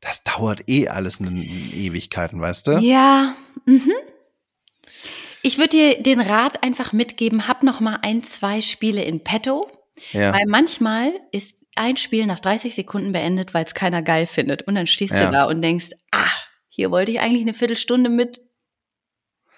das 0.00 0.22
dauert 0.24 0.68
eh 0.68 0.88
alles 0.88 1.20
eine 1.20 1.30
Ewigkeiten, 1.42 2.40
weißt 2.40 2.66
du? 2.66 2.72
Ja. 2.78 3.34
Mhm. 3.66 3.92
Ich 5.42 5.58
würde 5.58 5.70
dir 5.70 6.02
den 6.02 6.20
Rat 6.20 6.62
einfach 6.62 6.92
mitgeben, 6.92 7.48
hab 7.48 7.62
noch 7.62 7.80
mal 7.80 7.98
ein, 8.02 8.22
zwei 8.22 8.62
Spiele 8.62 9.02
in 9.02 9.24
petto, 9.24 9.68
Ja. 10.12 10.32
weil 10.32 10.46
manchmal 10.46 11.12
ist 11.32 11.56
ein 11.74 11.96
Spiel 11.96 12.26
nach 12.26 12.38
30 12.38 12.74
Sekunden 12.74 13.12
beendet, 13.12 13.54
weil 13.54 13.64
es 13.64 13.74
keiner 13.74 14.02
geil 14.02 14.26
findet 14.26 14.62
und 14.62 14.74
dann 14.74 14.86
stehst 14.86 15.14
Ja. 15.14 15.26
du 15.26 15.32
da 15.32 15.44
und 15.46 15.62
denkst, 15.62 15.90
ah, 16.12 16.30
hier 16.68 16.90
wollte 16.90 17.10
ich 17.12 17.20
eigentlich 17.20 17.42
eine 17.42 17.54
Viertelstunde 17.54 18.08
mit. 18.10 18.40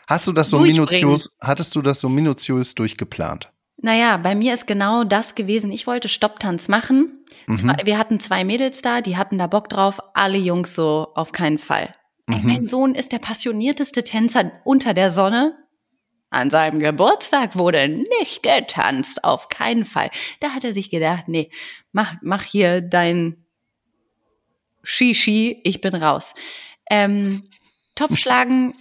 Hast 0.07 0.27
du 0.27 0.33
das 0.33 0.51
so 0.51 0.59
minutiös, 0.59 1.37
hattest 1.41 1.75
du 1.77 1.83
das 1.83 2.01
so 2.01 2.09
minutiös 2.09 2.75
durchgeplant? 2.75 3.51
Naja, 3.77 4.17
bei 4.17 4.35
mir 4.35 4.55
ist 4.55 4.67
genau 4.67 5.05
das 5.05 5.35
gewesen. 5.35 5.71
Ich 5.71 5.87
wollte 5.87 6.09
Stopptanz 6.09 6.69
machen. 6.69 7.25
Mhm. 7.47 7.59
Zwei, 7.59 7.77
wir 7.85 7.99
hatten 7.99 8.21
zwei 8.21 8.45
Mädels 8.45 8.83
da, 8.83 9.01
die 9.01 9.17
hatten 9.17 9.39
da 9.39 9.47
Bock 9.47 9.69
drauf. 9.69 10.01
Alle 10.15 10.39
Jungs 10.39 10.75
so 10.75 11.09
auf 11.15 11.33
keinen 11.33 11.59
Fall. 11.59 11.95
Ey, 12.29 12.37
Mhm. 12.37 12.47
Mein 12.47 12.65
Sohn 12.65 12.95
ist 12.95 13.13
der 13.13 13.19
passionierteste 13.19 14.03
Tänzer 14.03 14.53
unter 14.65 14.95
der 14.95 15.11
Sonne. 15.11 15.57
An 16.31 16.49
seinem 16.51 16.81
Geburtstag 16.81 17.57
wurde 17.57 17.87
nicht 17.89 18.43
getanzt, 18.43 19.23
auf 19.23 19.49
keinen 19.49 19.85
Fall. 19.85 20.11
Da 20.41 20.51
hat 20.51 20.65
er 20.65 20.73
sich 20.73 20.91
gedacht, 20.91 21.29
nee, 21.29 21.51
mach, 21.93 22.15
mach 22.23 22.43
hier 22.43 22.81
dein 22.81 23.45
Shishi, 24.83 25.61
ich 25.65 25.81
bin 25.81 25.95
raus. 25.95 26.35
Ähm, 26.91 27.45
Topfschlagen 27.95 28.75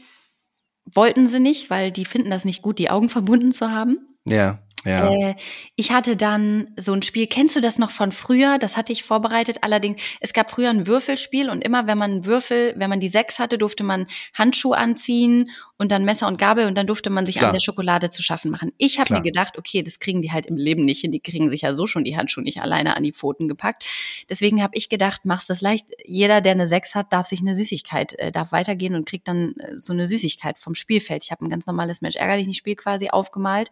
wollten 0.93 1.28
sie 1.28 1.39
nicht, 1.39 1.69
weil 1.69 1.91
die 1.91 2.06
finden 2.06 2.30
das 2.30 2.46
nicht 2.46 2.62
gut, 2.62 2.80
die 2.80 2.89
Augen 2.89 3.10
verbunden 3.10 3.52
zu 3.52 3.72
haben. 3.72 3.98
Ja, 4.26 4.60
ja. 4.86 5.12
Äh, 5.12 5.36
ich 5.76 5.91
hatte 5.91 6.15
dann 6.17 6.72
so 6.78 6.93
ein 6.93 7.02
Spiel, 7.02 7.28
kennst 7.28 7.56
du 7.56 7.62
das 7.62 7.80
noch 7.80 7.91
von 7.91 8.12
früher? 8.12 8.58
Das 8.58 8.78
hatte 8.78 8.93
ich 8.93 9.04
vorbereitet. 9.04 9.58
Allerdings, 9.62 10.02
es 10.19 10.34
gab 10.34 10.50
früher 10.50 10.69
ein 10.69 10.88
Würfelspiel 10.88 11.50
und 11.50 11.63
immer, 11.63 11.88
wenn 11.88 11.98
man 11.98 12.12
einen 12.12 12.26
Würfel, 12.26 12.74
wenn 12.78 12.89
man 12.89 13.00
die 13.00 13.10
sechs 13.10 13.39
hatte, 13.39 13.58
durfte 13.58 13.84
man 13.84 14.08
Handschuhe 14.34 14.78
anziehen 14.78 15.50
und 15.78 15.91
dann 15.91 16.06
Messer 16.06 16.28
und 16.28 16.38
Gabel 16.38 16.67
und 16.67 16.78
dann 16.78 16.88
durfte 16.88 17.10
man 17.10 17.26
sich 17.26 17.36
Klar. 17.36 17.50
an 17.50 17.54
der 17.54 17.62
Schokolade 17.62 18.10
zu 18.10 18.23
schaffen 18.23 18.52
machen. 18.52 18.71
Ich 18.77 19.00
habe 19.00 19.13
mir 19.13 19.21
gedacht, 19.21 19.58
okay, 19.58 19.84
das 19.84 20.00
kriegen 20.00 20.21
die 20.21 20.31
halt 20.31 20.46
im 20.46 20.58
Leben 20.58 20.86
nicht 20.86 21.02
hin. 21.02 21.12
Die 21.12 21.19
kriegen 21.19 21.50
sich 21.50 21.62
ja 21.62 21.73
so 21.73 21.88
schon 21.88 22.04
die 22.04 22.15
Handschuhe 22.15 22.44
nicht 22.44 22.62
alleine 22.62 22.96
an 22.96 23.04
die 23.04 23.12
Pfoten 23.12 23.48
gepackt. 23.48 23.86
Deswegen 24.29 24.62
habe 24.62 24.75
ich 24.75 24.90
gedacht, 24.90 25.21
mach's 25.25 25.48
das 25.48 25.62
leicht. 25.62 25.88
Jeder, 26.06 26.42
der 26.42 26.54
eine 26.54 26.67
sechs 26.67 26.96
hat, 26.96 27.12
darf 27.12 27.27
sich 27.27 27.42
eine 27.42 27.56
Süßigkeit, 27.56 28.17
äh, 28.19 28.31
darf 28.31 28.52
weitergehen 28.52 28.96
und 28.96 29.06
kriegt 29.06 29.27
dann 29.27 29.56
äh, 29.58 29.79
so 29.79 29.94
eine 29.94 30.08
Süßigkeit 30.08 30.58
vom 30.58 30.75
Spielfeld. 30.75 31.23
Ich 31.25 31.31
habe 31.31 31.46
ein 31.46 31.50
ganz 31.50 31.65
normales 31.65 32.02
Mensch 32.02 32.15
ärgerlich 32.15 32.48
nicht 32.48 32.58
Spiel 32.58 32.75
quasi 32.75 33.10
aufgemalt 33.10 33.69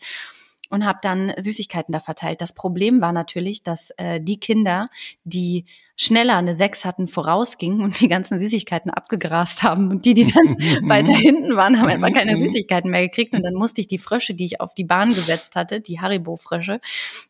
und 0.71 0.85
habe 0.85 0.99
dann 1.01 1.33
Süßigkeiten 1.37 1.91
da 1.91 1.99
verteilt. 1.99 2.41
Das 2.41 2.53
Problem 2.53 3.01
war 3.01 3.11
natürlich, 3.11 3.61
dass 3.61 3.91
äh, 3.97 4.19
die 4.21 4.39
Kinder, 4.39 4.89
die 5.23 5.65
schneller 6.01 6.35
eine 6.37 6.55
Sechs 6.55 6.83
hatten, 6.83 7.07
vorausgingen 7.07 7.83
und 7.83 8.01
die 8.01 8.07
ganzen 8.07 8.39
Süßigkeiten 8.39 8.89
abgegrast 8.89 9.61
haben. 9.61 9.91
Und 9.91 10.03
die, 10.03 10.15
die 10.15 10.31
dann 10.31 10.57
weiter 10.89 11.13
hinten 11.13 11.55
waren, 11.55 11.79
haben 11.79 11.89
einfach 11.89 12.11
keine 12.11 12.39
Süßigkeiten 12.39 12.89
mehr 12.89 13.07
gekriegt. 13.07 13.35
Und 13.35 13.43
dann 13.43 13.53
musste 13.53 13.81
ich 13.81 13.87
die 13.87 13.99
Frösche, 13.99 14.33
die 14.33 14.45
ich 14.45 14.61
auf 14.61 14.73
die 14.73 14.83
Bahn 14.83 15.13
gesetzt 15.13 15.55
hatte, 15.55 15.79
die 15.79 15.99
Haribo-Frösche, 15.99 16.81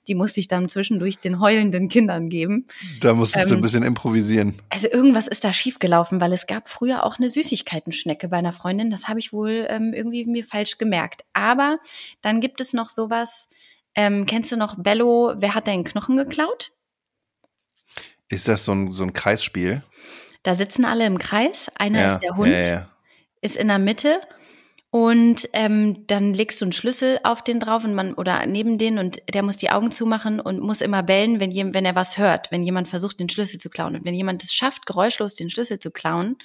die 0.07 0.15
musste 0.15 0.39
ich 0.39 0.47
dann 0.47 0.69
zwischendurch 0.69 1.19
den 1.19 1.41
heulenden 1.41 1.89
Kindern 1.89 2.29
geben. 2.29 2.65
Da 3.01 3.13
musstest 3.13 3.49
du 3.49 3.55
Ähm, 3.55 3.59
ein 3.59 3.61
bisschen 3.61 3.83
improvisieren. 3.83 4.55
Also 4.69 4.87
irgendwas 4.87 5.27
ist 5.27 5.43
da 5.43 5.51
schiefgelaufen, 5.51 6.21
weil 6.21 6.31
es 6.31 6.47
gab 6.47 6.69
früher 6.69 7.05
auch 7.05 7.19
eine 7.19 7.29
Süßigkeitenschnecke 7.29 8.29
bei 8.29 8.37
einer 8.37 8.53
Freundin. 8.53 8.89
Das 8.89 9.09
habe 9.09 9.19
ich 9.19 9.33
wohl 9.33 9.67
ähm, 9.67 9.91
irgendwie 9.93 10.25
mir 10.25 10.45
falsch 10.45 10.77
gemerkt. 10.77 11.23
Aber 11.33 11.79
dann 12.21 12.39
gibt 12.39 12.61
es 12.61 12.71
noch 12.71 12.89
sowas, 12.89 13.49
ähm, 13.95 14.25
kennst 14.25 14.49
du 14.53 14.55
noch 14.55 14.75
Bello, 14.77 15.33
wer 15.35 15.55
hat 15.55 15.67
deinen 15.67 15.83
Knochen 15.83 16.15
geklaut? 16.15 16.71
Ist 18.31 18.47
das 18.47 18.65
so 18.65 18.71
ein, 18.73 18.91
so 18.91 19.03
ein 19.03 19.13
Kreisspiel? 19.13 19.83
Da 20.43 20.55
sitzen 20.55 20.85
alle 20.85 21.05
im 21.05 21.19
Kreis. 21.19 21.69
Einer 21.75 21.99
ja, 22.01 22.13
ist 22.13 22.23
der 22.23 22.35
Hund, 22.35 22.51
Ja, 22.51 22.59
ja. 22.59 22.89
ist 23.41 23.55
in 23.55 23.67
der 23.67 23.77
Mitte. 23.79 24.19
Und 24.93 25.47
ähm, 25.53 26.05
dann 26.07 26.33
legst 26.33 26.59
du 26.59 26.65
einen 26.65 26.73
Schlüssel 26.73 27.17
auf 27.23 27.43
den 27.43 27.61
drauf 27.61 27.85
und 27.85 27.93
man 27.93 28.13
oder 28.13 28.45
neben 28.45 28.77
den 28.77 28.97
und 28.97 29.21
der 29.33 29.41
muss 29.41 29.55
die 29.55 29.69
Augen 29.69 29.89
zumachen 29.91 30.41
und 30.41 30.59
muss 30.59 30.81
immer 30.81 31.01
bellen, 31.01 31.39
wenn, 31.39 31.49
jem, 31.51 31.73
wenn 31.73 31.85
er 31.85 31.95
was 31.95 32.17
hört, 32.17 32.51
wenn 32.51 32.61
jemand 32.63 32.89
versucht, 32.89 33.19
den 33.21 33.29
Schlüssel 33.29 33.57
zu 33.57 33.69
klauen. 33.69 33.95
Und 33.95 34.03
wenn 34.03 34.13
jemand 34.13 34.43
es 34.43 34.53
schafft, 34.53 34.85
geräuschlos 34.85 35.35
den 35.35 35.49
Schlüssel 35.49 35.79
zu 35.79 35.91
klauen, 35.91 36.37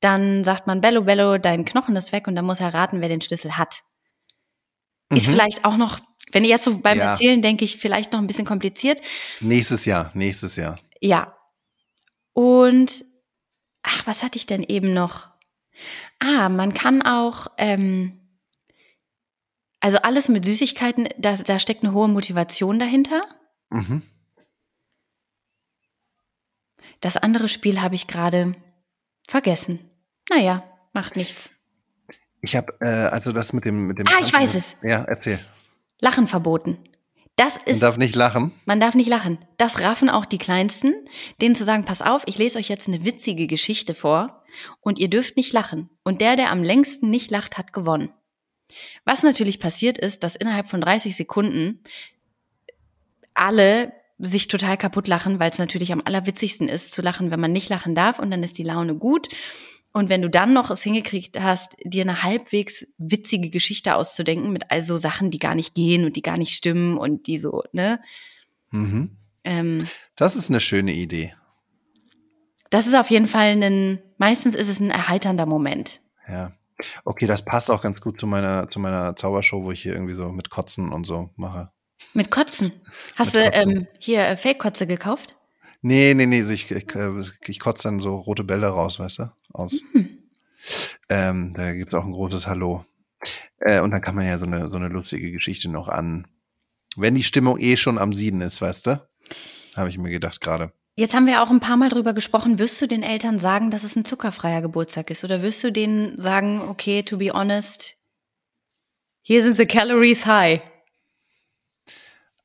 dann 0.00 0.42
sagt 0.42 0.66
man 0.66 0.80
Bello, 0.80 1.02
Bello, 1.02 1.38
dein 1.38 1.64
Knochen 1.64 1.94
ist 1.94 2.10
weg 2.10 2.26
und 2.26 2.34
dann 2.34 2.44
muss 2.44 2.58
er 2.60 2.74
raten, 2.74 3.00
wer 3.00 3.08
den 3.08 3.20
Schlüssel 3.20 3.56
hat. 3.56 3.80
Ist 5.14 5.28
Mhm. 5.28 5.32
vielleicht 5.32 5.64
auch 5.64 5.76
noch, 5.76 6.00
wenn 6.32 6.42
ich 6.42 6.50
jetzt 6.50 6.64
so 6.64 6.78
beim 6.78 6.98
Ja. 6.98 7.12
Erzählen 7.12 7.40
denke 7.42 7.64
ich, 7.64 7.76
vielleicht 7.76 8.12
noch 8.12 8.18
ein 8.18 8.26
bisschen 8.26 8.44
kompliziert. 8.44 9.00
Nächstes 9.38 9.84
Jahr, 9.84 10.10
nächstes 10.14 10.56
Jahr. 10.56 10.74
Ja. 11.00 11.36
Und 12.32 13.04
ach, 13.82 14.06
was 14.06 14.22
hatte 14.22 14.38
ich 14.38 14.46
denn 14.46 14.62
eben 14.62 14.92
noch? 14.92 15.28
Ah, 16.18 16.48
man 16.48 16.74
kann 16.74 17.02
auch, 17.02 17.48
ähm, 17.56 18.20
also 19.80 19.98
alles 19.98 20.28
mit 20.28 20.44
Süßigkeiten, 20.44 21.08
da, 21.18 21.34
da 21.34 21.58
steckt 21.58 21.84
eine 21.84 21.92
hohe 21.92 22.08
Motivation 22.08 22.78
dahinter. 22.78 23.22
Mhm. 23.70 24.02
Das 27.00 27.16
andere 27.16 27.48
Spiel 27.48 27.80
habe 27.80 27.94
ich 27.94 28.08
gerade 28.08 28.54
vergessen. 29.28 29.88
Naja, 30.30 30.64
macht 30.92 31.16
nichts. 31.16 31.50
Ich 32.40 32.56
habe 32.56 32.76
äh, 32.80 32.88
also 32.88 33.32
das 33.32 33.52
mit 33.52 33.64
dem 33.64 33.86
mit 33.86 33.98
dem. 33.98 34.06
Ah, 34.08 34.20
ich 34.20 34.32
weiß 34.32 34.54
es. 34.54 34.76
Ja, 34.82 35.04
erzähl. 35.04 35.40
Lachen 36.00 36.26
verboten. 36.26 36.78
Das 37.38 37.54
Man 37.56 37.66
ist, 37.66 37.82
darf 37.82 37.96
nicht 37.98 38.16
lachen. 38.16 38.52
man 38.66 38.80
darf 38.80 38.94
nicht 38.94 39.08
lachen. 39.08 39.38
Das 39.58 39.80
raffen 39.80 40.10
auch 40.10 40.24
die 40.24 40.38
Kleinsten, 40.38 40.92
denen 41.40 41.54
zu 41.54 41.64
sagen, 41.64 41.84
pass 41.84 42.02
auf, 42.02 42.24
ich 42.26 42.36
lese 42.36 42.58
euch 42.58 42.68
jetzt 42.68 42.88
eine 42.88 43.04
witzige 43.04 43.46
Geschichte 43.46 43.94
vor 43.94 44.42
und 44.80 44.98
ihr 44.98 45.08
dürft 45.08 45.36
nicht 45.36 45.52
lachen. 45.52 45.88
Und 46.02 46.20
der, 46.20 46.34
der 46.34 46.50
am 46.50 46.64
längsten 46.64 47.10
nicht 47.10 47.30
lacht, 47.30 47.56
hat 47.56 47.72
gewonnen. 47.72 48.10
Was 49.04 49.22
natürlich 49.22 49.60
passiert 49.60 49.98
ist, 49.98 50.24
dass 50.24 50.34
innerhalb 50.34 50.68
von 50.68 50.80
30 50.80 51.14
Sekunden 51.14 51.84
alle 53.34 53.92
sich 54.18 54.48
total 54.48 54.76
kaputt 54.76 55.06
lachen, 55.06 55.38
weil 55.38 55.50
es 55.50 55.58
natürlich 55.58 55.92
am 55.92 56.02
allerwitzigsten 56.04 56.68
ist, 56.68 56.90
zu 56.90 57.02
lachen, 57.02 57.30
wenn 57.30 57.38
man 57.38 57.52
nicht 57.52 57.68
lachen 57.68 57.94
darf 57.94 58.18
und 58.18 58.32
dann 58.32 58.42
ist 58.42 58.58
die 58.58 58.64
Laune 58.64 58.96
gut. 58.96 59.28
Und 59.98 60.08
wenn 60.08 60.22
du 60.22 60.30
dann 60.30 60.52
noch 60.52 60.70
es 60.70 60.82
hingekriegt 60.82 61.40
hast, 61.40 61.76
dir 61.84 62.02
eine 62.02 62.22
halbwegs 62.22 62.86
witzige 62.98 63.50
Geschichte 63.50 63.96
auszudenken 63.96 64.52
mit 64.52 64.70
all 64.70 64.82
so 64.82 64.96
Sachen, 64.96 65.30
die 65.30 65.38
gar 65.40 65.54
nicht 65.56 65.74
gehen 65.74 66.04
und 66.04 66.14
die 66.14 66.22
gar 66.22 66.36
nicht 66.38 66.54
stimmen 66.54 66.96
und 66.98 67.26
die 67.26 67.38
so, 67.38 67.62
ne? 67.72 68.00
Mhm. 68.70 69.16
Ähm, 69.44 69.86
Das 70.14 70.36
ist 70.36 70.50
eine 70.50 70.60
schöne 70.60 70.92
Idee. 70.92 71.34
das 72.70 72.86
ist 72.86 72.94
auf 72.94 73.10
jeden 73.10 73.26
Fall 73.26 73.60
ein, 73.62 74.00
meistens 74.18 74.54
ist 74.54 74.68
es 74.68 74.78
ein 74.80 74.90
erheiternder 74.90 75.46
Moment. 75.46 76.00
Ja. 76.28 76.52
Okay, 77.04 77.26
das 77.26 77.44
passt 77.44 77.70
auch 77.70 77.82
ganz 77.82 78.00
gut 78.00 78.18
zu 78.18 78.26
meiner 78.28 78.68
zu 78.68 78.78
meiner 78.78 79.16
Zaubershow, 79.16 79.64
wo 79.64 79.72
ich 79.72 79.82
hier 79.82 79.94
irgendwie 79.94 80.14
so 80.14 80.28
mit 80.28 80.48
Kotzen 80.50 80.92
und 80.92 81.06
so 81.06 81.30
mache. 81.34 81.72
Mit 82.14 82.30
Kotzen. 82.30 82.70
Hast 83.16 83.34
Mit 83.34 83.46
du 83.46 83.50
Kotzen. 83.50 83.76
ähm, 83.78 83.86
hier 83.98 84.20
äh, 84.24 84.36
Fake-Kotze 84.36 84.86
gekauft? 84.86 85.34
Nee, 85.80 86.14
nee, 86.14 86.26
nee, 86.26 86.40
ich, 86.40 86.70
ich, 86.70 86.94
äh, 86.94 87.10
ich 87.46 87.60
kotze 87.60 87.84
dann 87.84 88.00
so 88.00 88.16
rote 88.16 88.44
Bälle 88.44 88.68
raus, 88.68 88.98
weißt 88.98 89.20
du? 89.20 89.32
Aus. 89.52 89.80
Mhm. 89.92 90.18
Ähm, 91.08 91.54
da 91.56 91.72
gibt's 91.72 91.94
auch 91.94 92.04
ein 92.04 92.12
großes 92.12 92.46
Hallo. 92.46 92.84
Äh, 93.60 93.80
und 93.80 93.90
dann 93.90 94.00
kann 94.00 94.14
man 94.14 94.26
ja 94.26 94.38
so 94.38 94.46
eine, 94.46 94.68
so 94.68 94.76
eine 94.76 94.88
lustige 94.88 95.30
Geschichte 95.30 95.68
noch 95.68 95.88
an. 95.88 96.26
Wenn 96.96 97.14
die 97.14 97.22
Stimmung 97.22 97.58
eh 97.58 97.76
schon 97.76 97.98
am 97.98 98.12
Sieden 98.12 98.40
ist, 98.40 98.60
weißt 98.60 98.88
du? 98.88 99.08
Habe 99.76 99.88
ich 99.88 99.98
mir 99.98 100.10
gedacht 100.10 100.40
gerade. 100.40 100.72
Jetzt 100.96 101.14
haben 101.14 101.26
wir 101.26 101.42
auch 101.42 101.50
ein 101.50 101.60
paar 101.60 101.76
Mal 101.76 101.90
drüber 101.90 102.12
gesprochen. 102.12 102.58
Wirst 102.58 102.82
du 102.82 102.88
den 102.88 103.04
Eltern 103.04 103.38
sagen, 103.38 103.70
dass 103.70 103.84
es 103.84 103.94
ein 103.94 104.04
zuckerfreier 104.04 104.62
Geburtstag 104.62 105.10
ist? 105.10 105.22
Oder 105.22 105.42
wirst 105.42 105.62
du 105.62 105.70
denen 105.70 106.20
sagen, 106.20 106.60
okay, 106.60 107.04
to 107.04 107.18
be 107.18 107.32
honest, 107.32 107.94
hier 109.22 109.42
sind 109.44 109.56
the 109.56 109.66
calories 109.66 110.26
high? 110.26 110.60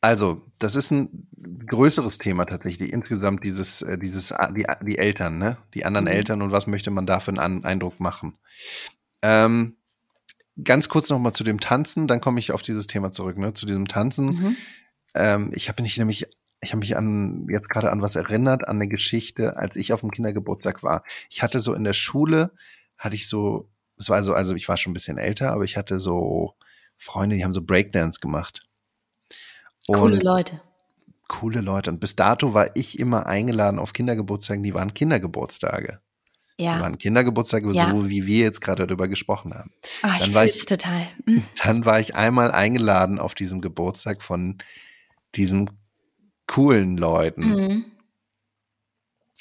Also, 0.03 0.41
das 0.59 0.75
ist 0.75 0.91
ein 0.91 1.29
größeres 1.65 2.17
Thema 2.17 2.43
tatsächlich. 2.43 2.91
Insgesamt 2.91 3.45
dieses, 3.45 3.81
äh, 3.83 3.97
dieses, 3.97 4.31
äh, 4.31 4.51
die, 4.51 4.65
die 4.85 4.97
Eltern, 4.97 5.37
ne? 5.37 5.55
Die 5.73 5.85
anderen 5.85 6.07
Mhm. 6.07 6.11
Eltern 6.11 6.41
und 6.41 6.51
was 6.51 6.67
möchte 6.67 6.91
man 6.91 7.05
da 7.05 7.21
für 7.21 7.31
einen 7.31 7.63
Eindruck 7.63 8.01
machen? 8.01 8.37
Ähm, 9.21 9.77
ganz 10.61 10.89
kurz 10.89 11.09
noch 11.09 11.19
mal 11.19 11.31
zu 11.31 11.45
dem 11.45 11.61
Tanzen, 11.61 12.07
dann 12.07 12.19
komme 12.19 12.41
ich 12.41 12.51
auf 12.51 12.61
dieses 12.61 12.85
Thema 12.85 13.13
zurück, 13.13 13.37
ne? 13.37 13.53
Zu 13.53 13.65
diesem 13.65 13.87
Tanzen. 13.87 14.25
Mhm. 14.25 14.57
Ähm, 15.15 15.51
ich 15.53 15.69
habe 15.69 15.81
mich 15.81 15.97
nämlich, 15.97 16.25
ich 16.59 16.71
habe 16.71 16.79
mich 16.79 16.97
an 16.97 17.47
jetzt 17.49 17.69
gerade 17.69 17.89
an 17.89 18.01
was 18.01 18.17
erinnert, 18.17 18.67
an 18.67 18.75
eine 18.75 18.89
Geschichte, 18.89 19.55
als 19.55 19.77
ich 19.77 19.93
auf 19.93 20.01
dem 20.01 20.11
Kindergeburtstag 20.11 20.83
war. 20.83 21.05
Ich 21.29 21.41
hatte 21.41 21.61
so 21.61 21.73
in 21.73 21.85
der 21.85 21.93
Schule, 21.93 22.51
hatte 22.97 23.15
ich 23.15 23.29
so, 23.29 23.69
es 23.97 24.09
war 24.09 24.21
so, 24.21 24.33
also 24.33 24.53
ich 24.53 24.67
war 24.67 24.75
schon 24.75 24.91
ein 24.91 24.95
bisschen 24.95 25.17
älter, 25.17 25.53
aber 25.53 25.63
ich 25.63 25.77
hatte 25.77 26.01
so 26.01 26.55
Freunde, 26.97 27.37
die 27.37 27.45
haben 27.45 27.53
so 27.53 27.61
Breakdance 27.63 28.19
gemacht. 28.19 28.63
Coole 29.87 30.19
Leute. 30.19 30.61
coole 31.27 31.61
Leute. 31.61 31.89
Und 31.91 31.99
bis 31.99 32.15
dato 32.15 32.53
war 32.53 32.75
ich 32.75 32.99
immer 32.99 33.25
eingeladen 33.27 33.79
auf 33.79 33.93
Kindergeburtstagen, 33.93 34.63
die 34.63 34.73
waren 34.73 34.93
Kindergeburtstage. 34.93 35.99
Die 36.59 36.65
Ja. 36.65 36.79
waren 36.79 36.97
Kindergeburtstage, 36.99 37.71
Ja. 37.73 37.93
so 37.95 38.07
wie 38.07 38.25
wir 38.27 38.39
jetzt 38.39 38.61
gerade 38.61 38.85
darüber 38.85 39.07
gesprochen 39.07 39.53
haben. 39.55 39.71
Ich 39.83 40.19
dann 40.25 40.33
war 40.35 40.45
ich- 40.45 40.65
total. 40.65 41.07
Mhm. 41.25 41.43
Dann 41.63 41.85
war 41.85 41.99
ich 41.99 42.15
einmal 42.15 42.51
eingeladen 42.51 43.17
auf 43.19 43.33
diesem 43.33 43.61
Geburtstag 43.61 44.21
von 44.21 44.59
diesen 45.35 45.69
coolen 46.47 46.97
Leuten. 46.97 47.41
Mhm. 47.49 47.85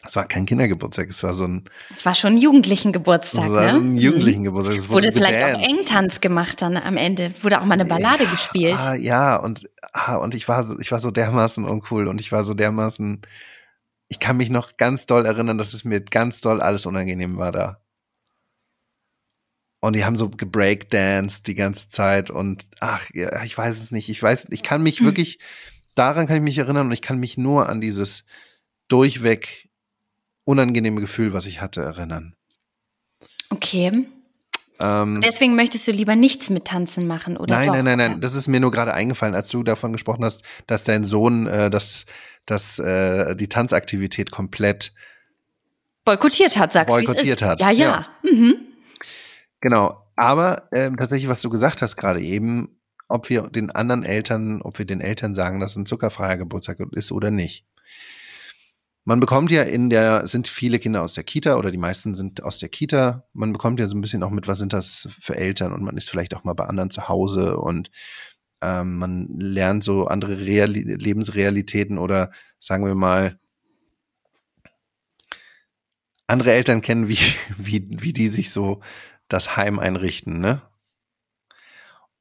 Es 0.05 0.17
war 0.17 0.27
kein 0.27 0.47
Kindergeburtstag, 0.47 1.09
es 1.09 1.23
war 1.23 1.33
so 1.33 1.45
ein, 1.45 1.65
Es 1.95 2.05
war 2.05 2.15
schon 2.17 2.35
ein 2.35 2.39
jugendlichen 2.39 2.93
Geburtstag, 2.93 3.47
es 3.47 3.53
war 3.53 3.73
ne? 3.73 3.79
ein 3.79 3.97
jugendlichen 3.97 4.43
Geburtstag. 4.43 4.77
Es. 4.77 4.89
Wurde 4.89 5.07
so 5.07 5.13
vielleicht 5.13 5.41
auch 5.43 5.47
gedanced. 5.59 5.71
Engtanz 5.71 6.21
gemacht 6.21 6.61
dann 6.61 6.77
am 6.77 6.97
Ende. 6.97 7.33
Wurde 7.43 7.61
auch 7.61 7.65
mal 7.65 7.75
eine 7.75 7.85
Ballade 7.85 8.27
gespielt. 8.27 8.75
Ah, 8.77 8.95
ja, 8.95 9.37
und, 9.37 9.71
ah, 9.93 10.17
und 10.17 10.35
ich 10.35 10.49
war, 10.49 10.67
so- 10.67 10.79
ich 10.81 10.91
war 10.91 11.01
so 11.01 11.13
dermaßen 11.13 11.65
uncool 11.65 12.09
und 12.09 12.21
ich 12.21 12.33
war 12.33 12.43
so 12.43 12.53
dermaßen, 12.55 13.21
ich 14.09 14.19
kann 14.19 14.37
mich 14.37 14.51
noch 14.51 14.77
ganz 14.77 15.07
doll 15.07 15.25
erinnern, 15.25 15.57
dass 15.57 15.73
es 15.73 15.85
mir 15.85 16.01
ganz 16.01 16.41
doll 16.41 16.61
alles 16.61 16.85
unangenehm 16.85 17.37
war 17.39 17.53
da. 17.53 17.79
Und 19.81 19.95
die 19.97 20.05
haben 20.05 20.17
so 20.17 20.29
gebreakdanced 20.31 21.47
die 21.47 21.55
ganze 21.57 21.89
Zeit 21.89 22.31
und 22.31 22.67
ach, 22.81 23.09
ja, 23.15 23.43
ich 23.45 23.57
weiß 23.57 23.79
es 23.79 23.91
nicht. 23.91 24.09
Ich 24.09 24.23
weiß, 24.23 24.49
ich 24.51 24.63
kann 24.63 24.83
mich 24.83 25.03
wirklich, 25.05 25.39
daran 25.95 26.27
kann 26.27 26.37
ich 26.37 26.43
mich 26.43 26.59
erinnern 26.59 26.87
und 26.87 26.93
ich 26.93 27.03
kann 27.03 27.19
mich 27.19 27.37
nur 27.39 27.69
an 27.69 27.81
dieses 27.81 28.25
durchweg 28.89 29.69
unangenehme 30.45 31.01
Gefühl, 31.01 31.33
was 31.33 31.47
ich 31.47 31.61
hatte, 31.61 31.83
erinnern. 31.83 32.35
Okay. 33.51 34.07
Ähm, 34.81 35.21
Deswegen 35.23 35.55
möchtest 35.55 35.87
du 35.87 35.93
lieber 35.93 36.17
nichts 36.17 36.51
mit 36.51 36.65
Tanzen 36.65 37.07
machen, 37.07 37.37
oder? 37.37 37.55
nein, 37.55 37.69
doch? 37.69 37.75
nein, 37.75 37.85
nein, 37.85 37.99
nein. 37.99 38.21
Das 38.21 38.35
ist 38.35 38.49
mir 38.49 38.61
nur 38.61 38.71
gerade 38.71 38.95
eingefallen, 38.95 39.35
als 39.35 39.49
du 39.49 39.63
davon 39.63 39.93
gesprochen 39.93 40.25
hast, 40.25 40.43
dass 40.67 40.85
dein 40.85 41.05
Sohn 41.05 41.47
äh, 41.47 41.71
das, 41.71 42.07
das, 42.47 42.79
äh, 42.79 43.37
die 43.37 43.49
Tanzaktivität 43.49 44.31
komplett 44.31 44.93
Boykottiert 46.05 46.57
hat, 46.57 46.73
sagst 46.73 46.91
du. 46.91 46.99
Boykottiert 46.99 47.43
hat, 47.43 47.61
Ja, 47.61 47.71
ja. 47.71 48.07
ja. 48.25 48.31
Mhm. 48.31 48.57
Genau. 49.61 50.03
Aber 50.17 50.69
ähm, 50.73 50.97
tatsächlich, 50.97 51.29
was 51.29 51.43
du 51.43 51.51
gesagt 51.51 51.81
hast 51.81 51.97
gerade 51.97 52.21
eben, 52.21 52.81
ob 53.09 53.29
wir 53.29 53.43
den 53.43 53.71
anderen 53.71 54.05
Eltern, 54.05 54.63
ob 54.63 54.79
wir 54.79 54.87
den 54.87 55.01
Eltern 55.01 55.35
sagen, 55.35 55.61
dass 55.61 55.73
es 55.73 55.77
ein 55.77 55.87
zuckerfreier 55.87 56.37
Geburtstag 56.37 56.79
ist 56.93 57.13
oder 57.13 57.31
nicht. 57.31 57.65
Man 59.05 59.19
bekommt 59.19 59.51
ja 59.51 59.63
in 59.63 59.91
der, 59.91 60.27
sind 60.27 60.47
viele 60.47 60.79
Kinder 60.79 61.03
aus 61.03 61.15
der 61.15 61.25
Kita 61.25 61.57
oder 61.57 61.73
die 61.73 61.79
meisten 61.79 62.15
sind 62.15 62.45
aus 62.45 62.59
der 62.59 62.69
Kita. 62.69 63.25
Man 63.33 63.53
bekommt 63.53 63.81
ja 63.81 63.89
so 63.89 63.97
ein 63.97 64.01
bisschen 64.01 64.23
auch 64.23 64.31
mit, 64.31 64.47
was 64.47 64.61
sind 64.61 64.73
das 64.73 65.09
für 65.21 65.37
Eltern 65.37 65.73
und 65.73 65.83
man 65.83 65.97
ist 65.97 66.09
vielleicht 66.09 66.35
auch 66.35 66.45
mal 66.45 66.53
bei 66.53 66.67
anderen 66.67 66.91
zu 66.91 67.09
Hause 67.09 67.59
und 67.59 67.91
ähm, 68.61 68.99
man 68.99 69.29
lernt 69.39 69.83
so 69.83 70.07
andere 70.07 70.39
Reali 70.39 70.83
Lebensrealitäten 70.83 71.99
oder 71.99 72.31
sagen 72.61 72.85
wir 72.85 72.95
mal 72.95 73.39
andere 76.29 76.53
Eltern 76.53 76.81
kennen, 76.81 77.09
wie, 77.09 77.19
wie, 77.59 77.89
wie 77.91 78.13
die 78.13 78.29
sich 78.29 78.51
so 78.51 78.81
das 79.29 79.57
Heim 79.57 79.79
einrichten, 79.79 80.41
ne? 80.41 80.63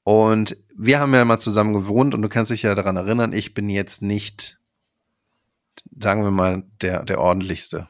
Und 0.04 0.58
wir 0.76 1.00
haben 1.00 1.14
ja 1.14 1.24
mal 1.26 1.40
zusammen 1.40 1.74
gewohnt 1.74 2.16
und 2.16 2.24
du 2.24 2.30
kannst 2.30 2.50
dich 2.50 2.64
ja 2.64 2.74
daran 2.74 2.98
erinnern, 2.98 3.34
ich 3.34 3.54
bin 3.54 3.70
jetzt 3.70 4.02
nicht 4.02 4.60
sagen 6.00 6.24
wir 6.24 6.32
mal, 6.32 6.64
der, 6.82 7.04
der 7.04 7.20
ordentlichste. 7.20 7.90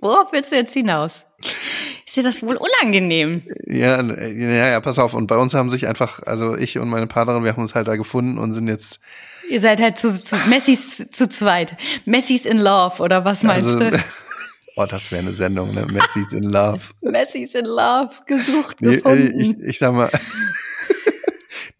Worauf 0.00 0.32
willst 0.32 0.52
du 0.52 0.56
jetzt 0.56 0.72
hinaus? 0.72 1.24
Ist 2.06 2.16
dir 2.16 2.22
das 2.22 2.42
wohl 2.42 2.56
unangenehm? 2.56 3.42
Ja, 3.66 4.02
ja, 4.02 4.68
ja, 4.68 4.80
pass 4.80 4.98
auf. 4.98 5.14
Und 5.14 5.26
bei 5.26 5.36
uns 5.36 5.54
haben 5.54 5.70
sich 5.70 5.86
einfach, 5.86 6.20
also 6.26 6.56
ich 6.56 6.78
und 6.78 6.88
meine 6.88 7.06
Partnerin, 7.06 7.44
wir 7.44 7.52
haben 7.52 7.60
uns 7.60 7.74
halt 7.74 7.86
da 7.86 7.96
gefunden 7.96 8.38
und 8.38 8.52
sind 8.52 8.66
jetzt. 8.66 8.98
Ihr 9.48 9.60
seid 9.60 9.80
halt 9.80 9.98
zu, 9.98 10.22
zu 10.22 10.36
Messis 10.48 11.08
zu 11.10 11.28
zweit. 11.28 11.76
Messis 12.06 12.46
in 12.46 12.58
Love, 12.58 13.00
oder 13.02 13.24
was 13.24 13.42
meinst 13.42 13.68
also, 13.68 13.90
du? 13.90 13.98
Oh, 14.76 14.86
das 14.88 15.10
wäre 15.10 15.20
eine 15.20 15.32
Sendung, 15.32 15.74
ne? 15.74 15.84
Messis 15.86 16.32
in 16.32 16.44
Love. 16.44 16.80
Messis 17.02 17.54
in 17.54 17.66
Love, 17.66 18.10
gesucht, 18.26 18.76
Nee, 18.80 18.96
gefunden. 18.96 19.38
äh, 19.38 19.42
ich, 19.42 19.58
ich 19.60 19.78
sag 19.78 19.92
mal, 19.92 20.08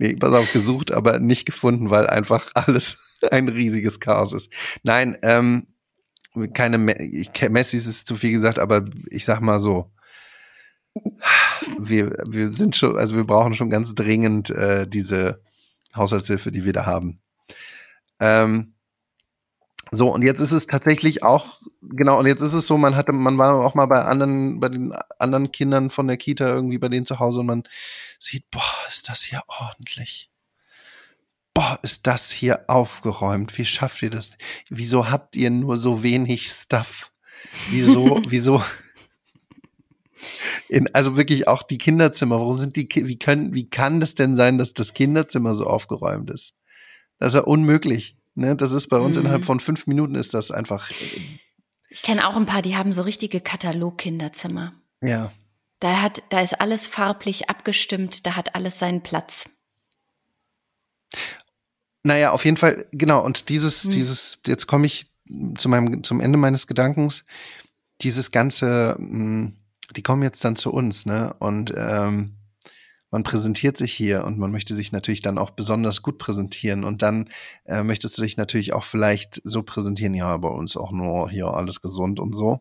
nee, 0.00 0.16
pass 0.16 0.32
auf, 0.32 0.50
gesucht, 0.52 0.92
aber 0.92 1.18
nicht 1.18 1.44
gefunden, 1.44 1.90
weil 1.90 2.06
einfach 2.06 2.50
alles 2.54 3.18
ein 3.30 3.48
riesiges 3.48 4.00
Chaos 4.00 4.32
ist. 4.32 4.52
Nein, 4.82 5.16
ähm, 5.22 5.66
keine, 6.54 6.78
Me 6.78 6.94
Messis 7.50 7.86
ist 7.86 8.06
zu 8.06 8.16
viel 8.16 8.32
gesagt, 8.32 8.58
aber 8.58 8.84
ich 9.10 9.24
sag 9.24 9.40
mal 9.40 9.60
so, 9.60 9.92
wir, 11.78 12.16
wir 12.26 12.52
sind 12.52 12.76
schon, 12.76 12.96
also 12.96 13.14
wir 13.14 13.24
brauchen 13.24 13.54
schon 13.54 13.70
ganz 13.70 13.94
dringend 13.94 14.50
äh, 14.50 14.88
diese 14.88 15.42
Haushaltshilfe, 15.94 16.50
die 16.50 16.64
wir 16.64 16.72
da 16.72 16.86
haben. 16.86 17.20
Ähm, 18.20 18.74
so, 19.92 20.12
und 20.12 20.22
jetzt 20.22 20.40
ist 20.40 20.52
es 20.52 20.66
tatsächlich 20.66 21.24
auch, 21.24 21.60
genau, 21.82 22.18
und 22.18 22.26
jetzt 22.26 22.40
ist 22.40 22.52
es 22.52 22.66
so, 22.66 22.76
man 22.76 22.96
hatte, 22.96 23.12
man 23.12 23.38
war 23.38 23.54
auch 23.54 23.74
mal 23.74 23.86
bei 23.86 24.02
anderen, 24.02 24.60
bei 24.60 24.68
den 24.68 24.92
anderen 25.18 25.50
Kindern 25.50 25.90
von 25.90 26.06
der 26.06 26.16
Kita 26.16 26.48
irgendwie 26.48 26.78
bei 26.78 26.88
denen 26.88 27.06
zu 27.06 27.18
Hause 27.18 27.40
und 27.40 27.46
man 27.46 27.64
sieht, 28.22 28.50
boah, 28.50 28.62
ist 28.88 29.08
das 29.08 29.22
hier 29.22 29.42
ordentlich. 29.46 30.30
Boah, 31.54 31.78
ist 31.82 32.06
das 32.06 32.30
hier 32.30 32.64
aufgeräumt. 32.68 33.56
Wie 33.58 33.64
schafft 33.64 34.02
ihr 34.02 34.10
das? 34.10 34.30
Wieso 34.68 35.10
habt 35.10 35.36
ihr 35.36 35.50
nur 35.50 35.76
so 35.78 36.02
wenig 36.02 36.48
Stuff? 36.50 37.12
Wieso, 37.70 38.22
wieso? 38.28 38.62
In, 40.68 40.94
also 40.94 41.16
wirklich 41.16 41.48
auch 41.48 41.62
die 41.62 41.78
Kinderzimmer. 41.78 42.38
Warum 42.38 42.56
sind 42.56 42.76
die, 42.76 42.88
wie 42.94 43.18
können, 43.18 43.54
wie 43.54 43.68
kann 43.68 44.00
das 44.00 44.14
denn 44.14 44.36
sein, 44.36 44.58
dass 44.58 44.74
das 44.74 44.94
Kinderzimmer 44.94 45.54
so 45.54 45.66
aufgeräumt 45.66 46.30
ist? 46.30 46.54
Das 47.18 47.32
ist 47.32 47.36
ja 47.36 47.42
unmöglich. 47.44 48.16
Ne? 48.34 48.54
Das 48.54 48.72
ist 48.72 48.88
bei 48.88 48.98
uns 48.98 49.16
Mhm. 49.16 49.22
innerhalb 49.22 49.44
von 49.44 49.60
fünf 49.60 49.86
Minuten 49.86 50.14
ist 50.14 50.34
das 50.34 50.50
einfach, 50.50 50.90
Ich 51.88 52.02
kenne 52.02 52.28
auch 52.28 52.36
ein 52.36 52.46
paar, 52.46 52.62
die 52.62 52.76
haben 52.76 52.92
so 52.92 53.02
richtige 53.02 53.40
Katalog-Kinderzimmer. 53.40 54.74
ja. 55.00 55.32
Da 55.80 56.02
hat, 56.02 56.22
da 56.28 56.40
ist 56.40 56.60
alles 56.60 56.86
farblich 56.86 57.48
abgestimmt, 57.48 58.26
da 58.26 58.36
hat 58.36 58.54
alles 58.54 58.78
seinen 58.78 59.02
Platz. 59.02 59.48
Naja, 62.02 62.30
auf 62.32 62.44
jeden 62.44 62.56
Fall, 62.56 62.86
genau. 62.92 63.24
Und 63.24 63.48
dieses, 63.48 63.84
Hm. 63.84 63.90
dieses, 63.90 64.38
jetzt 64.46 64.66
komme 64.66 64.86
ich 64.86 65.10
zu 65.58 65.68
meinem, 65.68 66.02
zum 66.02 66.20
Ende 66.20 66.38
meines 66.38 66.66
Gedankens. 66.66 67.24
Dieses 68.00 68.30
ganze, 68.30 68.96
mh, 68.98 69.52
die 69.96 70.02
kommen 70.02 70.22
jetzt 70.22 70.44
dann 70.44 70.56
zu 70.56 70.72
uns, 70.72 71.06
ne? 71.06 71.34
Und 71.38 71.72
ähm, 71.76 72.36
man 73.10 73.22
präsentiert 73.22 73.76
sich 73.76 73.92
hier 73.92 74.24
und 74.24 74.38
man 74.38 74.52
möchte 74.52 74.74
sich 74.74 74.92
natürlich 74.92 75.20
dann 75.20 75.36
auch 75.36 75.50
besonders 75.50 76.00
gut 76.02 76.18
präsentieren. 76.18 76.84
Und 76.84 77.02
dann 77.02 77.28
äh, 77.64 77.82
möchtest 77.82 78.16
du 78.16 78.22
dich 78.22 78.36
natürlich 78.36 78.72
auch 78.72 78.84
vielleicht 78.84 79.40
so 79.44 79.62
präsentieren, 79.62 80.14
ja, 80.14 80.36
bei 80.36 80.48
uns 80.48 80.76
auch 80.76 80.92
nur 80.92 81.28
hier 81.28 81.48
alles 81.48 81.82
gesund 81.82 82.20
und 82.20 82.34
so. 82.34 82.60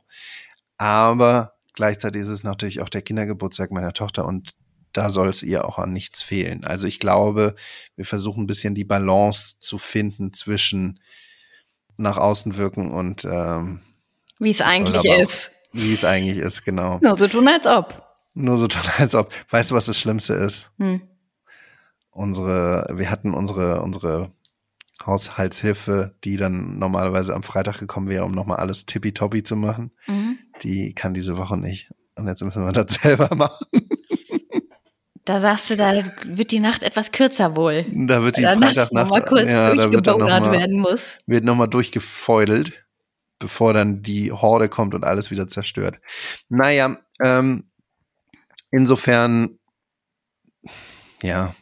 Aber 0.78 1.59
gleichzeitig 1.80 2.24
ist 2.24 2.28
es 2.28 2.44
natürlich 2.44 2.82
auch 2.82 2.90
der 2.90 3.02
Kindergeburtstag 3.02 3.72
meiner 3.72 3.94
Tochter 3.94 4.26
und 4.26 4.52
da 4.92 5.10
soll 5.10 5.30
es 5.30 5.44
ihr 5.44 5.64
auch 5.64 5.80
an 5.80 5.94
nichts 5.94 6.22
fehlen. 6.22 6.66
Also 6.66 6.88
ich 6.88 7.00
glaube, 7.00 7.56
wir 7.96 8.04
versuchen 8.06 8.44
ein 8.44 8.48
bisschen 8.48 8.76
die 8.76 8.84
Balance 8.84 9.60
zu 9.60 9.78
finden 9.78 10.34
zwischen 10.34 11.00
nach 11.96 12.18
außen 12.18 12.58
wirken 12.58 12.92
und 12.92 13.24
ähm, 13.24 13.80
Wie 14.40 14.50
es 14.50 14.60
eigentlich 14.60 14.98
aber 15.00 15.10
auch- 15.16 15.22
ist. 15.22 15.52
wie 15.72 15.94
es 15.94 16.04
eigentlich 16.04 16.38
ist, 16.40 16.66
genau. 16.66 17.00
Nur 17.02 17.16
so 17.16 17.30
tun, 17.30 17.48
als 17.48 17.66
ob. 17.66 18.04
Nur 18.34 18.58
so 18.58 18.68
tun, 18.68 18.82
als 18.98 19.16
ob. 19.16 19.32
Weißt 19.50 19.72
du, 19.72 19.76
was 19.76 19.86
das 19.86 19.98
Schlimmste 19.98 20.34
ist? 20.34 20.70
Hm. 20.80 21.02
Unsere, 22.12 22.86
wir 22.94 23.10
hatten 23.10 23.34
unsere, 23.34 23.82
unsere 23.82 24.34
Haushaltshilfe, 25.06 26.16
die 26.26 26.36
dann 26.36 26.78
normalerweise 26.78 27.34
am 27.34 27.44
Freitag 27.44 27.80
gekommen 27.80 28.10
wäre, 28.10 28.26
um 28.26 28.32
nochmal 28.34 28.58
alles 28.58 28.86
tippitoppi 28.86 29.44
zu 29.44 29.56
machen. 29.56 29.92
Mhm. 30.08 30.40
Die 30.64 30.94
kann 30.94 31.14
diese 31.14 31.38
Woche 31.38 31.58
nicht. 31.58 31.90
Und 32.16 32.28
jetzt 32.28 32.44
müssen 32.44 32.66
wir 32.66 32.72
das 32.72 32.94
selber 33.02 33.34
machen. 33.36 33.68
Da 35.26 35.40
sagst 35.40 35.70
du, 35.70 35.76
da 35.76 35.94
wird 36.26 36.52
die 36.52 36.60
Nacht 36.60 36.82
etwas 36.82 37.12
kürzer 37.12 37.56
wohl. 37.56 37.86
Da 37.94 38.24
wird 38.24 38.38
die 38.38 38.42
Freitagnacht, 38.42 38.94
noch 38.94 39.10
mal 39.10 39.24
kurz 39.24 39.48
ja, 39.48 39.76
noch 39.76 39.84
durchgebonert 39.84 40.52
werden 40.52 40.80
muss. 40.80 41.18
wird 41.28 41.44
nochmal 41.44 41.68
durchgefeudelt, 41.68 42.84
bevor 43.38 43.74
dann 43.74 44.02
die 44.02 44.32
Horde 44.32 44.70
kommt 44.70 44.96
und 44.96 45.04
alles 45.04 45.30
wieder 45.30 45.48
zerstört. 45.48 46.00
Naja, 46.50 46.98
ähm, 47.24 47.70
insofern, 48.72 49.60
ja, 51.22 51.54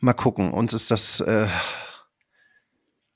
mal 0.00 0.12
gucken. 0.12 0.52
Uns 0.52 0.74
ist 0.74 0.90
das, 0.90 1.20
äh, 1.20 1.48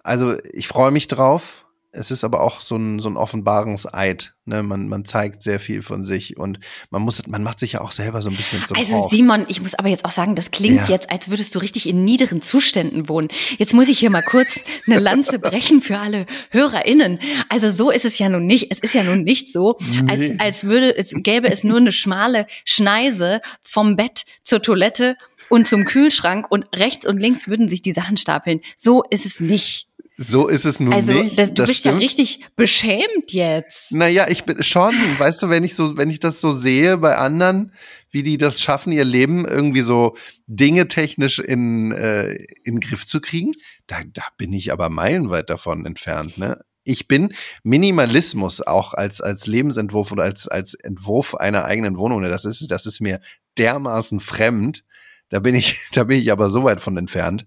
also 0.03 0.39
ich 0.53 0.69
freue 0.69 0.91
mich 0.91 1.07
drauf. 1.07 1.67
Es 1.99 2.11
ist 2.11 2.25
aber 2.25 2.41
auch 2.43 2.61
so 2.61 2.77
ein, 2.77 3.01
so 3.01 3.09
ein 3.09 3.17
Offenbarungseid. 3.17 4.35
Ne? 4.45 4.63
Man, 4.63 4.89
man 4.89 5.05
zeigt 5.05 5.43
sehr 5.43 5.61
viel 5.61 5.83
von 5.83 6.05
sich 6.05 6.37
und 6.39 6.59
man 6.91 7.03
muss, 7.03 7.27
man 7.27 7.43
macht 7.43 7.59
sich 7.61 7.73
ja 7.73 7.81
auch 7.81 7.91
selber 7.91 8.23
so 8.23 8.31
ein 8.31 8.37
bisschen 8.37 8.65
zum 8.67 8.77
Also. 8.77 9.09
Simon, 9.11 9.45
ich 9.49 9.61
muss 9.61 9.75
aber 9.75 9.89
jetzt 9.89 10.05
auch 10.05 10.11
sagen, 10.11 10.35
das 10.35 10.51
klingt 10.51 10.77
Ja. 10.77 10.89
jetzt, 10.89 11.11
als 11.11 11.29
würdest 11.29 11.55
du 11.55 11.59
richtig 11.59 11.89
in 11.89 12.05
niederen 12.05 12.41
Zuständen 12.41 13.09
wohnen. 13.09 13.29
Jetzt 13.59 13.75
muss 13.75 13.89
ich 13.89 13.99
hier 13.99 14.11
mal 14.11 14.23
kurz 14.23 14.61
eine 14.87 14.99
Lanze 14.99 15.39
brechen 15.41 15.83
für 15.83 15.99
alle 15.99 16.27
HörerInnen. 16.51 17.19
Also 17.49 17.71
so 17.71 17.91
ist 17.91 18.05
es 18.05 18.19
ja 18.19 18.29
nun 18.29 18.47
nicht. 18.47 18.71
Es 18.71 18.79
ist 18.79 18.95
ja 18.95 19.03
nun 19.05 19.25
nicht 19.25 19.53
so, 19.53 19.77
als, 20.09 20.19
Nee. 20.19 20.37
als 20.39 20.65
würde 20.65 20.97
es, 20.97 21.13
gäbe 21.15 21.51
es 21.51 21.65
nur 21.65 21.79
eine 21.79 21.93
schmale 21.93 22.47
Schneise 22.65 23.41
vom 23.63 23.97
Bett 23.97 24.25
zur 24.43 24.63
Toilette 24.63 25.17
und 25.51 25.67
zum 25.67 25.85
Kühlschrank 25.85 26.47
und 26.51 26.67
rechts 26.75 27.07
und 27.07 27.19
links 27.19 27.49
würden 27.49 27.69
sich 27.69 27.83
die 27.83 27.93
Sachen 27.93 28.17
stapeln. 28.17 28.61
So 28.77 29.03
ist 29.11 29.27
es 29.27 29.41
nicht. 29.41 29.89
So 30.21 30.49
ist 30.49 30.65
es 30.65 30.81
nun 30.81 30.93
Also 30.93 31.13
nicht. 31.13 31.39
das, 31.39 31.55
du 31.55 31.63
bist 31.65 31.85
ja 31.85 31.93
stimmt. 31.93 32.01
richtig 32.03 32.45
beschämt 32.57 33.33
jetzt. 33.33 33.93
Naja, 33.93 34.27
ich 34.29 34.43
bin 34.45 34.61
schon, 34.65 34.93
weißt 35.19 35.43
du, 35.43 35.49
wenn 35.49 35.63
ich 35.63 35.77
so, 35.77 35.97
wenn 35.97 36.11
ich 36.11 36.19
das 36.19 36.41
so 36.41 36.53
sehe 36.53 36.99
bei 36.99 37.17
anderen, 37.17 37.73
wie 38.11 38.25
die 38.25 38.37
das 38.37 38.61
schaffen, 38.61 38.93
ihr 38.93 39.05
Leben 39.05 39.47
irgendwie 39.47 39.83
so 39.83 40.17
Dinge 40.49 40.89
technisch 40.89 41.39
in, 41.39 41.93
äh, 41.93 42.33
in 42.65 42.75
den 42.77 42.81
Griff 42.81 43.07
zu 43.07 43.21
kriegen, 43.21 43.53
da, 43.87 43.99
da 44.13 44.23
bin 44.37 44.53
ich 44.53 44.73
aber 44.73 44.89
meilenweit 44.91 45.51
davon 45.51 45.87
entfernt, 45.87 46.37
ne? 46.37 46.61
Ich 46.83 47.07
bin 47.07 47.35
Minimalismus 47.65 48.63
auch 48.63 48.95
als, 48.95 49.21
als 49.21 49.47
Lebensentwurf 49.47 50.11
oder 50.11 50.23
als, 50.25 50.49
als 50.49 50.73
Entwurf 50.75 51.35
einer 51.35 51.65
eigenen 51.67 51.97
Wohnung. 51.99 52.23
ne, 52.23 52.29
Das 52.31 52.45
ist, 52.47 52.67
das 52.71 52.87
ist 52.87 53.01
mir 53.01 53.21
dermaßen 53.59 54.21
fremd. 54.21 54.85
Da 55.29 55.39
bin 55.39 55.55
ich, 55.55 55.77
da 55.93 56.05
bin 56.05 56.19
ich 56.19 56.33
aber 56.33 56.49
so 56.51 56.65
weit 56.65 56.81
von 56.81 56.97
entfernt. 56.97 57.47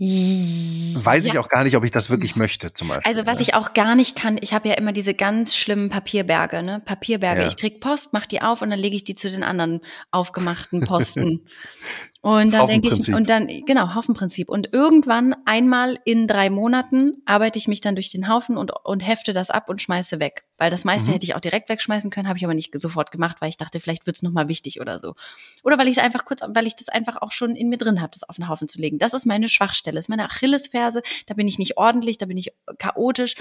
Weiß 0.00 1.24
ich 1.24 1.34
Ja. 1.34 1.40
auch 1.40 1.48
gar 1.48 1.64
nicht, 1.64 1.76
ob 1.76 1.84
ich 1.84 1.90
das 1.90 2.10
wirklich 2.10 2.36
möchte, 2.36 2.72
zum 2.72 2.88
Beispiel. 2.88 3.10
Also 3.10 3.26
was 3.26 3.36
ne? 3.36 3.42
ich 3.42 3.54
auch 3.54 3.74
gar 3.74 3.94
nicht 3.94 4.16
kann, 4.16 4.38
ich 4.40 4.52
habe 4.52 4.68
ja 4.68 4.74
immer 4.74 4.92
diese 4.92 5.14
ganz 5.14 5.56
schlimmen 5.56 5.88
Papierberge, 5.88 6.62
ne? 6.62 6.80
Papierberge. 6.84 7.42
Ja. 7.42 7.48
Ich 7.48 7.56
krieg 7.56 7.80
Post, 7.80 8.12
mach 8.12 8.26
die 8.26 8.40
auf 8.42 8.62
und 8.62 8.70
dann 8.70 8.78
lege 8.78 8.96
ich 8.96 9.04
die 9.04 9.14
zu 9.14 9.30
den 9.30 9.42
anderen 9.42 9.80
aufgemachten 10.10 10.80
Posten. 10.82 11.46
und 12.36 12.50
dann 12.52 12.66
denke 12.66 12.88
ich, 12.94 13.12
und 13.14 13.28
dann, 13.28 13.48
genau, 13.66 13.94
Haufenprinzip. 13.94 14.48
Und 14.48 14.72
irgendwann 14.72 15.34
einmal 15.44 15.98
in 16.04 16.26
drei 16.26 16.50
Monaten 16.50 17.22
arbeite 17.26 17.58
ich 17.58 17.68
mich 17.68 17.80
dann 17.80 17.94
durch 17.96 18.10
den 18.10 18.28
Haufen 18.28 18.56
und, 18.56 18.72
und 18.84 19.00
hefte 19.00 19.32
das 19.32 19.50
ab 19.50 19.68
und 19.68 19.82
schmeiße 19.82 20.20
weg. 20.20 20.44
Weil 20.58 20.70
das 20.70 20.84
meiste 20.84 21.10
Mhm. 21.10 21.14
hätte 21.14 21.26
ich 21.26 21.34
auch 21.34 21.40
direkt 21.40 21.68
wegschmeißen 21.68 22.10
können, 22.10 22.28
habe 22.28 22.36
ich 22.38 22.44
aber 22.44 22.54
nicht 22.54 22.70
sofort 22.78 23.10
gemacht, 23.10 23.36
weil 23.40 23.48
ich 23.48 23.56
dachte, 23.56 23.80
vielleicht 23.80 24.06
wird's 24.06 24.22
noch 24.22 24.28
nochmal 24.28 24.48
wichtig 24.48 24.78
oder 24.80 24.98
so. 24.98 25.14
Oder 25.62 25.78
weil 25.78 25.88
ich 25.88 25.96
es 25.96 26.02
einfach 26.02 26.26
kurz, 26.26 26.40
weil 26.46 26.66
ich 26.66 26.76
das 26.76 26.90
einfach 26.90 27.16
auch 27.22 27.32
schon 27.32 27.56
in 27.56 27.70
mir 27.70 27.78
drin 27.78 28.00
habe, 28.02 28.10
das 28.12 28.28
auf 28.28 28.36
den 28.36 28.48
Haufen 28.48 28.68
zu 28.68 28.78
legen. 28.78 28.98
Das 28.98 29.14
ist 29.14 29.24
meine 29.24 29.48
Schwachstelle, 29.48 29.94
das 29.94 30.04
ist 30.04 30.08
meine 30.10 30.24
Achillesferse. 30.26 31.02
Da 31.26 31.32
bin 31.34 31.48
ich 31.48 31.58
nicht 31.58 31.78
ordentlich, 31.78 32.18
da 32.18 32.26
bin 32.26 32.36
ich 32.36 32.52
chaotisch 32.78 33.36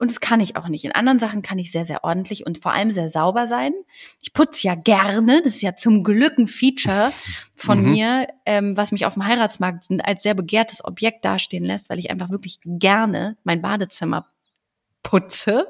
und 0.00 0.10
das 0.10 0.18
kann 0.20 0.40
ich 0.40 0.56
auch 0.56 0.66
nicht. 0.66 0.84
In 0.84 0.90
anderen 0.92 1.20
Sachen 1.20 1.42
kann 1.42 1.60
ich 1.60 1.70
sehr, 1.70 1.84
sehr 1.84 2.02
ordentlich 2.02 2.44
und 2.44 2.58
vor 2.58 2.72
allem 2.72 2.90
sehr 2.90 3.08
sauber 3.08 3.46
sein. 3.46 3.72
Ich 4.20 4.32
putze 4.32 4.66
ja 4.66 4.74
gerne, 4.74 5.42
das 5.42 5.54
ist 5.54 5.62
ja 5.62 5.76
zum 5.76 6.02
Glück 6.02 6.38
ein 6.38 6.48
Feature 6.48 7.12
von 7.54 7.80
Mhm. 7.82 7.90
mir, 7.92 8.28
ähm, 8.46 8.76
was 8.76 8.92
mich 8.92 9.06
auf 9.06 9.14
dem 9.14 9.26
Heiratsmarkt 9.26 9.86
als 10.04 10.22
sehr 10.22 10.34
begehrtes 10.34 10.84
Objekt 10.84 11.24
dastehen 11.24 11.64
lässt, 11.64 11.90
weil 11.90 11.98
ich 11.98 12.10
einfach 12.10 12.30
wirklich 12.30 12.58
gerne 12.64 13.36
mein 13.44 13.62
Badezimmer 13.62 14.26
putze. 15.02 15.66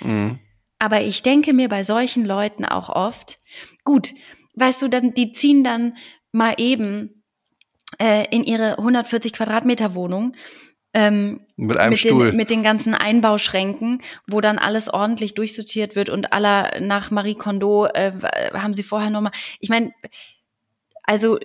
Mhm. 0.00 0.38
Aber 0.78 1.00
ich 1.02 1.22
denke 1.22 1.52
mir 1.52 1.68
bei 1.68 1.82
solchen 1.82 2.24
Leuten 2.24 2.64
auch 2.64 2.88
oft, 2.88 3.38
gut, 3.84 4.14
weißt 4.54 4.82
du, 4.82 4.88
dann, 4.88 5.14
die 5.14 5.32
ziehen 5.32 5.64
dann 5.64 5.96
mal 6.32 6.54
eben 6.58 7.24
äh, 7.98 8.24
in 8.30 8.44
ihre 8.44 8.78
140 8.78 9.32
Quadratmeter 9.32 9.94
Wohnung 9.94 10.34
ähm, 10.94 11.40
Mit 11.56 11.76
einem 11.76 11.90
mit, 11.90 11.98
Stuhl. 11.98 12.26
den, 12.26 12.36
mit 12.36 12.50
den 12.50 12.62
ganzen 12.62 12.94
Einbauschränken, 12.94 14.02
wo 14.26 14.40
dann 14.40 14.58
alles 14.58 14.88
ordentlich 14.88 15.34
durchsortiert 15.34 15.96
wird 15.96 16.08
und 16.08 16.32
aller 16.32 16.80
nach 16.80 17.10
Marie 17.10 17.34
Kondo 17.34 17.86
äh, 17.86 18.12
haben 18.54 18.74
sie 18.74 18.82
vorher 18.82 19.10
nochmal. 19.10 19.32
Ich 19.60 19.68
meine, 19.68 19.92
also 21.02 21.38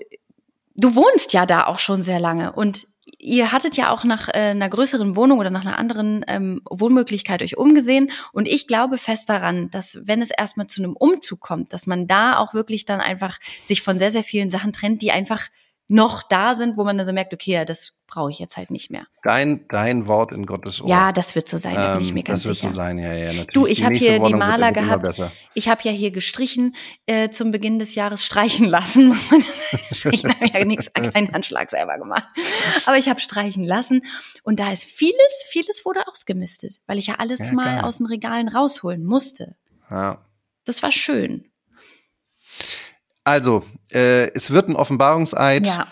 du 0.75 0.95
wohnst 0.95 1.33
ja 1.33 1.45
da 1.45 1.65
auch 1.65 1.79
schon 1.79 2.01
sehr 2.01 2.19
lange 2.19 2.53
und 2.53 2.87
ihr 3.19 3.51
hattet 3.51 3.75
ja 3.75 3.91
auch 3.91 4.03
nach 4.03 4.29
äh, 4.29 4.51
einer 4.51 4.69
größeren 4.69 5.15
Wohnung 5.15 5.39
oder 5.39 5.49
nach 5.49 5.65
einer 5.65 5.77
anderen 5.77 6.23
ähm, 6.27 6.61
Wohnmöglichkeit 6.69 7.41
euch 7.41 7.57
umgesehen. 7.57 8.11
Und 8.31 8.47
ich 8.47 8.67
glaube 8.67 8.97
fest 8.97 9.29
daran, 9.29 9.69
dass 9.71 9.99
wenn 10.03 10.21
es 10.21 10.29
erstmal 10.29 10.67
zu 10.67 10.81
einem 10.81 10.95
Umzug 10.95 11.39
kommt, 11.39 11.73
dass 11.73 11.87
man 11.87 12.07
da 12.07 12.37
auch 12.37 12.53
wirklich 12.53 12.85
dann 12.85 13.01
einfach 13.01 13.39
sich 13.65 13.81
von 13.81 13.99
sehr, 13.99 14.11
sehr 14.11 14.23
vielen 14.23 14.49
Sachen 14.49 14.73
trennt, 14.73 15.01
die 15.01 15.11
einfach 15.11 15.47
noch 15.89 16.23
da 16.23 16.55
sind, 16.55 16.77
wo 16.77 16.83
man 16.83 16.97
dann 16.97 17.05
so 17.05 17.13
merkt, 17.13 17.33
okay, 17.33 17.51
ja, 17.51 17.65
das 17.65 17.91
brauche 18.07 18.31
ich 18.31 18.39
jetzt 18.39 18.57
halt 18.57 18.71
nicht 18.71 18.89
mehr. 18.89 19.05
Dein, 19.23 19.65
dein 19.69 20.07
Wort 20.07 20.31
in 20.31 20.45
Gottes 20.45 20.81
Ohr. 20.81 20.87
Ja, 20.87 21.11
das 21.11 21.35
wird 21.35 21.49
so 21.49 21.57
sein, 21.57 21.75
da 21.75 21.95
bin 21.95 22.03
ich 22.03 22.09
Ähm, 22.09 22.13
mir 22.13 22.23
ganz 22.23 22.43
das 22.43 22.47
wird 22.47 22.57
sicher. 22.57 22.69
so 22.69 22.75
sein, 22.75 22.99
ja, 22.99 23.13
ja, 23.13 23.27
natürlich. 23.27 23.47
Du, 23.53 23.65
ich 23.67 23.83
habe 23.83 23.95
hier 23.95 24.13
die 24.13 24.19
Wohnung 24.19 24.31
wird 24.33 24.39
Maler 24.39 24.71
gehabt. 24.71 25.21
Ich 25.53 25.67
habe 25.67 25.81
ja 25.83 25.91
hier 25.91 26.11
gestrichen 26.11 26.75
äh, 27.05 27.29
zum 27.29 27.51
Beginn 27.51 27.79
des 27.79 27.95
Jahres 27.95 28.23
streichen 28.23 28.67
lassen, 28.67 29.07
muss 29.09 29.29
man 29.29 29.43
ich 29.91 30.23
habe 30.23 30.47
ja 30.53 30.63
nichts, 30.65 30.91
keinen 30.93 31.31
Handschlag 31.31 31.69
selber 31.69 31.97
gemacht. 31.97 32.23
Aber 32.85 32.97
ich 32.97 33.09
habe 33.09 33.19
streichen 33.19 33.63
lassen 33.65 34.03
und 34.43 34.59
da 34.59 34.71
ist 34.71 34.85
vieles, 34.85 35.45
vieles 35.49 35.83
wurde 35.85 36.07
ausgemistet, 36.07 36.77
weil 36.87 36.97
ich 36.97 37.07
ja 37.07 37.15
alles 37.15 37.39
Ja, 37.39 37.51
mal 37.53 37.81
aus 37.81 37.97
den 37.97 38.05
Regalen 38.05 38.47
rausholen 38.47 39.03
musste. 39.03 39.55
Ja. 39.89 40.23
Das 40.65 40.81
war 40.81 40.91
schön. 40.91 41.49
Also, 43.23 43.63
äh, 43.91 44.31
es 44.33 44.51
wird 44.51 44.69
ein 44.69 44.75
Offenbarungseid. 44.75 45.67
Ja. 45.67 45.87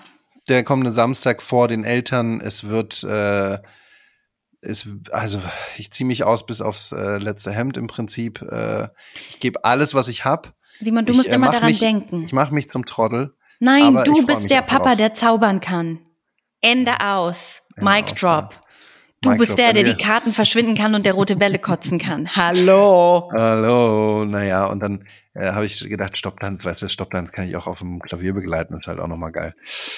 Der 0.48 0.64
kommende 0.64 0.92
Samstag 0.92 1.42
vor 1.42 1.68
den 1.68 1.84
Eltern. 1.84 2.42
Es 2.42 2.66
wird, 2.66 3.04
äh, 3.04 3.60
es, 4.62 4.88
also 5.12 5.40
ich 5.78 5.92
ziehe 5.92 6.08
mich 6.08 6.24
aus 6.24 6.46
bis 6.46 6.62
aufs 6.62 6.92
äh, 6.92 7.18
letzte 7.18 7.52
Hemd 7.52 7.78
im 7.78 7.88
Prinzip. 7.88 8.42
Äh, 8.42 8.88
ich 9.30 9.40
gebe 9.40 9.64
alles, 9.64 9.94
was 9.94 10.08
ich 10.08 10.26
hab. 10.26 10.54
Simon, 10.82 11.06
du 11.06 11.12
Ich, 11.14 11.18
musst 11.18 11.30
äh, 11.30 11.36
immer 11.36 11.52
daran 11.52 11.70
mich, 11.70 11.80
denken. 11.80 12.24
Ich 12.26 12.34
mache 12.34 12.54
mich 12.54 12.70
zum 12.70 12.86
Trottel. 12.86 13.36
Nein, 13.60 13.96
du 14.04 14.26
bist 14.26 14.50
der 14.50 14.64
Papa, 14.64 14.84
darauf. 14.84 14.98
der 14.98 15.14
zaubern 15.14 15.62
kann. 15.62 16.00
Ende 16.60 17.00
aus. 17.02 17.62
Ende 17.76 17.90
Mic 17.92 18.12
aus, 18.14 18.20
drop. 18.20 18.54
ja. 18.54 18.62
Du 19.24 19.38
bist 19.38 19.58
der, 19.60 19.74
der 19.74 19.84
die 19.84 19.96
Karten 19.98 20.34
verschwinden 20.34 20.74
kann 20.74 20.96
und 20.96 21.06
der 21.06 21.14
rote 21.14 21.36
Bälle 21.36 21.60
kotzen 21.60 22.00
kann. 22.00 22.28
Hallo. 22.36 23.30
Hallo, 23.32 24.26
naja, 24.26 24.66
und 24.66 24.80
dann 24.80 25.08
äh, 25.36 25.52
habe 25.52 25.66
ich 25.68 25.80
gedacht, 25.80 26.18
Stopptanz, 26.18 26.66
weißt 26.66 26.82
du, 26.82 26.90
Stopptanz 26.90 27.32
kann 27.32 27.48
ich 27.48 27.56
auch 27.56 27.68
auf 27.68 27.80
dem 27.80 28.00
Klavier 28.00 28.34
begleiten, 28.34 28.74
ist 28.76 28.88
halt 28.88 29.00
auch 29.00 29.08
nochmal 29.08 29.32
geil. 29.32 29.56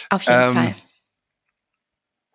Auf 0.09 0.23
jeden 0.23 0.41
Ähm, 0.41 0.53
Fall. 0.53 0.75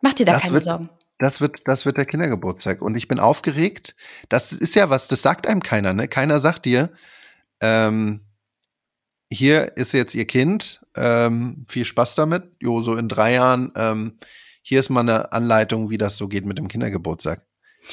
Mach 0.01 0.14
dir 0.14 0.24
da 0.24 0.32
das 0.32 0.43
keine 0.45 0.55
wird- 0.55 0.64
Sorgen. 0.64 0.91
Das 1.20 1.41
wird, 1.41 1.66
das 1.66 1.84
wird 1.84 1.97
der 1.97 2.07
Kindergeburtstag. 2.07 2.80
Und 2.80 2.97
ich 2.97 3.09
bin 3.09 3.18
aufgeregt. 3.18 3.97
Das 4.28 4.53
ist 4.53 4.76
ja 4.76 4.89
was, 4.89 5.09
das 5.09 5.20
sagt 5.20 5.49
einem 5.49 5.64
keiner, 5.64 5.93
ne? 5.93 6.07
Keiner 6.07 6.39
sagt 6.39 6.64
dir, 6.64 6.93
ähm, 7.61 8.20
hier 9.30 9.76
ist 9.76 9.93
jetzt 9.95 10.14
ihr 10.14 10.26
Kind, 10.28 10.80
ähm, 10.95 11.66
viel 11.68 11.84
Spaß 11.84 12.14
damit. 12.14 12.45
Jo, 12.61 12.82
so 12.82 12.95
in 12.97 13.09
drei 13.09 13.32
Jahren, 13.34 13.72
ähm, 13.74 14.18
hier 14.68 14.80
ist 14.80 14.90
mal 14.90 15.00
eine 15.00 15.32
Anleitung, 15.32 15.88
wie 15.88 15.96
das 15.96 16.16
so 16.16 16.28
geht 16.28 16.44
mit 16.44 16.58
dem 16.58 16.68
Kindergeburtstag. 16.68 17.42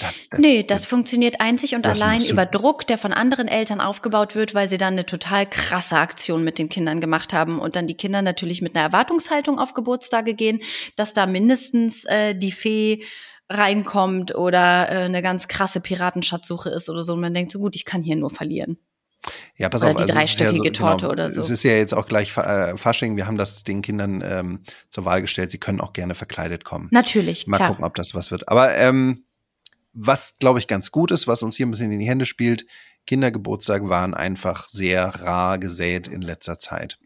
Das, 0.02 0.20
das, 0.30 0.40
Nee, 0.42 0.64
das 0.64 0.84
funktioniert 0.84 1.40
einzig 1.40 1.74
und 1.74 1.86
das 1.86 2.02
allein 2.02 2.26
über 2.26 2.46
Druck, 2.46 2.86
der 2.86 2.98
von 2.98 3.14
anderen 3.14 3.48
Eltern 3.48 3.80
aufgebaut 3.80 4.36
wird, 4.36 4.54
weil 4.54 4.68
sie 4.68 4.78
dann 4.78 4.94
eine 4.94 5.06
total 5.06 5.50
krasse 5.50 5.96
Aktion 5.98 6.44
mit 6.44 6.60
den 6.60 6.68
Kindern 6.68 7.00
gemacht 7.00 7.32
haben 7.32 7.60
und 7.60 7.78
dann 7.78 7.88
die 7.88 7.96
Kinder 7.96 8.22
natürlich 8.22 8.62
mit 8.62 8.76
einer 8.76 8.84
Erwartungshaltung 8.84 9.58
auf 9.58 9.74
Geburtstage 9.74 10.34
gehen, 10.34 10.60
dass 10.98 11.14
da 11.14 11.26
mindestens 11.26 12.04
äh, 12.06 12.36
die 12.36 12.52
Fee 12.52 13.06
reinkommt 13.48 14.36
oder 14.36 14.90
äh, 14.90 15.06
eine 15.06 15.22
ganz 15.22 15.48
krasse 15.48 15.80
Piratenschatzsuche 15.80 16.70
ist 16.70 16.90
oder 16.90 17.04
so 17.04 17.14
und 17.14 17.22
man 17.22 17.34
denkt 17.34 17.52
so 17.52 17.60
gut, 17.60 17.78
ich 17.78 17.86
kann 17.86 18.04
hier 18.04 18.18
nur 18.18 18.32
verlieren. 18.32 18.78
Ja, 19.58 19.70
pass 19.70 19.82
Oder 19.82 19.92
auf. 19.92 19.96
die 19.98 20.04
also 20.04 20.14
ist 20.14 20.40
ja 20.40 20.46
dreistöckige 20.46 20.72
Torte 20.72 21.10
oder 21.10 21.32
so. 21.32 21.40
Es 21.40 21.50
ist 21.50 21.64
ja 21.64 21.72
jetzt 21.72 21.94
auch 21.94 22.08
gleich 22.08 22.36
äh, 22.38 22.78
Fasching. 22.78 23.16
Wir 23.16 23.28
haben 23.28 23.38
das 23.38 23.64
den 23.64 23.82
Kindern 23.82 24.24
ähm, 24.26 24.62
zur 24.90 25.06
Wahl 25.06 25.22
gestellt. 25.22 25.52
Sie 25.52 25.60
können 25.60 25.82
auch 25.82 25.94
gerne 25.94 26.16
verkleidet 26.16 26.66
kommen. 26.66 26.90
Natürlich, 26.92 27.48
Mal 27.48 27.58
klar. 27.58 27.70
gucken, 27.70 27.86
ob 27.86 27.96
das 27.96 28.14
was 28.14 28.32
wird. 28.32 28.50
Aber 28.50 28.76
ähm, 28.76 29.24
was, 29.94 30.36
glaube 30.40 30.60
ich, 30.60 30.68
ganz 30.68 30.92
gut 30.92 31.12
ist, 31.12 31.28
was 31.28 31.42
uns 31.42 31.56
hier 31.56 31.66
ein 31.66 31.72
bisschen 31.72 31.92
in 31.92 32.00
die 32.00 32.08
Hände 32.08 32.26
spielt, 32.26 32.66
Kindergeburtstage 33.06 33.88
waren 33.88 34.14
einfach 34.14 34.68
sehr 34.70 35.08
rar 35.22 35.60
gesät 35.60 36.08
in 36.08 36.22
letzter 36.22 36.58
Zeit, 36.58 36.98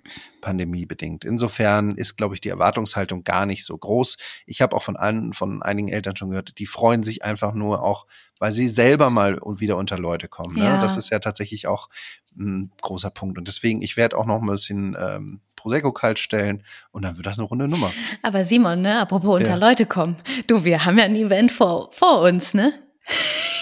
pandemiebedingt. 0.42 1.26
Insofern 1.26 1.96
ist, 1.96 2.16
glaube 2.16 2.36
ich, 2.36 2.42
die 2.42 2.50
Erwartungshaltung 2.50 3.24
gar 3.24 3.46
nicht 3.46 3.66
so 3.66 3.78
groß. 3.78 4.18
Ich 4.46 4.62
habe 4.62 4.76
auch 4.76 4.84
von 4.84 4.96
allen, 4.96 5.34
von 5.34 5.62
einigen 5.62 5.90
Eltern 5.90 6.16
schon 6.16 6.30
gehört, 6.30 6.58
die 6.58 6.66
freuen 6.66 7.04
sich 7.04 7.24
einfach 7.24 7.54
nur 7.54 7.84
auch, 7.84 8.06
weil 8.40 8.52
sie 8.52 8.68
selber 8.68 9.10
mal 9.10 9.38
und 9.38 9.60
wieder 9.60 9.78
unter 9.78 9.98
Leute 10.00 10.28
kommen. 10.28 10.56
Ne? 10.58 10.64
Ja. 10.66 10.82
Das 10.82 10.98
ist 10.98 11.10
ja 11.12 11.20
tatsächlich 11.20 11.68
auch 11.68 11.90
ein 12.38 12.72
großer 12.82 13.10
Punkt. 13.10 13.38
Und 13.38 13.48
deswegen, 13.48 13.82
ich 13.82 13.98
werde 13.98 14.18
auch 14.18 14.26
noch 14.26 14.40
mal 14.40 14.54
ein 14.54 14.56
bisschen 14.56 14.98
ähm, 15.00 15.42
Prosecco 15.56 15.92
kalt 15.92 16.20
stellen 16.20 16.64
und 16.92 17.04
dann 17.04 17.18
wird 17.18 17.28
das 17.28 17.38
eine 17.38 17.48
runde 17.48 17.68
Nummer. 17.68 17.92
Aber 18.24 18.44
Simon, 18.46 18.82
ne, 18.82 19.00
apropos 19.00 19.36
unter 19.40 19.50
Ja. 19.50 19.56
Leute 19.56 19.86
kommen. 19.86 20.16
Du, 20.48 20.64
wir 20.64 20.86
haben 20.86 20.98
ja 20.98 21.04
ein 21.04 21.16
Event 21.16 21.52
vor, 21.52 21.92
vor 21.92 22.22
uns, 22.22 22.54
ne? 22.54 22.74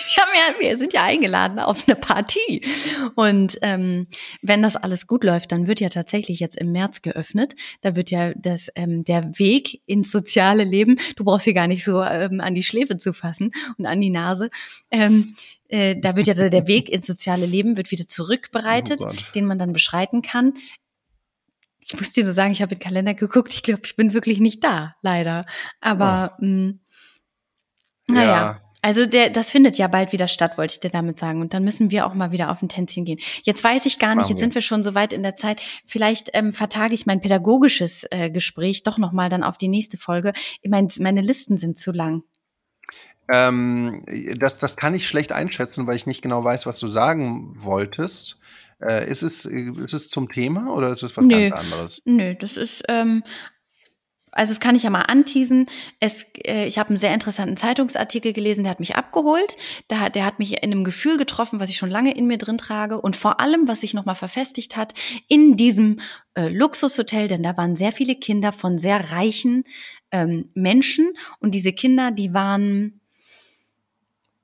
Wir, 0.16 0.24
ja, 0.24 0.70
wir 0.70 0.78
sind 0.78 0.94
ja 0.94 1.04
eingeladen 1.04 1.60
auf 1.60 1.88
eine 1.88 1.96
Partie. 1.96 2.62
Und 3.16 3.58
ähm, 3.62 4.08
wenn 4.42 4.62
das 4.62 4.76
alles 4.76 5.06
gut 5.08 5.24
läuft, 5.24 5.52
dann 5.52 5.68
wird 5.68 5.80
ja 5.80 5.90
tatsächlich 5.90 6.40
jetzt 6.40 6.58
im 6.58 6.72
März 6.72 7.02
geöffnet. 7.02 7.56
Da 7.82 7.96
wird 7.96 8.10
ja 8.10 8.34
das, 8.36 8.70
ähm, 8.76 9.04
der 9.04 9.38
Weg 9.38 9.82
ins 9.86 10.12
soziale 10.12 10.64
Leben, 10.64 11.00
du 11.16 11.24
brauchst 11.24 11.46
hier 11.46 11.54
gar 11.54 11.68
nicht 11.68 11.84
so 11.84 12.02
ähm, 12.02 12.40
an 12.40 12.56
die 12.56 12.64
Schläfe 12.64 12.98
zu 12.98 13.14
fassen 13.14 13.52
und 13.78 13.86
an 13.86 14.00
die 14.00 14.10
Nase. 14.10 14.50
Ähm, 14.92 15.36
äh, 15.70 15.96
da 16.00 16.16
wird 16.16 16.28
ja 16.28 16.34
der 16.34 16.68
Weg 16.68 16.90
ins 16.90 17.08
soziale 17.08 17.46
Leben 17.46 17.78
wird 17.78 17.92
wieder 17.92 18.08
zurückbereitet, 18.08 19.02
Oh 19.04 19.12
den 19.36 19.46
man 19.46 19.60
dann 19.60 19.74
beschreiten 19.74 20.22
kann. 20.22 20.54
Ich 21.86 21.94
muss 21.98 22.12
dir 22.12 22.24
nur 22.24 22.34
sagen, 22.34 22.52
ich 22.52 22.62
habe 22.62 22.74
in 22.74 22.80
den 22.80 22.84
Kalender 22.84 23.14
geguckt. 23.14 23.54
Ich 23.54 23.64
glaube, 23.64 23.82
ich 23.86 23.96
bin 23.96 24.14
wirklich 24.14 24.40
nicht 24.40 24.64
da, 24.64 24.96
leider. 25.02 25.46
Aber 25.80 26.38
mh, 26.40 26.74
naja, 28.10 28.26
Ja. 28.26 28.67
Also 28.88 29.06
der, 29.06 29.30
das 29.30 29.52
findet 29.52 29.78
ja 29.78 29.90
bald 29.90 30.14
wieder 30.14 30.30
statt, 30.30 30.58
wollte 30.58 30.76
ich 30.76 30.80
dir 30.80 30.90
damit 30.90 31.18
sagen. 31.18 31.42
Und 31.42 31.54
dann 31.54 31.66
müssen 31.66 31.92
wir 31.92 32.08
auch 32.08 32.14
mal 32.14 32.32
wieder 32.32 32.50
auf 32.50 32.62
ein 32.62 32.70
Tänzchen 32.70 33.04
gehen. 33.04 33.20
Jetzt 33.44 33.62
weiß 33.62 33.86
ich 33.86 34.00
gar 34.00 34.16
nicht, 34.16 34.20
Machen 34.20 34.30
jetzt 34.30 34.38
wir. 34.38 34.46
sind 34.46 34.56
wir 34.56 34.62
schon 34.62 34.82
so 34.82 34.96
weit 34.96 35.12
in 35.12 35.24
der 35.24 35.36
Zeit. 35.36 35.62
Vielleicht 35.86 36.30
ähm, 36.32 36.54
vertage 36.54 36.94
ich 36.94 37.06
mein 37.06 37.20
pädagogisches 37.20 38.06
äh, 38.12 38.30
Gespräch 38.30 38.84
doch 38.84 38.98
noch 38.98 39.12
mal 39.12 39.28
dann 39.28 39.44
auf 39.44 39.58
die 39.58 39.68
nächste 39.68 39.98
Folge. 39.98 40.32
Ich 40.62 40.72
mein, 40.72 40.88
meine 41.00 41.20
Listen 41.20 41.58
sind 41.58 41.78
zu 41.78 41.92
lang. 41.92 42.24
Ähm, 43.30 44.06
das, 44.40 44.58
das 44.58 44.78
kann 44.78 44.96
ich 44.96 45.06
schlecht 45.06 45.34
einschätzen, 45.34 45.86
weil 45.86 45.98
ich 45.98 46.08
nicht 46.08 46.22
genau 46.22 46.46
weiß, 46.46 46.66
was 46.66 46.80
du 46.80 46.88
sagen 46.88 47.56
wolltest. 47.58 48.40
Äh, 48.80 49.12
ist, 49.12 49.22
es, 49.22 49.44
ist 49.44 49.94
es 49.94 50.10
zum 50.10 50.30
Thema 50.30 50.74
oder 50.74 50.94
ist 50.94 51.04
es 51.04 51.18
was 51.18 51.26
Nö. 51.26 51.50
ganz 51.50 51.52
anderes? 51.52 52.02
Nö, 52.06 52.36
das 52.36 52.56
ist, 52.56 52.84
ähm, 52.88 53.22
also 54.38 54.52
das 54.52 54.60
kann 54.60 54.76
ich 54.76 54.84
ja 54.84 54.90
mal 54.90 55.04
anteasen. 55.04 55.68
Es, 56.00 56.26
äh, 56.46 56.68
ich 56.68 56.78
habe 56.78 56.90
einen 56.90 56.98
sehr 56.98 57.14
interessanten 57.14 57.58
Zeitungsartikel 57.58 58.34
gelesen, 58.34 58.64
der 58.64 58.72
hat 58.72 58.80
mich 58.80 58.96
abgeholt. 58.96 59.56
Der, 59.90 60.00
hat- 60.00 60.16
der 60.16 60.26
hat 60.26 60.40
mich 60.40 60.64
in 60.64 60.72
einem 60.72 60.84
Gefühl 60.84 61.18
getroffen, 61.18 61.60
was 61.60 61.70
ich 61.70 61.78
schon 61.78 61.90
lange 61.90 62.14
in 62.16 62.28
mir 62.28 62.38
drin 62.38 62.58
trage 62.58 63.02
und 63.02 63.16
vor 63.16 63.40
allem, 63.40 63.68
was 63.68 63.82
sich 63.82 63.94
nochmal 63.94 64.16
verfestigt 64.16 64.78
hat, 64.78 64.94
in 65.28 65.58
diesem 65.58 66.00
äh, 66.36 66.48
Luxushotel, 66.50 67.28
denn 67.28 67.44
da 67.44 67.58
waren 67.58 67.76
sehr 67.76 67.92
viele 67.92 68.16
Kinder 68.16 68.52
von 68.52 68.78
sehr 68.78 69.12
reichen 69.12 69.64
ähm, 70.12 70.50
Menschen 70.54 71.14
und 71.40 71.54
diese 71.56 71.74
Kinder, 71.74 72.12
die 72.12 72.34
waren 72.34 73.02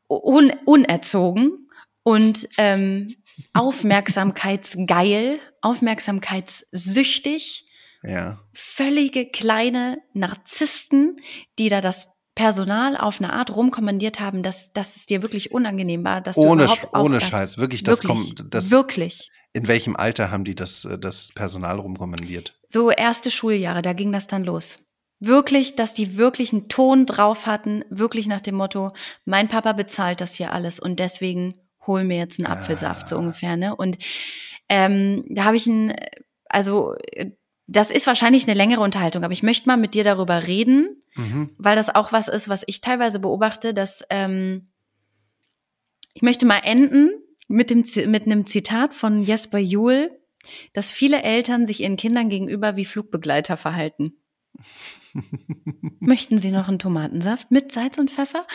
un 0.10 0.52
unerzogen 0.66 1.70
und 2.04 2.50
ähm, 2.58 3.16
aufmerksamkeitsgeil, 3.54 5.40
aufmerksamkeitssüchtig 5.62 7.66
Ja. 8.04 8.40
völlige 8.54 9.26
kleine 9.30 9.98
Narzissten, 10.14 11.18
die 11.60 11.70
da 11.70 11.82
das 11.82 12.08
Personal 12.36 12.98
auf 12.98 13.22
eine 13.22 13.32
Art 13.32 13.56
rumkommandiert 13.56 14.20
haben, 14.20 14.42
dass, 14.44 14.74
dass 14.74 14.96
es 14.96 15.06
dir 15.06 15.22
wirklich 15.22 15.52
unangenehm 15.52 16.04
war, 16.04 16.20
dass 16.20 16.36
du 16.36 16.42
Ohne, 16.42 16.64
überhaupt 16.64 16.84
Sch- 16.94 17.00
ohne. 17.00 17.22
Scheiß. 17.22 17.58
Wirklich, 17.60 17.84
das 17.84 18.04
wirklich, 18.04 18.36
kommt. 18.38 18.54
Das, 18.54 18.72
wirklich. 18.72 19.30
in 19.54 19.68
welchem 19.68 19.96
Alter 19.96 20.32
haben 20.32 20.44
die 20.44 20.56
das, 20.56 20.84
äh, 20.86 20.98
das 20.98 21.30
Personal 21.36 21.80
rumkommandiert? 21.80 22.60
So 22.68 22.90
erste 22.90 23.30
Schuljahre, 23.30 23.84
da 23.84 23.94
ging 23.94 24.12
das 24.12 24.26
dann 24.28 24.44
los. 24.44 24.80
Wirklich, 25.20 25.76
dass 25.76 25.94
die 25.94 26.18
wirklich 26.18 26.52
einen 26.52 26.68
Ton 26.70 27.06
drauf 27.06 27.46
hatten, 27.46 27.86
wirklich 27.90 28.26
nach 28.28 28.42
dem 28.42 28.56
Motto, 28.56 28.92
mein 29.26 29.48
Papa 29.48 29.74
bezahlt 29.74 30.20
das 30.20 30.34
hier 30.34 30.52
alles 30.52 30.80
und 30.80 31.00
deswegen 31.00 31.54
hol 31.86 32.04
mir 32.04 32.18
jetzt 32.18 32.40
einen 32.40 32.52
Apfelsaft, 32.52 33.08
so 33.08 33.18
ungefähr, 33.18 33.56
ne? 33.58 33.76
Und 33.76 33.98
ähm, 34.70 35.24
da 35.30 35.44
habe 35.46 35.56
ich 35.56 35.68
ein, 35.68 35.94
also 36.50 36.96
äh, 37.12 37.32
das 37.68 37.92
ist 37.92 38.08
wahrscheinlich 38.08 38.44
eine 38.44 38.54
längere 38.56 38.82
Unterhaltung, 38.82 39.24
aber 39.24 39.34
ich 39.34 39.44
möchte 39.44 39.68
mal 39.68 39.78
mit 39.78 39.94
dir 39.94 40.04
darüber 40.04 40.48
reden, 40.48 41.00
Mhm. 41.16 41.52
weil 41.58 41.76
das 41.76 41.94
auch 41.94 42.12
was 42.12 42.28
ist, 42.28 42.50
was 42.50 42.64
ich 42.66 42.82
teilweise 42.82 43.20
beobachte, 43.20 43.74
dass 43.74 44.04
ähm, 44.10 44.70
ich 46.14 46.24
möchte 46.24 46.46
mal 46.46 46.62
enden 46.64 47.12
mit 47.48 47.70
dem 47.70 47.84
mit 48.10 48.26
einem 48.26 48.46
Zitat 48.46 48.94
von 48.94 49.22
Jesper 49.22 49.60
Juhl, 49.60 50.12
dass 50.74 50.92
viele 50.92 51.22
Eltern 51.22 51.68
sich 51.68 51.82
ihren 51.82 51.98
Kindern 51.98 52.30
gegenüber 52.30 52.76
wie 52.76 52.86
Flugbegleiter 52.86 53.58
verhalten. 53.58 54.14
Möchten 56.00 56.38
Sie 56.38 56.52
noch 56.52 56.68
einen 56.68 56.80
Tomatensaft 56.80 57.52
mit 57.52 57.72
Salz 57.72 57.98
und 57.98 58.10
Pfeffer? 58.12 58.46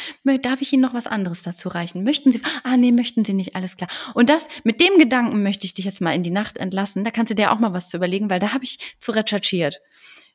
Darf 0.43 0.61
ich 0.61 0.73
Ihnen 0.73 0.83
noch 0.83 0.95
was 0.95 1.07
anderes 1.07 1.43
dazu 1.43 1.69
reichen? 1.69 2.05
Möchten 2.05 2.33
Sie? 2.33 2.41
Ah, 2.65 2.77
nee, 2.77 2.93
möchten 2.93 3.25
Sie 3.25 3.33
nicht. 3.35 3.55
Alles 3.57 3.77
klar. 3.77 3.89
Und 4.15 4.29
das, 4.31 4.49
mit 4.65 4.81
dem 4.81 4.99
Gedanken 4.99 5.43
möchte 5.43 5.67
ich 5.67 5.75
dich 5.75 5.85
jetzt 5.85 6.01
mal 6.01 6.15
in 6.15 6.23
die 6.23 6.31
Nacht 6.31 6.59
entlassen. 6.59 7.05
Da 7.05 7.11
kannst 7.11 7.31
du 7.31 7.35
dir 7.35 7.53
auch 7.53 7.59
mal 7.59 7.73
was 7.73 7.89
zu 7.91 7.97
überlegen, 7.97 8.29
weil 8.31 8.41
da 8.41 8.53
habe 8.53 8.65
ich 8.65 8.97
zu 8.99 9.13
recherchiert. 9.13 9.81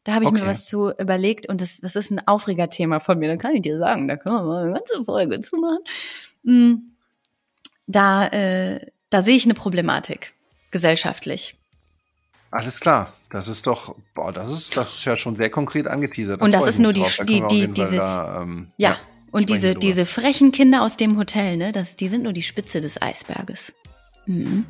Da 0.06 0.14
habe 0.16 0.26
ich 0.26 0.32
mir 0.32 0.40
Okay. 0.40 0.48
was 0.50 0.66
zu 0.68 0.92
überlegt 0.98 1.48
und 1.48 1.62
das, 1.62 1.78
das 1.80 1.96
ist 1.96 2.12
ein 2.12 2.26
Aufregerthema 2.28 3.00
von 3.00 3.18
mir. 3.20 3.30
Da 3.30 3.38
kann 3.38 3.56
ich 3.56 3.62
dir 3.62 3.78
sagen, 3.78 4.08
da 4.08 4.18
können 4.18 4.36
wir 4.36 4.44
mal 4.44 4.64
eine 4.66 4.74
ganze 4.74 5.04
Folge 5.04 5.40
zu 5.42 5.56
machen. 5.58 5.80
Mm, 6.44 6.74
Da, 7.88 8.28
äh, 8.28 8.88
da 9.10 9.22
sehe 9.22 9.36
ich 9.36 9.46
eine 9.46 9.54
Problematik 9.54 10.34
gesellschaftlich. 10.72 11.56
Alles 12.54 12.80
klar. 12.80 13.14
Das 13.32 13.48
ist 13.48 13.66
doch, 13.66 13.96
boah, 14.14 14.32
das 14.32 14.52
ist, 14.52 14.78
das 14.78 14.94
ist 14.94 15.06
ja 15.06 15.18
schon 15.18 15.36
sehr 15.36 15.50
konkret 15.50 15.88
angeteasert. 15.88 16.40
Da 16.40 16.46
Und 16.46 16.52
das 16.52 16.68
ist 16.68 16.80
nur 16.80 16.94
die- 16.94 17.04
die- 17.28 17.44
die- 17.50 17.68
diese- 17.68 17.96
da, 17.96 18.42
ähm, 18.44 18.68
Ja, 18.78 18.98
und 19.32 19.44
sprechen 19.44 19.48
diese, 19.48 19.68
drüber. 19.74 19.80
diese 19.80 20.06
frechen 20.06 20.52
Kinder 20.52 20.84
aus 20.84 20.96
dem 20.98 21.18
Hotel, 21.18 21.58
ne, 21.58 21.72
das, 21.72 21.96
die 21.96 22.08
sind 22.10 22.22
nur 22.24 22.34
die 22.34 22.44
Spitze 22.44 22.80
des 22.80 23.02
Eisberges. 23.02 23.74
Mhm. 24.28 24.66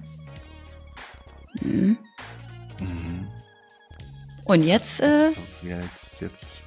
Mhm. 1.61 1.97
Mhm. 2.79 3.27
Und 4.45 4.61
jetzt, 4.63 5.01
äh, 5.01 5.29
ja, 5.63 5.77
jetzt, 5.81 6.21
jetzt, 6.21 6.61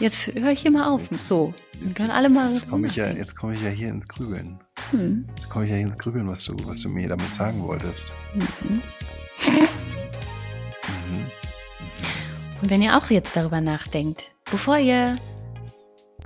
jetzt 0.00 0.34
höre 0.34 0.50
ich 0.52 0.60
hier 0.62 0.70
mal 0.70 0.88
auf. 0.88 1.02
Jetzt- 1.10 1.28
So, 1.28 1.52
dann 1.82 1.92
können 1.94 2.10
alle 2.10 2.30
mal. 2.30 2.54
jetzt 2.54 2.68
komme 2.70 2.86
ich 2.86 2.96
ja, 2.96 3.08
jetzt 3.10 3.36
komme 3.36 3.52
ich 3.54 3.62
ja 3.62 3.68
hier 3.68 3.88
ins 3.90 4.08
Grübeln. 4.08 4.58
Hm. 4.90 5.26
Jetzt 5.36 5.50
komme 5.50 5.66
ich 5.66 5.70
ja 5.70 5.76
hier 5.76 5.86
ins 5.88 5.98
Grübeln, 5.98 6.28
was 6.30 6.44
du, 6.44 6.56
was 6.66 6.80
du 6.80 6.88
mir 6.88 7.08
damit 7.10 7.34
sagen 7.34 7.62
wolltest. 7.62 8.12
Mhm. 8.34 8.82
Und 12.62 12.70
wenn 12.70 12.80
ihr 12.80 12.96
auch 12.96 13.10
jetzt 13.10 13.36
darüber 13.36 13.60
nachdenkt, 13.60 14.30
bevor 14.50 14.78
ihr 14.78 15.18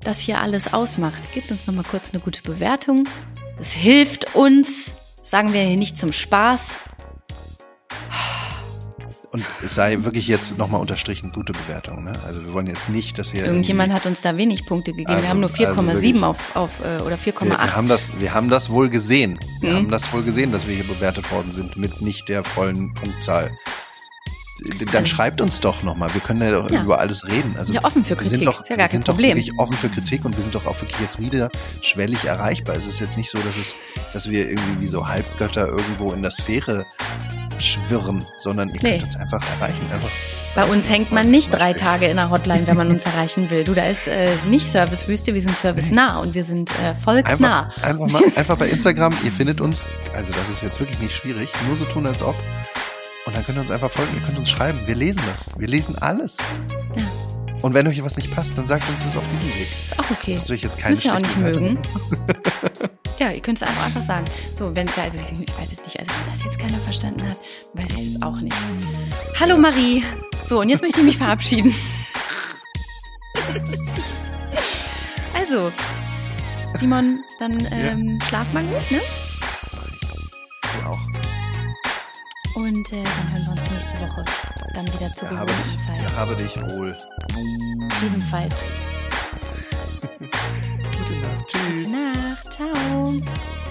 das 0.03 0.21
hier 0.21 0.41
alles 0.41 0.73
ausmacht, 0.75 1.23
gebt 1.35 1.51
uns 1.51 1.67
noch 1.67 1.75
mal 1.75 1.85
kurz 1.85 2.11
eine 2.13 2.21
gute 2.21 2.43
Bewertung. 2.43 3.09
Das 3.57 3.73
hilft 3.73 4.35
uns, 4.37 4.95
sagen 5.25 5.53
wir 5.55 5.63
hier 5.63 5.77
nicht 5.79 5.99
zum 5.99 6.13
Spaß. 6.13 6.81
Und 9.33 9.45
es 9.63 9.75
sei 9.75 9.99
wirklich 10.05 10.29
jetzt 10.29 10.57
nochmal 10.57 10.81
unterstrichen, 10.81 11.33
gute 11.33 11.53
Bewertung. 11.53 12.05
Ne? 12.05 12.13
Also 12.27 12.47
wir 12.47 12.53
wollen 12.55 12.67
jetzt 12.69 12.89
nicht, 12.89 13.19
dass 13.19 13.33
hier 13.33 13.45
Irgendjemand 13.45 13.93
hat 13.93 14.07
uns 14.07 14.21
da 14.21 14.37
wenig 14.37 14.65
Punkte 14.67 14.93
gegeben. 14.93 15.11
Also- 15.11 15.23
wir 15.25 15.29
haben 15.31 15.41
nur 15.41 15.51
also 15.51 15.63
4,7 15.63 15.93
wirklich. 16.03 16.23
auf, 16.23 16.57
auf 16.57 16.81
äh, 16.81 17.01
oder 17.03 17.19
wir, 17.23 17.35
4,8. 17.35 17.49
wir 17.49 17.77
haben 17.77 17.89
das, 17.89 18.19
wir 18.21 18.35
haben 18.35 18.49
das 18.49 18.71
wohl 18.71 18.89
gesehen. 18.89 19.39
Wir 19.61 19.73
Mhm. 19.73 19.77
haben 19.77 19.91
das 19.91 20.13
wohl 20.13 20.23
gesehen, 20.23 20.53
dass 20.53 20.69
wir 20.69 20.75
hier 20.75 20.85
bewertet 20.85 21.31
worden 21.33 21.53
sind 21.53 21.77
mit 21.77 22.01
nicht 22.03 22.29
der 22.29 22.45
vollen 22.45 22.95
Punktzahl. 22.95 23.53
Dann 24.93 25.07
schreibt 25.07 25.41
uns 25.41 25.61
doch 25.61 25.83
nochmal. 25.83 26.13
Wir 26.15 26.21
können 26.23 26.41
ja 26.41 26.51
doch 26.51 26.71
Ja. 26.71 26.83
über 26.83 26.99
alles 26.99 27.25
reden. 27.27 27.55
Also 27.59 27.73
Ja, 27.75 27.85
offen 27.85 28.03
für 28.05 28.11
wir 28.11 28.17
Kritik. 28.17 28.37
Sind 28.39 28.47
doch, 28.47 28.61
ja 28.69 28.71
gar 28.71 28.77
wir 28.77 28.83
kein 28.85 28.91
sind 28.91 29.05
Problem. 29.05 29.31
doch 29.31 29.37
wirklich 29.45 29.59
offen 29.59 29.77
für 29.77 29.89
Kritik 29.91 30.25
und 30.25 30.35
wir 30.37 30.43
sind 30.43 30.55
doch 30.55 30.67
auch 30.67 30.81
wirklich 30.81 30.99
jetzt 31.01 31.21
niederschwellig 31.21 32.25
erreichbar. 32.25 32.75
Es 32.77 32.87
ist 32.87 33.01
jetzt 33.01 33.17
nicht 33.19 33.31
so, 33.31 33.39
dass 33.39 33.57
es, 33.59 33.75
dass 34.15 34.31
wir 34.31 34.49
irgendwie 34.49 34.81
wie 34.81 34.87
so 34.87 35.07
Halbgötter 35.07 35.69
irgendwo 35.69 36.13
in 36.13 36.23
der 36.23 36.31
Sphäre 36.31 36.87
schwirren, 37.59 38.25
sondern 38.39 38.69
ihr 38.69 38.81
Nee. 38.83 38.93
könnt 38.99 39.05
uns 39.05 39.17
einfach 39.17 39.43
erreichen. 39.59 39.81
Einfach 39.93 40.11
Bei 40.55 40.65
uns 40.65 40.89
hängt 40.89 41.13
man 41.13 41.31
nicht 41.31 41.53
drei. 41.53 41.73
Tage 41.75 42.07
in 42.07 42.17
der 42.17 42.31
Hotline, 42.31 42.67
wenn 42.67 42.77
man 42.77 42.91
uns 42.91 43.05
erreichen 43.07 43.51
will. 43.51 43.65
Du, 43.65 43.75
da 43.75 43.85
ist 43.87 44.09
äh, 44.09 44.29
nicht 44.49 44.71
Servicewüste, 44.71 45.35
wir 45.35 45.41
sind 45.43 45.57
servicenah 45.57 46.19
und 46.21 46.35
wir 46.35 46.45
sind 46.45 46.71
äh, 46.83 46.95
volksnah. 46.95 47.71
Einfach, 47.77 47.83
einfach 47.83 48.07
mal, 48.11 48.23
einfach 48.37 48.57
bei 48.59 48.69
Instagram, 48.69 49.13
ihr 49.25 49.33
findet 49.33 49.61
uns, 49.61 49.85
also 50.15 50.33
das 50.33 50.49
ist 50.51 50.63
jetzt 50.63 50.81
wirklich 50.81 50.99
nicht 51.01 51.15
schwierig, 51.15 51.49
nur 51.67 51.77
so 51.77 51.85
tun 51.85 52.07
als 52.07 52.23
ob. 52.23 52.35
Dann 53.37 53.45
könnt 53.45 53.59
ihr 53.59 53.61
uns 53.61 53.71
einfach 53.71 53.91
folgen, 53.91 54.15
ihr 54.15 54.23
könnt 54.23 54.39
uns 54.39 54.49
schreiben, 54.49 54.79
wir 54.87 54.95
lesen 54.95 55.21
das, 55.31 55.59
wir 55.59 55.69
lesen 55.69 55.99
alles. 55.99 56.39
Ja. 56.97 57.03
Und 57.61 57.75
wenn 57.75 57.87
euch 57.87 58.03
was 58.03 58.17
nicht 58.17 58.35
passt, 58.35 58.57
dann 58.57 58.67
sagt 58.67 58.89
uns 58.89 59.05
das 59.05 59.15
auf 59.15 59.25
diesem 59.31 59.55
Weg. 59.61 59.69
Ist 59.69 60.01
auch 60.01 60.11
okay. 60.11 60.35
Müsst 60.37 60.49
ihr 60.49 60.55
euch 60.55 60.63
jetzt 60.63 60.79
keine 60.79 60.95
Müsst 60.95 61.05
ihr 61.05 61.15
auch 61.15 61.19
nicht 61.19 61.37
mögen. 61.37 61.79
Ja, 63.19 63.31
ihr 63.31 63.41
könnt 63.41 63.57
es 63.57 63.67
einfach, 63.67 63.87
einfach 63.87 64.05
sagen. 64.05 64.27
So, 64.55 64.77
wenn 64.77 64.87
also 64.89 65.17
ich 65.17 65.49
ich 65.49 65.59
weiß 65.59 65.71
jetzt 65.71 65.87
nicht, 65.87 65.99
also 65.99 66.11
wenn 66.11 66.35
das 66.35 66.45
jetzt 66.45 66.59
keiner 66.59 66.79
verstanden 66.79 67.25
hat, 67.25 67.37
weiß 67.73 67.91
ich 67.97 68.13
jetzt 68.13 68.23
auch 68.23 68.39
nicht. 68.39 68.55
Hallo 69.41 69.57
Marie. 69.57 70.05
So, 70.45 70.61
und 70.61 70.69
jetzt 70.69 70.83
möchte 70.83 71.01
ich 71.01 71.07
mich 71.07 71.19
verabschieden. 71.19 71.75
Also, 75.35 75.71
Simon, 76.81 77.23
dann 77.39 77.57
ähm, 77.71 78.19
schlaf 78.27 78.53
mal 78.53 78.65
gut, 78.65 78.91
ne? 78.91 79.01
Du 80.63 80.89
auch. 80.89 81.16
Und 82.57 82.91
äh, 82.91 83.03
dann 83.03 83.29
hören 83.35 83.45
wir 83.45 83.53
uns 83.53 83.71
nächste 83.71 84.01
Woche 84.01 84.25
dann 84.73 84.87
wieder 84.87 85.09
zu 85.11 85.27
ja, 85.27 85.45
ich 85.45 85.87
Zeit. 85.87 86.03
Ja, 86.03 86.17
habe 86.17 86.35
dich 86.37 86.57
wohl. 86.57 86.97
Ebenfalls. 88.03 88.55
Gute 90.19 91.21
Nacht. 91.21 91.49
Tschüss. 91.49 91.85
Gute 91.85 91.91
Nacht. 91.91 92.53
Ciao. 92.53 93.66